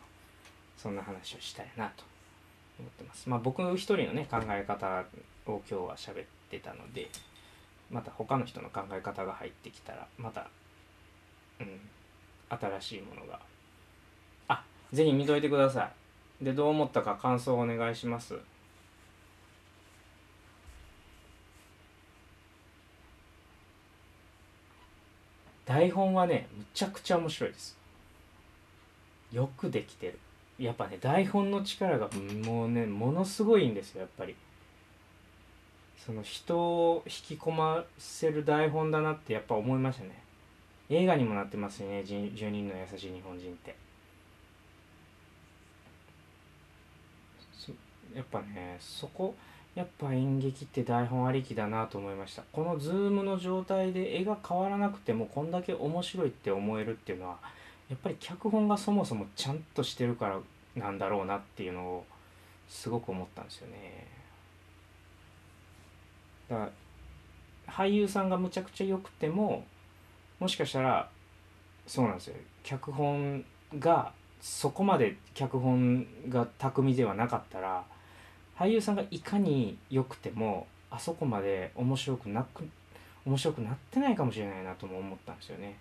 [0.77, 2.03] そんな話をしたいなと
[2.79, 3.27] 思ってます。
[3.27, 5.03] まあ僕一人のね考え方
[5.47, 7.09] を今日は喋ってたので
[7.91, 10.47] また他の人の考え方が入ってきたらまた
[11.59, 11.79] うん
[12.49, 13.39] 新しいものが。
[14.47, 15.89] あぜひ見といてくださ
[16.41, 16.45] い。
[16.45, 18.35] でどう思ったか感想をお願いします。
[25.65, 27.77] 台本はねむちゃくちゃ面白いです。
[29.31, 30.19] よくできてる。
[30.59, 32.09] やっぱね台本の力が
[32.45, 34.35] もうねものすごいんですよやっぱり。
[36.05, 40.23] その人を引き込ませる台本だなってやっぱ思いましたね。
[40.89, 43.75] 映画にもなってますね「10人の優しい日本人」って。
[48.15, 49.35] やっぱねそこ
[49.75, 52.43] やっぱ演劇って台本ありきだなと思いました。
[52.53, 57.37] このズームの状態で絵が変わらなくてもこんだけ面白いって思えるっていうのは
[57.89, 60.39] やっぱり脚本がそもそもちゃんとしてるから
[60.75, 62.05] なんだろうなっていうのを
[62.69, 64.07] すごく思ったんですよね。
[66.49, 66.71] だから
[67.67, 69.65] 俳優さんがむちゃくちゃ良くても
[70.39, 71.09] もしかしたら
[71.85, 72.35] そうなんですよ。
[72.63, 73.43] 脚本
[73.77, 77.83] がそこまで脚本が巧みではなかったら
[78.57, 82.67] 俳優さんがいかに良くてもあそこまで面白くなく
[83.25, 85.77] 面白くなってないかもしれないなとも思ったんですよね。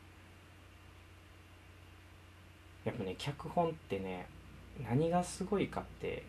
[2.84, 4.26] やっぱね脚本ってね
[4.88, 6.24] 何がすごいかって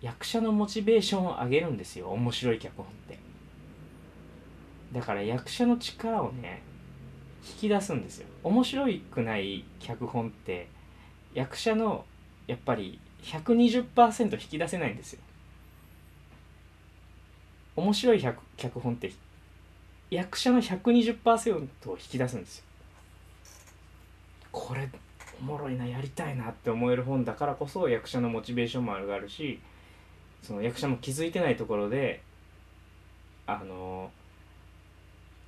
[0.00, 3.18] 役者のモチベーションを上げるんですよ面白い脚本って。
[4.92, 6.62] だから役者の力をね
[7.46, 8.26] 引き出すんですよ。
[8.42, 10.68] 面白くない脚本って
[11.34, 12.04] 役者の
[12.46, 15.20] やっぱり120%引き出せないんですよ。
[17.76, 18.24] 面白い
[18.56, 19.12] 脚本って
[20.10, 22.64] 役者の120%を引き出すんですよ。
[24.52, 24.88] これ
[25.40, 29.60] おもろいなやりたいなって思える本だからこそ役者のモチベーションも上がるし
[30.42, 32.20] その役者も気づいてないところで
[33.46, 34.10] あの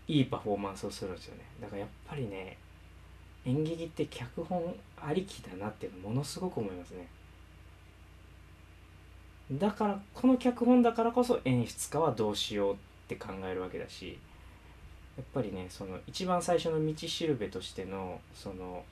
[0.08, 1.42] いいパフォーマンスをするんですよね。
[1.60, 2.56] だからやっぱりね
[3.44, 7.06] 演劇って脚本ありきだなっていうのものすごく思いますね。
[9.52, 12.76] だからこの脚本だからこそ演出家はどうしようっ
[13.08, 14.18] て考えるわけだし
[15.16, 18.82] やっぱりねその一番最初の道しるべとしてのその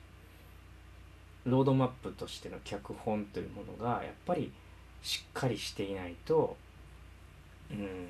[1.45, 4.51] ロードマップとしての脚本というものがやっぱり
[5.01, 6.55] しっかりしていないと
[7.71, 8.09] うん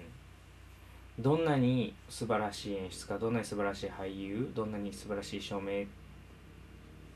[1.20, 5.86] どんなに素晴らしい演出家どんなに素晴らしい俳優どんなに素晴らしい照明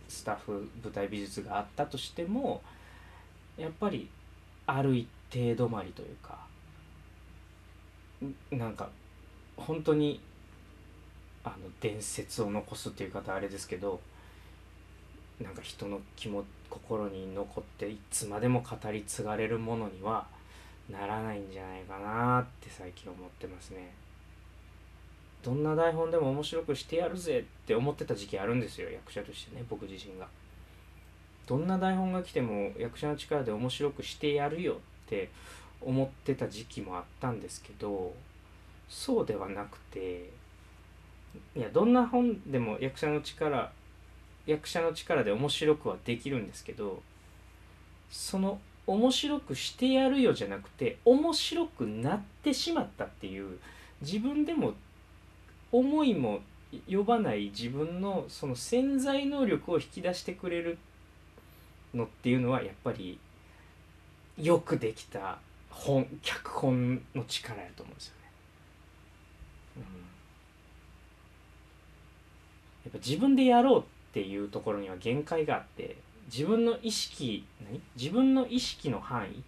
[0.08, 2.62] スタッフ舞台美術があったとしても
[3.58, 4.10] やっぱり
[4.68, 6.46] ある一定止まりというか
[8.52, 8.90] なんか
[9.58, 10.20] 本当に
[11.44, 14.00] あの伝説を残すっていう方あれですけど
[15.42, 20.26] なんか人の気も心に残っていつまでも語り継がれるものには
[20.90, 23.94] ならないんじゃないかなって最近思ってますね。
[25.44, 30.28] どんな台本でも面白くしてやるぜって思ってた時期あるんですよ役者としてね僕自身が。
[31.46, 35.30] どんな台本が来ても役者の力で面白くしてやるよって
[35.82, 38.14] 思ってた時期もあったんですけど
[38.90, 40.30] そうではなくて
[41.56, 43.72] いやどんな本でも役者の力
[44.46, 47.02] 役者の力で面白くはできるんですけど
[48.10, 53.58] その面白くしてやるよじゃなくて面白くなってしまったっていう
[54.02, 54.74] 自分でも
[55.72, 56.40] 思いも
[56.90, 60.78] 呼ばない自分のその潜在能力を引き出してくれる
[61.94, 63.18] のっていうのはやっぱり
[64.38, 65.38] よくできた
[65.70, 68.22] 本脚本の力やと思うんですよね。
[69.78, 69.88] うん、や
[72.90, 73.84] っぱ自分でやろうっ
[74.14, 75.98] ていうところには限界があって
[76.32, 77.82] 自分の意識何？
[77.96, 79.44] 自分の意識の範囲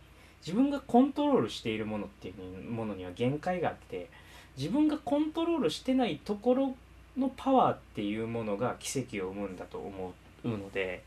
[0.45, 4.09] 自分がコントロールしているものっていうものには限界があって
[4.57, 6.76] 自分がコントロールしてないところ
[7.18, 11.03] のパワーっていうものが奇跡を生むんだと思うので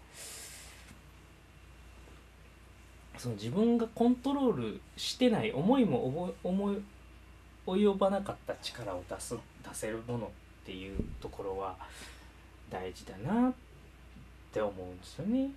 [3.21, 6.77] その自分がコントロールしてない思いも思い
[7.67, 10.31] 及ばなかった力を出す出せるものっ
[10.65, 11.77] ていうところは
[12.71, 13.53] 大事だなっ
[14.51, 15.51] て思うんですよね。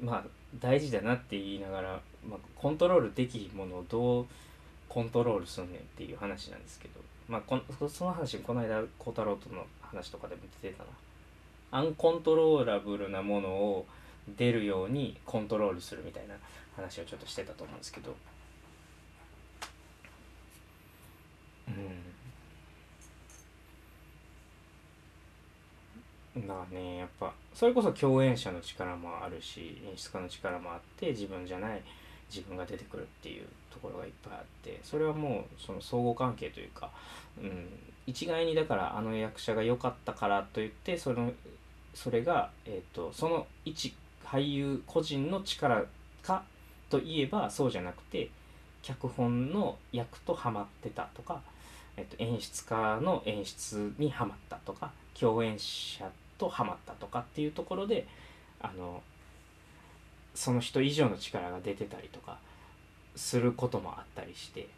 [0.00, 0.24] まあ
[0.60, 4.26] 大事だなって言いながら、まあ、コントロールできひんものをどう
[4.88, 10.90] コントロールすんねんっていう話なんですけど、まあ、このその話この間孝太郎との話とかでも出てたな。
[11.72, 13.86] アンコントローラブルなものを
[14.28, 16.34] 出るようにコントロールするみたいな
[16.76, 18.14] 話をちょっとしてたと思うんですけど。
[21.68, 22.14] うん。
[26.36, 31.82] だかねやっぱそれこそ共演者の力もあるし演出家の力もあって自分じゃない
[32.28, 36.90] 自分が出てくるっていうところがいっぱいあってそれはもうその相互関係というか、
[37.40, 37.68] うん、
[38.06, 41.32] 一概にだからあの役者が良かったからといってその
[41.94, 43.94] それが、えー、とその一
[44.34, 45.84] 俳優個人の力
[46.20, 46.42] か
[46.90, 48.30] といえばそうじゃなくて
[48.82, 51.40] 脚本の役とハマってたとか、
[51.96, 58.08] えっと、演出家の演出にはまったとか共演者とハマったとかっていうところで
[58.60, 59.04] あの
[60.34, 62.38] その人以上の力が出てたりとか
[63.14, 64.68] することもあったりして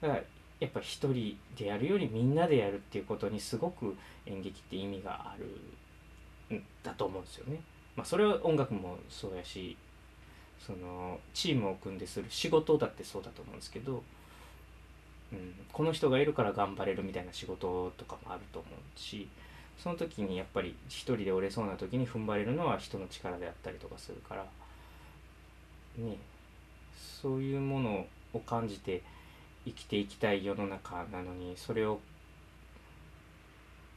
[0.00, 0.20] だから
[0.58, 3.96] やっぱ一人でやるよりみんなでやるっていうことにすごく
[4.26, 7.60] 演劇って意味があるんだと思うんですよね。
[7.96, 9.76] まあ、それは音楽もそうやし
[10.64, 14.02] そのチームを組んでする仕事だってそうだと思うんですけど、
[15.32, 19.28] うん、この人がいるから頑張れるみたいな仕事とかもあると思うし
[19.82, 24.44] その時にやっぱり一人で折れそうな時に踏ん張れるのは人の力であったりとかするから
[25.96, 26.18] ね
[27.22, 29.02] そういうものを感じて
[29.64, 32.00] 生きていきたい世の中なのにそれを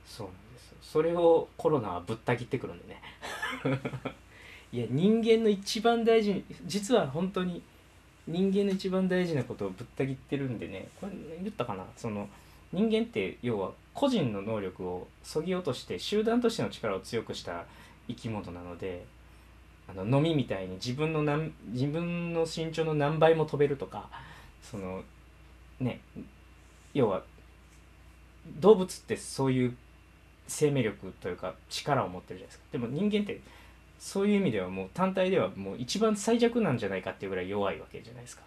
[0.05, 3.01] そうなんですそれをコロナはぶった切ってくるんでね。
[4.71, 7.61] いや人間の一番大事実は本当に
[8.27, 11.83] 人間の一番大事なことをぶった切ってるんでねこれ言ったかな？
[11.95, 12.27] その
[12.71, 17.65] 人間って要は個人の能力をそぎ落として集団としての力を強くした
[18.07, 19.05] 生き物なので
[19.87, 24.09] あの飲みみたいに自分の何自分の身長の何倍も飛べるとか
[24.63, 25.03] その
[25.79, 25.99] ね
[26.93, 27.23] 要は
[28.59, 29.77] 動物ってそういう
[30.53, 32.63] 生命力というか力を持ってるじゃないですか。
[32.71, 33.41] でも人間って
[33.99, 38.43] そういう意味ではもう単体ではもう一番最弱なんじゃないかっていうぐらい弱いわけじゃないですか。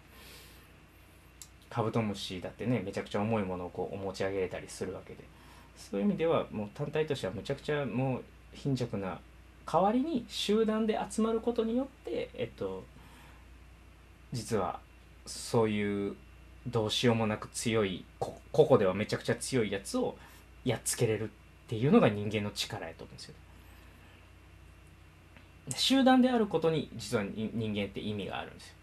[1.69, 5.23] カブトムシだってねめちゃくちゃ重いものをこう持ち上げれたりするわけで。
[5.77, 8.23] そういう意味ではもう単体としてはむちゃくちゃもう
[8.53, 9.19] 貧弱な
[9.71, 12.83] 代わりに集団で集まることによってえっと
[14.33, 14.79] 実は
[15.25, 16.15] そういう
[16.65, 20.17] どうしようもなく強いこ個々ではめちゃくちゃ強いやつを
[20.65, 21.29] やっつけれる
[21.67, 23.35] っていうのが人間の力やと思うんですよ。
[25.75, 28.73] 集団であることに実は人間って意味があるんですよ。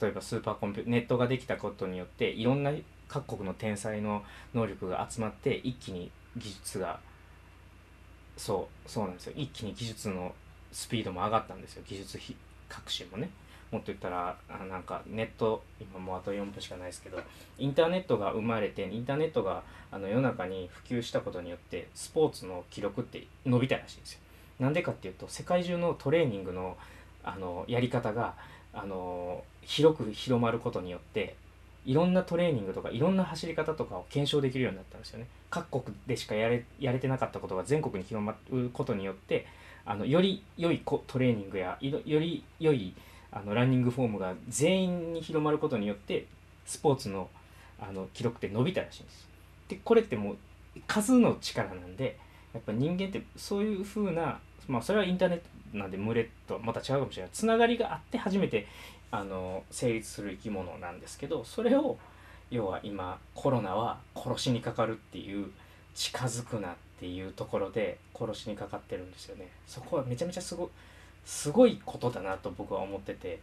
[0.00, 2.72] 例えばスーパーコンピュネットができたことによっていろんな
[3.06, 6.98] 各国の天才の能力が集まって一気に技術が
[8.36, 10.34] そうそうなんですよ一気に技術の
[10.72, 12.18] スピードも上がったんですよ技術
[12.68, 13.30] 革新もね
[13.70, 17.18] もっと言ったらあなんかネット今もうあと4分しかないですけど
[17.58, 24.20] インターネットが生まれてインターネットがあの世の中に普及したことによってスポーツの記録って伸びたらしいんですよ。
[24.60, 26.76] なんでかっていうと世界中のトレーニングの
[27.22, 28.34] あのやり方が
[28.72, 31.36] あの広く広まることによって
[31.84, 35.26] いろんなトレーニングとかいろんな走り方とかを検証できるようになったんですよね。
[35.50, 39.46] 各国でしかやれやれてなかったことが全国に広まることによって
[39.84, 42.94] あのより良いトレーニングやより良い
[43.30, 46.26] あのランニングフォームが全員に広まることによって
[46.66, 47.28] スポーツの
[47.80, 49.28] あの記録って伸びたらしいんです。
[49.68, 50.36] でこれってもう
[50.86, 52.18] 数の力なんで
[52.52, 57.30] やっぱ人間ってそういう風なまあそれはインターネットなんで群れとまた違うかもしれない。
[57.32, 58.66] つながりがあって初めて
[59.10, 61.96] あの成立する生き物なんですけどそれを
[62.50, 65.50] 要は今コロナは殺しにかかるっていう
[65.94, 69.48] 近づくなっていうところで殺しにかかってるんですよね。
[69.66, 70.70] そこはめちゃめちゃすご
[71.28, 73.38] すごいことだなと僕は思ってて。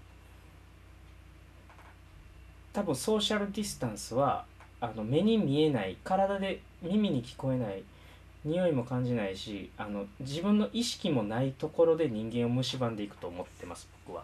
[2.74, 4.44] 多分ソーシャルディスタンスは
[4.82, 7.84] あの目に見えない体で耳に聞こえない
[8.44, 14.24] 匂いも感じないしあの自分の意識もないところで人間を蝕んでいくと思ってます僕は。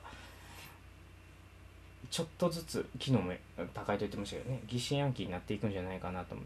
[2.10, 3.32] ちょっとずつ昨日も
[3.74, 4.60] 高いと言ってましたけどね。
[4.68, 6.44] 疑心暗鬼になっていくんじゃないかなと思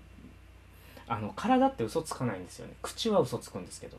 [1.08, 2.74] あの体って嘘つかないんですよね。
[2.82, 3.98] 口は嘘つくんですけど。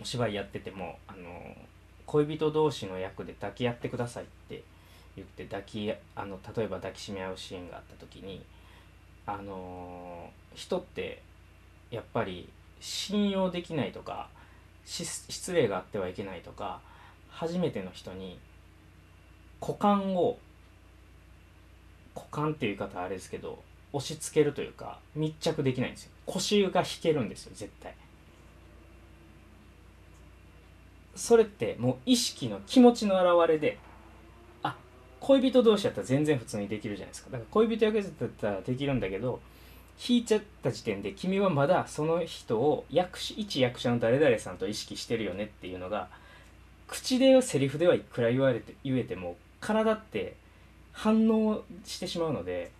[0.00, 1.54] お芝居やっててもあの
[2.06, 4.62] 恋人同士の役で抱き合ってくださいって
[5.16, 8.42] 言って抱きあの例えば抱きしめ合うシーンがあった時に
[9.26, 11.22] あの人って
[11.90, 12.48] やっぱり
[12.80, 14.28] 信用できないとか
[14.84, 16.80] 失礼があってはいけないとか
[17.28, 18.38] 初めての人に
[19.60, 20.38] 股間を
[22.14, 23.62] 股間っていう言い方あれですけど
[23.92, 26.10] 押し付けるというか密着できないんですよ。
[26.26, 27.94] 腰が引けるんですよ絶対。
[31.14, 33.78] それってもう意識の気持ちの表れで
[34.62, 34.76] あ
[35.20, 39.40] 恋人同士だったら全然普通にできるじゃないですかだから恋人役だったらできるんだけど
[40.08, 46.08] 引いちゃった時点で君はまだその人を役一役者の誰々さんと意識してるよねっていうのが
[46.88, 50.36] 口でセリフではいくら言われて言えても体って
[50.92, 52.70] 反応してしまうので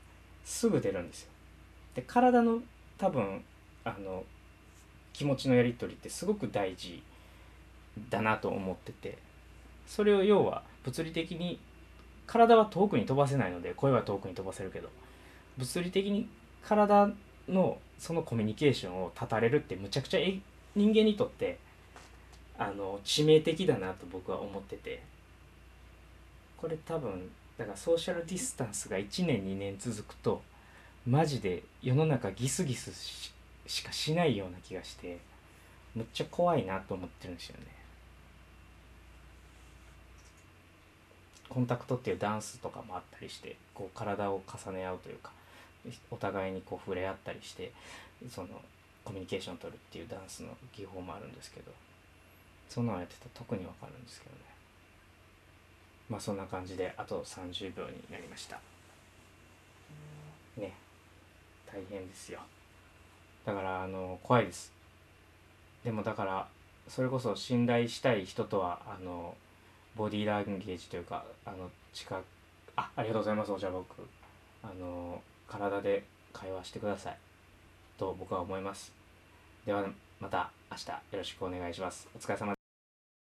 [0.45, 1.29] すぐ出るんですよ。
[1.95, 2.61] で体の
[2.99, 3.45] 多分
[3.85, 4.25] あの
[5.13, 7.03] 気持ちのやり取りってすごく大事
[8.09, 9.19] だなと思ってて。
[9.87, 11.59] それを要は物理的に
[12.27, 14.89] 体は遠くに飛ばせないので声は遠くに飛ばせるけど。
[15.59, 16.29] 物理的に
[16.63, 17.11] 体
[17.49, 20.21] のそのコミュニケーションを断たれるってむちゃくちゃ
[20.77, 21.59] 人間にとって
[22.57, 25.03] あの致命的だなと僕は思ってて。
[26.61, 30.43] これ多分だからソーシャルディスタンスが1年2年続くと
[31.07, 32.93] マジで世の中ギスギス
[33.67, 35.19] しかしないような気がして
[35.95, 37.80] むっちゃ怖いなと思ってるんですよね。
[41.51, 45.33] コンタクトっていうダンスとかもあったりしてこう体を重ね合うというか
[46.11, 47.73] お互いにこう触れ合ったりして
[48.31, 48.49] その
[49.05, 51.73] コミュニケーションを取るっていうダンスの技法もあるんですけど
[52.69, 54.43] そんなのやってたら特にわかるんですけどね。
[56.09, 58.61] まあそんな感じであと30秒になりました。
[60.57, 60.73] ね。
[61.67, 62.41] 大変ですよ。
[63.45, 64.73] だからあの怖いです。
[65.85, 66.49] でもだから
[66.89, 69.35] それこそ信頼したい人とはあの
[69.97, 72.25] ボディーランゲージというかあの近く
[72.77, 73.87] あありがとうございますお茶僕。
[74.63, 77.17] あの体で会話してください。
[77.99, 78.93] と僕は思います。
[79.67, 79.85] では
[80.21, 82.09] また明日よろしくお願いします。
[82.15, 82.60] お疲れ様